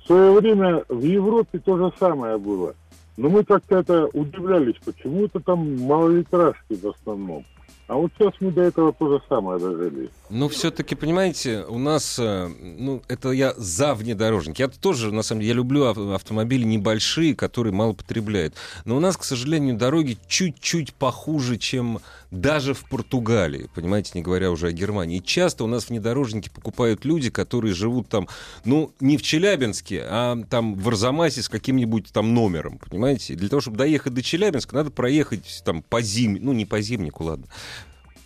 В 0.00 0.06
свое 0.06 0.32
время 0.32 0.84
в 0.88 1.02
Европе 1.02 1.58
то 1.58 1.78
же 1.78 1.92
самое 1.98 2.36
было. 2.36 2.74
Но 3.16 3.28
мы 3.28 3.44
как-то 3.44 3.78
это 3.78 4.06
удивлялись, 4.12 4.76
почему 4.84 5.24
это 5.24 5.40
там 5.40 5.80
малолитражки 5.86 6.74
в 6.74 6.86
основном. 6.88 7.44
А 7.88 7.94
вот 7.94 8.10
сейчас 8.18 8.32
мы 8.40 8.50
до 8.50 8.62
этого 8.62 8.92
то 8.92 9.08
же 9.08 9.22
самое 9.28 9.60
дожили. 9.60 10.10
Ну, 10.28 10.48
все-таки, 10.48 10.96
понимаете, 10.96 11.64
у 11.68 11.78
нас, 11.78 12.18
э, 12.18 12.48
ну, 12.48 13.00
это 13.06 13.30
я 13.30 13.54
за 13.56 13.94
внедорожник. 13.94 14.58
Я 14.58 14.66
тоже, 14.66 15.14
на 15.14 15.22
самом 15.22 15.42
деле, 15.42 15.50
я 15.50 15.54
люблю 15.54 15.84
ав- 15.84 15.96
автомобили 15.96 16.64
небольшие, 16.64 17.36
которые 17.36 17.72
мало 17.72 17.92
потребляют. 17.92 18.54
Но 18.84 18.96
у 18.96 19.00
нас, 19.00 19.16
к 19.16 19.22
сожалению, 19.22 19.76
дороги 19.76 20.18
чуть-чуть 20.26 20.94
похуже, 20.94 21.58
чем 21.58 22.00
даже 22.30 22.74
в 22.74 22.88
Португалии, 22.88 23.68
понимаете, 23.74 24.12
не 24.14 24.22
говоря 24.22 24.50
уже 24.50 24.68
о 24.68 24.72
Германии. 24.72 25.18
И 25.18 25.24
часто 25.24 25.64
у 25.64 25.66
нас 25.66 25.88
внедорожники 25.88 26.48
покупают 26.48 27.04
люди, 27.04 27.30
которые 27.30 27.74
живут 27.74 28.08
там, 28.08 28.28
ну, 28.64 28.92
не 29.00 29.16
в 29.16 29.22
Челябинске, 29.22 30.04
а 30.08 30.42
там 30.48 30.74
в 30.74 30.88
Арзамасе 30.88 31.42
с 31.42 31.48
каким-нибудь 31.48 32.12
там 32.12 32.34
номером, 32.34 32.78
понимаете? 32.78 33.34
И 33.34 33.36
для 33.36 33.48
того, 33.48 33.60
чтобы 33.60 33.76
доехать 33.76 34.14
до 34.14 34.22
Челябинска, 34.22 34.74
надо 34.74 34.90
проехать 34.90 35.62
там 35.64 35.82
по 35.82 36.02
зиме, 36.02 36.40
ну, 36.40 36.52
не 36.52 36.66
по 36.66 36.80
зимнику, 36.80 37.24
ладно 37.24 37.46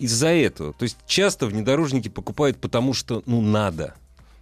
из-за 0.01 0.29
этого. 0.29 0.73
То 0.73 0.85
есть 0.85 0.97
часто 1.07 1.47
внедорожники 1.47 2.09
покупают 2.09 2.57
потому, 2.57 2.95
что, 2.95 3.23
ну, 3.27 3.43
надо. 3.43 3.95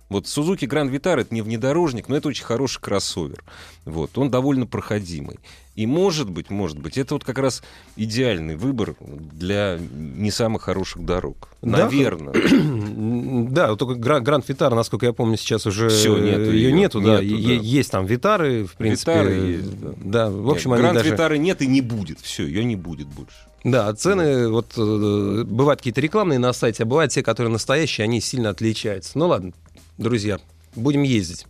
Вот 0.09 0.25
Suzuki 0.25 0.67
Grand 0.67 0.91
Vitara 0.91 1.21
это 1.21 1.35
не 1.35 1.43
внедорожник, 1.43 2.09
но 2.09 2.17
это 2.17 2.29
очень 2.29 2.45
хороший 2.45 2.81
кроссовер. 2.81 3.43
Вот, 3.85 4.17
он 4.17 4.31
довольно 4.31 4.67
проходимый. 4.67 5.39
И 5.75 5.87
может 5.87 6.29
быть, 6.29 6.51
может 6.51 6.79
быть, 6.79 6.99
это 6.99 7.15
вот 7.15 7.25
как 7.25 7.39
раз 7.39 7.63
идеальный 7.95 8.57
выбор 8.57 8.97
для 9.01 9.79
не 9.79 10.31
самых 10.33 10.63
хороших 10.63 11.05
дорог. 11.05 11.51
Да? 11.63 11.85
Наверное. 11.85 12.35
Да, 13.49 13.75
только 13.77 13.95
Гра- 13.95 14.21
Гранд 14.21 14.49
Витара, 14.49 14.75
насколько 14.75 15.07
я 15.07 15.13
помню, 15.13 15.37
сейчас 15.37 15.67
уже 15.67 15.89
Всё, 15.89 16.19
нету 16.19 16.51
ее 16.51 16.69
её. 16.69 16.77
нету, 16.77 17.01
да. 17.01 17.23
Нету, 17.23 17.43
да. 17.47 17.53
Есть 17.53 17.91
там 17.91 18.07
Витары, 18.07 18.65
в 18.67 18.75
принципе. 18.75 19.13
Витары 19.13 19.35
есть, 19.35 19.81
да. 19.81 19.89
Да, 19.97 20.31
в 20.31 20.51
общем, 20.51 20.73
они 20.73 20.83
Гранд 20.83 20.99
даже... 20.99 21.11
Витары 21.11 21.39
нет 21.39 21.63
и 21.63 21.67
не 21.67 21.81
будет. 21.81 22.21
Все, 22.21 22.45
ее 22.45 22.65
не 22.65 22.77
будет 22.77 23.07
больше. 23.09 23.37
Да, 23.65 23.93
цены, 23.95 24.49
вот 24.49 24.73
э, 24.77 25.45
бывают 25.45 25.81
какие-то 25.81 26.01
рекламные 26.01 26.39
на 26.39 26.53
сайте, 26.53 26.85
а 26.85 26.87
бывают 26.87 27.13
те, 27.13 27.23
которые 27.23 27.53
настоящие, 27.53 28.05
они 28.05 28.21
сильно 28.21 28.51
отличаются. 28.51 29.19
Ну 29.19 29.27
ладно, 29.29 29.53
друзья, 29.99 30.39
будем 30.75 31.03
ездить. 31.03 31.47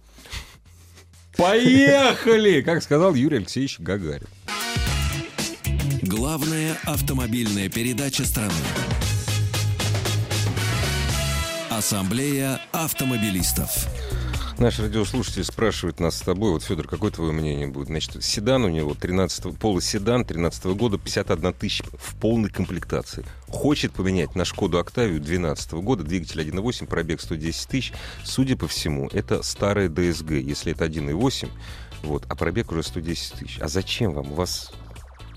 Поехали! 1.37 2.63
Как 2.63 2.83
сказал 2.83 3.15
Юрий 3.15 3.37
Алексеевич 3.37 3.79
Гагарин. 3.79 4.27
Главная 6.03 6.77
автомобильная 6.85 7.69
передача 7.69 8.25
страны. 8.25 8.53
Ассамблея 11.71 12.61
автомобилистов. 12.73 13.87
Наш 14.59 14.81
радиослушатель 14.81 15.45
спрашивает 15.45 16.01
нас 16.01 16.17
с 16.17 16.21
тобой, 16.21 16.51
вот, 16.51 16.65
Федор, 16.65 16.89
какое 16.89 17.13
твое 17.13 17.31
мнение 17.31 17.69
будет? 17.69 17.87
Значит, 17.87 18.25
седан 18.25 18.65
у 18.65 18.69
него, 18.69 18.93
13 18.93 19.57
полуседан 19.57 20.25
13 20.25 20.65
года, 20.77 20.99
51 20.99 21.53
тысяча 21.55 21.85
в 21.97 22.17
полной 22.17 22.51
комплектации. 22.51 23.25
Хочет 23.47 23.93
поменять 23.93 24.35
на 24.35 24.45
Шкоду 24.45 24.81
Октавию 24.81 25.21
12 25.21 25.75
года, 25.75 26.03
двигатель 26.03 26.41
1.8, 26.41 26.89
пробег 26.89 27.21
110 27.21 27.69
тысяч. 27.69 27.93
Судя 28.25 28.57
по 28.57 28.67
всему, 28.67 29.09
это 29.13 29.45
старая 29.45 29.89
ДСГ, 29.89 30.33
если 30.33 30.73
это 30.73 30.87
1.8, 30.87 31.49
вот, 32.03 32.25
а 32.29 32.35
пробег 32.35 32.73
уже 32.73 32.83
110 32.83 33.33
тысяч. 33.35 33.59
А 33.61 33.69
зачем 33.69 34.13
вам? 34.13 34.33
У 34.33 34.35
вас 34.35 34.73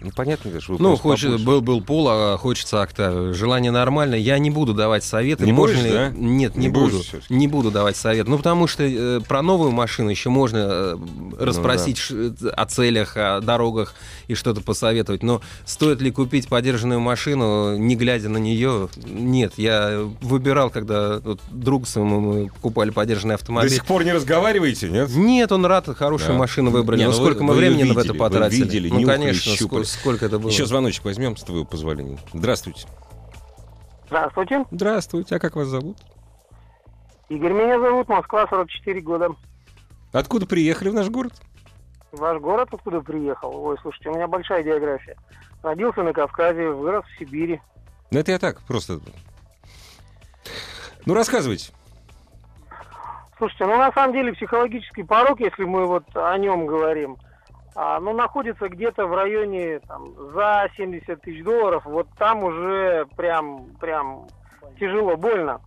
непонятно, 0.01 0.59
что 0.61 0.73
вы 0.73 0.79
Ну, 0.79 0.95
хочет, 0.95 1.25
побольше. 1.31 1.45
был, 1.45 1.61
был 1.61 1.81
пол, 1.81 2.07
а 2.09 2.37
хочется 2.37 2.81
Октавию. 2.81 3.33
Желание 3.33 3.71
нормальное. 3.71 4.19
Я 4.19 4.37
не 4.39 4.49
буду 4.49 4.73
давать 4.73 5.03
советы. 5.03 5.45
Не 5.45 5.51
Можно 5.53 5.75
будешь, 5.77 5.85
ли- 5.87 5.91
да? 5.93 6.09
Нет, 6.09 6.55
не, 6.55 6.67
Не 6.67 6.69
буду. 6.69 7.01
Не 7.29 7.47
буду 7.47 7.71
давать 7.71 7.95
совет. 7.97 8.27
Ну, 8.27 8.37
потому 8.37 8.67
что 8.67 8.83
э, 8.83 9.19
про 9.27 9.41
новую 9.41 9.71
машину 9.71 10.09
еще 10.09 10.29
можно 10.29 10.57
э, 10.69 10.97
расспросить 11.39 11.97
ш- 11.97 12.33
о 12.55 12.65
целях, 12.65 13.15
о 13.17 13.39
дорогах 13.41 13.93
и 14.27 14.33
что-то 14.35 14.61
посоветовать. 14.61 15.23
Но 15.23 15.41
стоит 15.65 16.01
ли 16.01 16.11
купить 16.11 16.47
подержанную 16.47 16.99
машину, 16.99 17.77
не 17.77 17.95
глядя 17.95 18.29
на 18.29 18.37
нее? 18.37 18.89
Нет. 19.05 19.53
Я 19.57 20.07
выбирал, 20.21 20.69
когда 20.69 21.19
вот, 21.19 21.39
друг 21.51 21.87
с 21.87 21.95
моим 21.95 22.07
мы 22.21 22.47
покупали 22.47 22.89
подержанный 22.89 23.33
До 23.35 23.41
автомобиль. 23.41 23.69
сих 23.71 23.85
пор 23.85 24.03
не 24.03 24.11
разговариваете, 24.13 24.89
нет? 24.89 25.09
Нет, 25.15 25.51
он 25.51 25.65
рад, 25.65 25.85
хорошую 25.95 26.33
Да. 26.33 26.37
машину 26.39 26.71
выбрали. 26.71 26.99
Не, 26.99 27.05
Но 27.05 27.11
ну 27.11 27.17
сколько 27.17 27.39
вы- 27.39 27.45
мы 27.45 27.53
времени 27.53 27.83
видели, 27.83 27.93
в 27.93 27.97
это 27.99 28.13
потратили? 28.13 28.63
видели, 28.63 28.89
ну, 28.89 29.03
конечно, 29.03 29.53
сколько, 29.55 29.90
сколько 29.91 30.25
это 30.25 30.39
было. 30.39 30.49
Еще 30.49 30.65
звоночек 30.65 31.05
возьмем, 31.05 31.37
с 31.37 31.43
твоего 31.43 31.65
позволения. 31.65 32.17
Здравствуйте. 32.33 32.87
Здравствуйте. 34.07 34.65
Здравствуйте. 34.71 35.35
А 35.35 35.39
как 35.39 35.55
вас 35.55 35.67
зовут? 35.67 35.97
Игорь 37.29 37.53
меня 37.53 37.79
зовут, 37.79 38.09
Москва, 38.09 38.45
44 38.47 38.99
года. 39.01 39.29
Откуда 40.11 40.45
приехали 40.45 40.89
в 40.89 40.93
наш 40.93 41.09
город? 41.09 41.33
Ваш 42.11 42.41
город 42.41 42.69
откуда 42.73 42.99
приехал? 43.01 43.55
Ой, 43.55 43.77
слушайте, 43.81 44.09
у 44.09 44.15
меня 44.15 44.27
большая 44.27 44.63
география. 44.63 45.15
Родился 45.63 46.03
на 46.03 46.11
Кавказе, 46.11 46.69
вырос 46.69 47.05
в 47.05 47.19
Сибири. 47.19 47.61
Ну, 48.11 48.19
это 48.19 48.31
я 48.31 48.39
так, 48.39 48.61
просто... 48.63 48.99
Ну, 51.05 51.13
рассказывайте. 51.13 51.71
Слушайте, 53.37 53.65
ну 53.65 53.77
на 53.77 53.91
самом 53.93 54.13
деле 54.13 54.33
психологический 54.33 55.03
порог, 55.03 55.39
если 55.39 55.63
мы 55.63 55.87
вот 55.87 56.03
о 56.13 56.37
нем 56.37 56.67
говорим, 56.67 57.17
ну 57.75 58.13
находится 58.13 58.67
где-то 58.69 59.05
в 59.07 59.13
районе 59.15 59.79
там, 59.87 60.13
за 60.33 60.69
70 60.75 61.21
тысяч 61.21 61.43
долларов. 61.43 61.83
Вот 61.85 62.07
там 62.17 62.43
уже 62.43 63.07
прям, 63.15 63.65
прям 63.79 64.27
тяжело, 64.79 65.15
больно. 65.15 65.61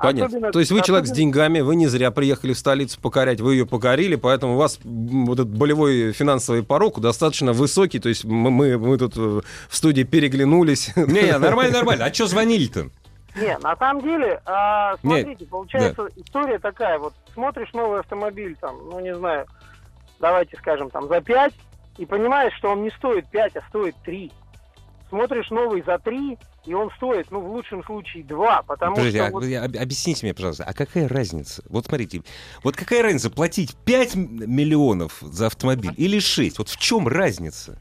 Понятно. 0.00 0.26
Особенно- 0.26 0.52
То 0.52 0.60
есть 0.60 0.70
вы 0.70 0.80
человек 0.82 1.06
с 1.06 1.10
особенно- 1.10 1.32
деньгами, 1.32 1.60
вы 1.60 1.74
не 1.76 1.86
зря 1.88 2.10
приехали 2.10 2.52
в 2.52 2.58
столицу 2.58 3.00
покорять, 3.00 3.40
вы 3.40 3.54
ее 3.54 3.66
покорили, 3.66 4.14
поэтому 4.14 4.54
у 4.54 4.56
вас 4.56 4.78
вот 4.84 5.34
этот 5.40 5.48
болевой 5.56 6.12
финансовый 6.12 6.62
порог 6.62 7.00
достаточно 7.00 7.52
высокий. 7.52 7.98
То 7.98 8.08
есть 8.08 8.24
мы, 8.24 8.50
мы, 8.50 8.78
мы 8.78 8.96
тут 8.96 9.16
э, 9.16 9.20
в 9.68 9.76
студии 9.76 10.04
переглянулись. 10.04 10.92
Не, 10.96 11.36
нормально, 11.38 11.78
нормально. 11.78 12.04
А 12.04 12.14
что 12.14 12.26
звонили-то? 12.26 12.90
Не, 13.36 13.58
на 13.58 13.76
самом 13.76 14.02
деле, 14.02 14.40
а, 14.46 14.94
Не, 15.02 15.20
смотрите, 15.22 15.46
получается 15.46 16.08
история 16.16 16.58
такая, 16.58 16.98
вот 16.98 17.12
смотришь 17.34 17.72
новый 17.72 18.00
автомобиль, 18.00 18.56
там, 18.60 18.76
ну 18.90 19.00
не 19.00 19.14
знаю, 19.14 19.46
давайте 20.20 20.56
скажем, 20.58 20.90
там, 20.90 21.08
за 21.08 21.20
5, 21.20 21.52
и 21.98 22.06
понимаешь, 22.06 22.52
что 22.56 22.70
он 22.70 22.82
не 22.82 22.90
стоит 22.90 23.28
5, 23.30 23.56
а 23.56 23.62
стоит 23.68 23.94
3. 24.04 24.30
Смотришь 25.08 25.50
новый 25.50 25.82
за 25.82 25.98
3, 25.98 26.38
и 26.66 26.74
он 26.74 26.90
стоит, 26.96 27.30
ну, 27.30 27.40
в 27.40 27.48
лучшем 27.50 27.82
случае 27.84 28.24
2, 28.24 28.62
потому 28.62 28.96
Подождите, 28.96 29.18
что... 29.18 29.26
а 29.28 29.30
вот- 29.30 29.76
объясните 29.76 30.26
мне, 30.26 30.34
пожалуйста, 30.34 30.64
а 30.64 30.74
какая 30.74 31.08
разница? 31.08 31.62
Вот 31.68 31.86
смотрите, 31.86 32.22
вот 32.62 32.76
какая 32.76 33.02
разница, 33.02 33.30
платить 33.30 33.74
5 33.84 34.14
м- 34.16 34.28
миллионов 34.54 35.18
за 35.22 35.46
автомобиль 35.46 35.94
или 35.96 36.18
6? 36.18 36.58
Вот 36.58 36.68
в 36.68 36.76
чем 36.78 37.08
разница? 37.08 37.78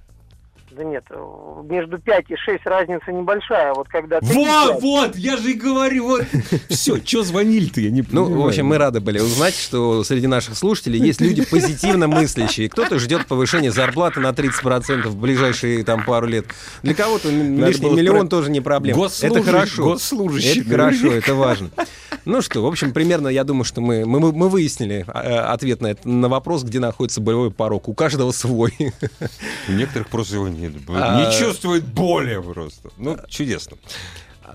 Да 0.78 0.84
нет, 0.84 1.03
э, 1.09 1.15
между 1.63 1.97
5 1.97 2.25
и 2.30 2.36
6 2.36 2.65
разница 2.65 3.11
небольшая, 3.11 3.73
вот 3.73 3.88
когда 3.88 4.19
ты... 4.19 4.28
Вот, 4.28 4.80
вот, 4.82 5.15
я 5.15 5.36
же 5.38 5.51
и 5.51 5.53
говорю, 5.55 6.05
вот. 6.05 6.25
Все, 6.69 6.97
что 7.03 7.23
звонили-то, 7.23 7.82
я 7.82 7.89
не 7.89 8.03
Ну, 8.11 8.25
понимаю. 8.25 8.43
в 8.43 8.47
общем, 8.47 8.67
мы 8.67 8.78
рады 8.78 8.99
были 8.99 9.19
узнать, 9.19 9.55
что 9.55 10.03
среди 10.03 10.28
наших 10.28 10.55
слушателей 10.55 10.99
есть 10.99 11.19
люди 11.19 11.43
позитивно 11.43 12.07
мыслящие. 12.07 12.69
Кто-то 12.69 12.99
ждет 12.99 13.25
повышения 13.25 13.71
зарплаты 13.71 14.19
на 14.19 14.30
30% 14.30 15.07
в 15.07 15.17
ближайшие 15.17 15.84
там 15.84 16.05
пару 16.05 16.28
лет. 16.28 16.45
Для 16.84 16.93
кого-то 16.93 17.30
лишний 17.30 17.89
миллион 17.89 18.28
про- 18.28 18.38
тоже 18.38 18.51
не 18.51 18.61
проблема. 18.61 19.07
Это 19.21 19.41
хорошо. 19.41 19.84
госслужащий, 19.84 20.61
Это 20.61 20.69
хорошо, 20.69 21.11
это 21.11 21.34
важно. 21.34 21.69
Ну 22.25 22.41
что, 22.41 22.61
в 22.61 22.67
общем, 22.67 22.91
примерно, 22.91 23.30
я 23.30 23.43
думаю, 23.45 23.63
что 23.63 23.80
мы, 23.82 24.05
мы, 24.05 24.19
мы 24.34 24.49
выяснили 24.49 25.05
э, 25.07 25.11
ответ 25.11 25.82
на, 25.82 25.88
это, 25.88 26.07
на 26.07 26.28
вопрос, 26.28 26.63
где 26.63 26.80
находится 26.80 27.21
болевой 27.21 27.51
порог. 27.51 27.88
У 27.88 27.93
каждого 27.93 28.32
свой. 28.32 28.73
У 29.69 29.71
некоторых 29.71 30.09
просто 30.09 30.36
его 30.36 30.47
нет. 30.49 30.66
А- 30.89 31.26
Не 31.26 31.38
чувствует 31.38 31.86
боли 31.86 32.41
просто. 32.41 32.89
Ну, 32.97 33.18
чудесно. 33.30 33.78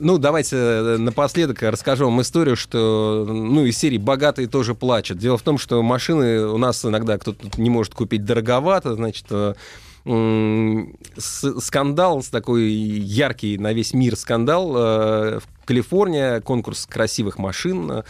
Ну, 0.00 0.18
давайте 0.18 0.56
э, 0.56 0.96
напоследок 0.96 1.62
расскажу 1.62 2.06
вам 2.06 2.20
историю, 2.22 2.56
что, 2.56 3.26
ну, 3.28 3.64
из 3.66 3.76
серии 3.76 3.98
«Богатые 3.98 4.48
тоже 4.48 4.74
плачут». 4.74 5.18
Дело 5.18 5.36
в 5.36 5.42
том, 5.42 5.58
что 5.58 5.82
машины 5.82 6.46
у 6.46 6.56
нас 6.56 6.84
иногда 6.84 7.18
кто-то 7.18 7.46
не 7.60 7.68
может 7.68 7.94
купить 7.94 8.24
дороговато, 8.24 8.94
значит, 8.94 9.26
э, 9.30 9.54
скандал, 11.18 12.22
такой 12.30 12.70
яркий 12.70 13.58
на 13.58 13.72
весь 13.72 13.92
мир 13.94 14.16
скандал. 14.16 15.40
Калифорния 15.64 16.40
конкурс 16.40 16.86
красивых 16.86 17.38
машин, 17.38 18.02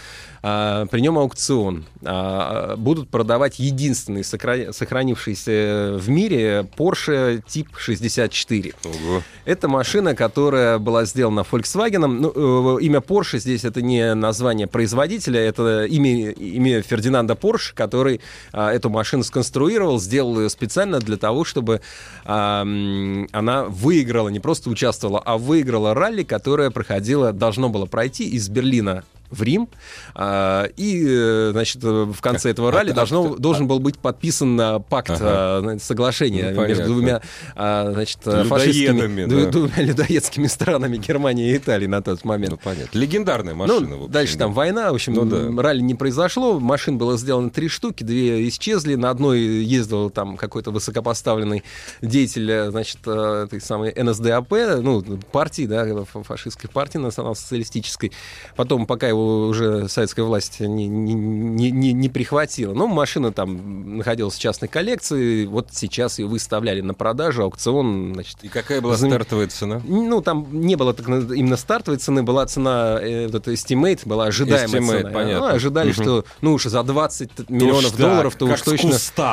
э, 0.43 0.87
при 0.91 1.01
нем 1.01 1.19
аукцион. 1.19 1.85
А, 2.05 2.77
Будут 2.77 3.09
продавать 3.11 3.59
единственный 3.59 4.23
сохра- 4.23 4.73
сохранившийся 4.73 5.97
в 5.99 6.09
мире 6.09 6.67
Porsche 6.77 7.43
тип 7.47 7.69
64. 7.77 8.73
Ого. 8.85 9.23
Это 9.45 9.69
машина, 9.69 10.15
которая 10.15 10.79
была 10.79 11.05
сделана 11.05 11.45
Volkswagen. 11.51 12.07
Ну, 12.07 12.79
э, 12.79 12.83
имя 12.83 12.99
Porsche 12.99 13.39
здесь 13.39 13.65
это 13.65 13.83
не 13.83 14.15
название 14.15 14.67
производителя, 14.67 15.41
это 15.41 15.85
имя, 15.85 16.31
имя 16.31 16.83
Фердинанда 16.83 17.35
Порш, 17.35 17.73
который 17.75 18.21
а, 18.53 18.73
эту 18.73 18.91
машину 18.91 19.23
сконструировал, 19.23 20.01
сделал 20.01 20.41
ее 20.41 20.49
специально 20.51 20.99
для 20.99 21.17
того, 21.17 21.45
чтобы 21.45 21.81
а, 22.25 22.63
она 22.63 23.65
выиграла, 23.65 24.29
не 24.29 24.41
просто 24.41 24.71
участвовала, 24.71 25.21
а 25.25 25.39
выиграла 25.39 25.95
ралли, 25.95 26.23
которое 26.23 26.71
проходило, 26.71 27.33
должно 27.43 27.69
было 27.69 27.87
пройти 27.87 28.29
из 28.29 28.49
Берлина 28.49 29.03
в 29.33 29.43
Рим. 29.43 29.69
А, 30.15 30.67
И, 30.77 31.51
значит, 31.53 31.83
в 31.83 32.21
конце 32.21 32.51
этого 32.51 32.71
ралли 32.71 32.91
а- 32.91 32.95
должно, 32.95 33.35
а- 33.35 33.37
должен 33.39 33.67
был 33.67 33.81
быть 33.81 33.99
подписан 33.99 34.61
а, 34.61 34.79
пакт, 34.79 35.11
Ага. 35.11 35.21
а, 35.25 35.77
соглашение 35.81 36.51
Ну, 36.53 36.67
между 36.67 36.85
двумя 36.85 37.21
а, 37.57 37.91
значит, 37.93 38.19
фашистскими, 38.23 39.25
да. 39.25 39.51
двумя 39.51 39.73
людоедскими 39.83 40.47
странами 40.47 40.99
Германии 40.99 41.51
и 41.53 41.57
Италии 41.57 41.87
на 41.87 42.03
тот 42.03 42.25
момент. 42.25 42.53
Ну, 42.53 42.59
понятно. 42.63 42.97
Легендарная 42.99 43.55
машина, 43.55 43.81
Ну, 43.89 43.97
общем, 43.97 44.11
дальше 44.13 44.35
да. 44.35 44.45
там 44.45 44.53
война, 44.53 44.91
в 44.93 44.95
общем, 44.95 45.15
Ну 45.15 45.25
да. 45.25 45.63
ралли 45.63 45.81
не 45.81 45.95
произошло, 45.95 46.61
машин 46.61 46.99
было 46.99 47.17
сделано 47.19 47.51
три 47.51 47.69
штуки, 47.69 48.05
две 48.05 48.47
исчезли, 48.49 48.95
на 48.95 49.11
одной 49.11 49.41
ездил 49.41 50.11
там 50.11 50.37
какой-то 50.37 50.71
высокопоставленный 50.71 51.63
деятель, 52.03 52.51
э, 52.51 52.71
значит, 52.71 52.99
э, 53.07 53.45
этой 53.47 53.61
самой 53.61 53.93
НСДАП, 53.97 54.51
ну, 54.83 55.03
партии, 55.33 55.67
да, 55.67 56.05
фа- 56.05 56.23
фашистской 56.23 56.69
партии 56.71 56.99
национал-социалистической. 56.99 58.13
Потом, 58.57 58.87
пока 58.87 59.09
его 59.09 59.22
уже 59.49 59.89
советская 59.89 60.25
власть 60.25 60.61
не, 60.61 60.87
не, 60.89 61.15
не, 61.15 61.71
не- 61.71 61.93
не 61.93 62.09
прихватила. 62.09 62.75
Но 62.75 62.87
машина 62.87 63.33
там 63.33 63.97
находилась 63.99 64.35
в 64.35 64.39
частной 64.41 64.69
коллекции, 64.69 65.47
вот 65.47 65.69
сейчас 65.73 66.19
ее 66.19 66.27
выставляли 66.27 66.81
на 66.81 66.95
продажу, 66.95 67.43
аукцион, 67.45 68.15
значит, 68.15 68.37
И 68.43 68.49
какая 68.49 68.81
была 68.81 68.97
Знам- 68.97 69.11
стартовая 69.13 69.49
цена? 69.49 69.81
ну, 69.85 70.21
там 70.21 70.47
не 70.53 70.77
было 70.77 70.95
так, 70.95 71.07
именно 71.09 71.57
стартовой 71.57 71.99
цены, 71.99 72.23
была 72.23 72.47
цена, 72.47 72.99
э, 73.01 73.27
вот 73.27 73.35
эта 73.37 73.53
estimate, 73.53 74.01
была 74.05 74.27
ожидаемая 74.27 74.81
Estimate, 74.81 74.99
цена. 75.01 75.11
понятно. 75.11 75.49
Ну, 75.49 75.55
ожидали, 75.55 75.93
Мгм. 75.93 76.03
что, 76.03 76.25
ну, 76.41 76.53
уж 76.55 76.65
за 76.65 76.83
20 76.83 77.49
миллионов 77.49 77.97
да, 77.97 78.09
долларов-то 78.09 78.47
уж 78.47 78.61
точно 78.63 78.93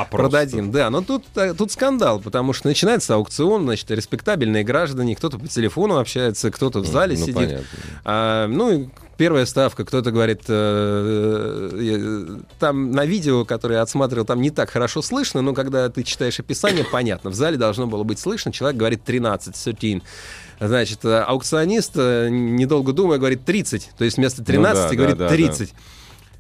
продадим. 0.10 0.72
Да, 0.72 0.90
но 0.90 1.02
тут, 1.02 1.26
э, 1.36 1.54
тут 1.54 1.72
скандал, 1.72 2.20
потому 2.20 2.54
что 2.54 2.68
начинается 2.68 3.16
аукцион, 3.16 3.64
значит, 3.64 3.90
респектабельные 3.92 4.64
граждане, 4.64 5.16
кто-то 5.16 5.38
по 5.40 5.48
телефону 5.48 5.98
общается, 5.98 6.52
кто-то 6.52 6.80
в 6.80 6.86
зале 6.86 7.16
ну, 7.18 7.22
сидит. 7.26 7.36
понятно. 7.36 7.66
А, 8.06 8.48
ну, 8.48 8.90
первая 9.20 9.46
ставка, 9.46 9.84
кто-то 9.84 10.12
говорит, 10.12 10.44
э, 10.48 11.70
э, 11.74 12.38
там 12.58 12.92
на 12.92 13.06
видео, 13.06 13.44
которое 13.44 13.76
я 13.76 13.82
отсматривал, 13.82 14.26
там 14.26 14.42
не 14.42 14.50
так 14.50 14.70
хорошо 14.70 15.02
слышно, 15.02 15.42
но 15.42 15.54
когда 15.54 15.90
ты 15.90 16.04
читаешь 16.04 16.40
описание, 16.40 16.86
понятно, 16.92 17.30
в 17.30 17.34
зале 17.34 17.58
должно 17.58 17.86
было 17.86 18.04
быть 18.04 18.18
слышно, 18.18 18.54
человек 18.54 18.80
говорит 18.80 19.04
13, 19.04 19.54
13. 19.54 20.04
Значит, 20.62 21.04
э, 21.04 21.20
аукционист, 21.20 21.98
недолго 21.98 22.94
думая, 22.94 23.18
говорит 23.18 23.44
30, 23.44 23.92
то 23.98 24.06
есть 24.06 24.16
вместо 24.16 24.42
13 24.42 24.84
Ну 24.84 24.90
да, 24.90 24.96
говорит 24.96 25.18
да, 25.18 25.26
да, 25.26 25.36
30. 25.36 25.74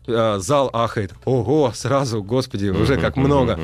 А, 0.07 0.39
Зал 0.39 0.69
ахает. 0.71 1.11
Ого, 1.25 1.73
сразу, 1.75 2.23
господи, 2.23 2.67
уже 2.69 2.95
как 2.95 3.17
много. 3.17 3.59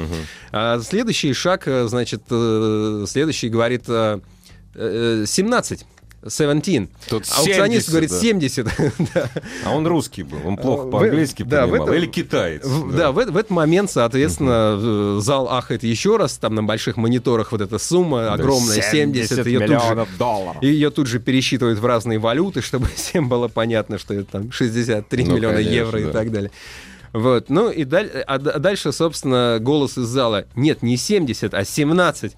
А 0.51 0.79
следующий 0.81 1.31
шаг, 1.31 1.63
значит, 1.85 2.23
следующий 2.27 3.47
говорит 3.47 3.85
э, 3.87 4.19
э, 4.75 5.23
17. 5.25 5.85
17. 6.27 6.89
Тут 7.09 7.23
Аукционист 7.37 7.87
70, 7.87 7.89
говорит 7.89 8.09
да. 8.09 8.19
70. 8.19 8.67
Да. 9.13 9.29
А 9.65 9.71
он 9.75 9.85
русский 9.87 10.23
был, 10.23 10.39
он 10.45 10.57
плохо 10.57 10.87
В- 10.87 10.91
по-английски 10.91 11.43
да, 11.43 11.65
в 11.65 11.69
понимал. 11.69 11.87
этом- 11.87 11.97
Или 11.99 12.05
китаец. 12.07 12.63
В- 12.65 12.95
Да, 12.95 13.11
в, 13.11 13.19
э- 13.19 13.25
в 13.31 13.37
этот 13.37 13.51
момент, 13.51 13.91
соответственно, 13.91 14.77
э, 14.79 15.19
зал 15.21 15.47
ахает 15.49 15.83
еще 15.83 16.17
раз, 16.17 16.37
там 16.37 16.55
на 16.55 16.63
больших 16.63 16.97
мониторах 16.97 17.51
вот 17.51 17.61
эта 17.61 17.77
сумма 17.77 18.33
огромная, 18.33 18.81
70, 18.81 19.45
ее 19.45 19.59
тут 19.67 19.81
же 19.83 20.07
долларов. 20.17 20.57
и 20.61 20.67
ее 20.67 20.89
тут 20.89 21.07
же 21.07 21.19
пересчитывают 21.19 21.79
в 21.79 21.85
разные 21.85 22.17
валюты, 22.19 22.61
чтобы 22.61 22.87
всем 22.95 23.29
было 23.29 23.47
понятно, 23.47 23.97
что 23.97 24.13
это 24.13 24.25
там 24.31 24.51
63 24.51 25.23
Ну, 25.25 25.35
миллиона 25.35 25.55
конечно, 25.57 25.73
евро 25.75 25.99
и 26.01 26.05
да. 26.05 26.11
так 26.11 26.31
далее. 26.31 26.51
Вот, 27.13 27.49
ну 27.49 27.69
и 27.69 27.85
даль- 27.85 28.09
а 28.27 28.35
а 28.35 28.59
дальше, 28.59 28.91
собственно, 28.91 29.57
голос 29.61 29.97
из 29.97 30.05
зала. 30.07 30.45
Нет, 30.55 30.81
не 30.83 30.97
70, 30.97 31.53
а 31.53 31.63
17. 31.63 32.35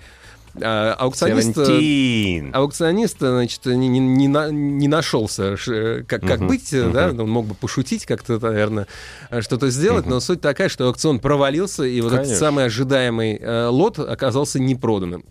А, 0.62 0.94
аукционист, 0.94 1.58
э, 1.58 1.66
17. 1.66 2.52
аукционист, 2.54 3.18
значит, 3.20 3.66
не, 3.66 3.88
не- 3.88 4.00
не 4.00 4.28
на- 4.28 4.50
не 4.50 4.88
нашелся, 4.88 5.56
ш- 5.58 6.04
как, 6.08 6.22
как 6.22 6.40
Мгм, 6.40 6.48
быть, 6.48 6.74
э, 6.74 6.90
да, 6.90 7.10
он 7.10 7.30
мог 7.30 7.46
бы 7.46 7.54
пошутить 7.56 8.06
как-то, 8.06 8.40
наверное, 8.40 8.88
э, 9.30 9.42
что-то 9.42 9.70
сделать, 9.70 10.06
но 10.06 10.20
суть 10.20 10.42
такая, 10.42 10.70
что 10.70 10.88
аукцион 10.88 11.20
провалился, 11.20 11.84
и 11.84 12.02
вот 12.02 12.08
этот 12.14 12.26
Конечно. 12.26 12.40
самый 12.40 12.66
ожидаемый 12.66 13.38
э, 13.40 13.68
лот 13.68 14.00
оказался 14.00 14.60
непроданным. 14.60 15.24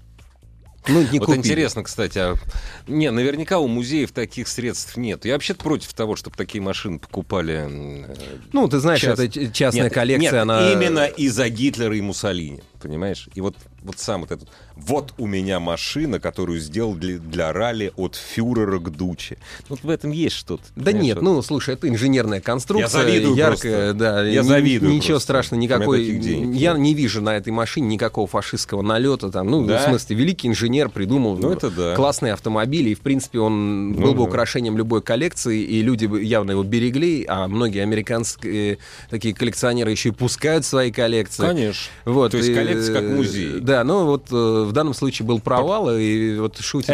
Ну, 0.88 1.00
не 1.10 1.18
вот 1.18 1.26
купили. 1.26 1.38
интересно, 1.38 1.82
кстати, 1.82 2.16
а... 2.18 2.34
не, 2.86 3.10
наверняка 3.10 3.58
у 3.58 3.66
музеев 3.66 4.12
таких 4.12 4.46
средств 4.46 4.96
нет. 4.96 5.24
Я 5.24 5.32
вообще 5.32 5.54
против 5.54 5.92
того, 5.94 6.14
чтобы 6.14 6.36
такие 6.36 6.62
машины 6.62 7.00
покупали. 7.00 7.66
э, 7.68 8.14
Ну, 8.52 8.68
ты 8.68 8.78
знаешь, 8.78 9.00
Част- 9.00 9.18
это 9.20 9.52
частная 9.52 9.84
нет, 9.84 9.92
коллекция, 9.92 10.30
нет, 10.30 10.42
она... 10.42 10.72
именно 10.72 11.06
из-за 11.06 11.48
Гитлера 11.48 11.96
и 11.96 12.00
Муссолини. 12.00 12.60
Понимаешь? 12.80 13.28
И 13.34 13.40
вот, 13.40 13.56
вот 13.82 13.98
сам 13.98 14.20
вот 14.20 14.30
этот... 14.30 14.48
Вот 14.76 15.14
у 15.16 15.26
меня 15.26 15.58
машина, 15.58 16.20
которую 16.20 16.60
сделал 16.60 16.94
для, 16.94 17.18
для 17.18 17.52
ралли 17.52 17.92
от 17.96 18.14
фюрера 18.14 18.78
к 18.78 18.90
дуче. 18.90 19.38
Вот 19.70 19.82
в 19.82 19.88
этом 19.88 20.10
есть 20.10 20.36
что-то. 20.36 20.62
Да 20.76 20.92
нет, 20.92 21.22
ну, 21.22 21.40
слушай, 21.40 21.74
это 21.74 21.88
инженерная 21.88 22.40
конструкция. 22.42 23.00
Я 23.00 23.06
завидую 23.06 23.34
яркая, 23.36 23.92
просто. 23.92 23.94
да. 23.94 24.22
Я 24.26 24.42
ни- 24.42 24.46
завидую 24.46 24.92
Ничего 24.92 25.14
просто. 25.14 25.24
страшного, 25.24 25.60
никакой... 25.60 26.04
Я 26.04 26.74
не 26.74 26.92
вижу 26.92 27.22
на 27.22 27.36
этой 27.36 27.52
машине 27.54 27.88
никакого 27.88 28.26
фашистского 28.26 28.82
налета. 28.82 29.30
Там, 29.30 29.50
ну, 29.50 29.64
Да? 29.66 29.78
в 29.78 29.88
смысле, 29.88 30.14
великий 30.16 30.48
инженер 30.48 30.90
придумал 30.90 31.36
Ну, 31.38 31.50
это 31.52 31.70
да. 31.70 31.94
классный 31.94 32.32
автомобиль, 32.32 32.88
и, 32.88 32.94
в 32.94 33.00
принципе, 33.00 33.38
он 33.40 33.92
Ну 33.92 34.00
был 34.02 34.12
бы 34.12 34.18
да. 34.18 34.22
украшением 34.24 34.76
любой 34.76 35.00
коллекции, 35.00 35.62
и 35.62 35.80
люди 35.82 36.04
бы 36.06 36.22
явно 36.22 36.50
его 36.50 36.62
берегли, 36.62 37.24
а 37.26 37.48
многие 37.48 37.82
американские 37.82 38.78
такие 39.10 39.34
коллекционеры 39.34 39.90
еще 39.90 40.10
и 40.10 40.12
пускают 40.12 40.64
свои 40.64 40.90
коллекции. 40.92 41.42
Конечно. 41.46 41.90
Вот, 42.04 42.32
То 42.32 42.36
есть 42.38 42.50
и, 42.50 42.54
коллекция 42.54 42.94
как 42.94 43.04
э, 43.04 43.08
музей. 43.14 43.60
Да, 43.60 43.82
ну 43.84 44.04
вот 44.06 44.26
э, 44.30 44.65
в 44.66 44.72
данном 44.72 44.94
случае 44.94 45.26
был 45.26 45.40
провал, 45.40 45.90
и 45.96 46.38
вот 46.38 46.58
шутит... 46.58 46.88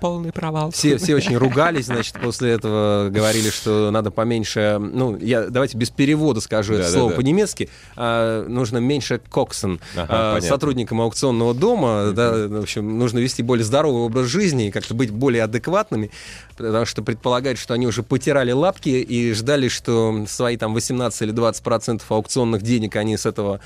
полный 0.00 0.32
провал. 0.32 0.70
Все, 0.70 0.96
все 0.98 1.14
очень 1.14 1.36
ругались, 1.36 1.86
значит, 1.86 2.16
после 2.20 2.52
этого 2.52 3.08
говорили, 3.10 3.50
что 3.50 3.90
надо 3.90 4.10
поменьше, 4.10 4.78
ну, 4.80 5.16
я 5.16 5.48
давайте 5.48 5.76
без 5.76 5.90
перевода 5.90 6.40
скажу 6.40 6.74
это 6.74 6.84
Да, 6.84 6.90
слово 6.90 7.10
да. 7.10 7.16
по-немецки, 7.16 7.68
а, 7.96 8.46
нужно 8.46 8.78
меньше 8.78 9.20
коксон 9.30 9.80
Ага, 9.96 10.36
а, 10.36 10.40
сотрудникам 10.40 11.00
аукционного 11.00 11.54
дома, 11.54 12.12
да, 12.12 12.48
в 12.48 12.62
общем, 12.62 12.98
нужно 12.98 13.18
вести 13.18 13.42
более 13.42 13.64
здоровый 13.64 14.02
образ 14.02 14.26
жизни 14.26 14.68
и 14.68 14.70
как-то 14.70 14.94
быть 14.94 15.10
более 15.10 15.44
адекватными, 15.44 16.10
потому 16.56 16.86
что 16.86 17.02
предполагают, 17.02 17.58
что 17.58 17.74
они 17.74 17.86
уже 17.86 18.02
потирали 18.02 18.52
лапки 18.52 18.88
и 18.88 19.32
ждали, 19.32 19.68
что 19.68 20.24
свои 20.28 20.56
там 20.56 20.74
18 20.74 21.22
или 21.22 21.30
20 21.30 21.62
процентов 21.62 22.10
аукционных 22.10 22.62
денег 22.62 22.96
они 22.96 23.16
с 23.16 23.26
этого 23.26 23.60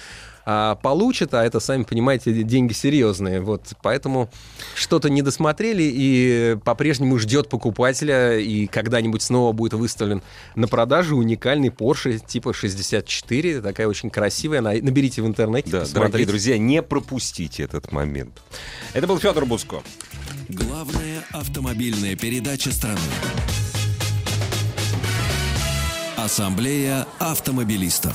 а, 0.48 0.76
получат, 0.76 1.34
а 1.34 1.44
это, 1.44 1.58
сами 1.60 1.82
понимаете, 1.82 2.32
деньги 2.44 2.72
серьезные. 2.72 3.40
Вот, 3.40 3.62
поэтому 3.82 4.30
что-то 4.76 5.10
не 5.10 5.20
досмотрели 5.22 5.82
и 5.82 6.56
по-прежнему 6.64 7.18
ждет 7.18 7.48
покупателя, 7.48 8.38
и 8.38 8.66
когда-нибудь 8.68 9.22
снова 9.22 9.52
будет 9.52 9.72
выставлен 9.74 10.22
на 10.54 10.68
продажу 10.68 11.16
уникальный 11.16 11.68
Porsche 11.70 12.20
типа 12.24 12.52
64, 12.54 13.60
такая 13.60 13.88
очень 13.88 14.08
красивая. 14.08 14.60
На- 14.60 14.72
Наберите 14.80 15.20
в 15.20 15.26
интернете, 15.26 15.70
Да, 15.70 15.80
посмотрите. 15.80 16.10
дорогие 16.12 16.26
друзья, 16.28 16.58
не 16.58 16.80
пропустите 16.82 17.64
этот 17.64 17.90
момент. 17.90 18.40
Это 18.94 19.06
был 19.08 19.18
Федор 19.18 19.46
Буско. 19.46 19.82
Главная 20.48 21.24
автомобильная 21.32 22.14
передача 22.14 22.70
страны. 22.72 23.00
Ассамблея 26.16 27.06
автомобилистов. 27.18 28.14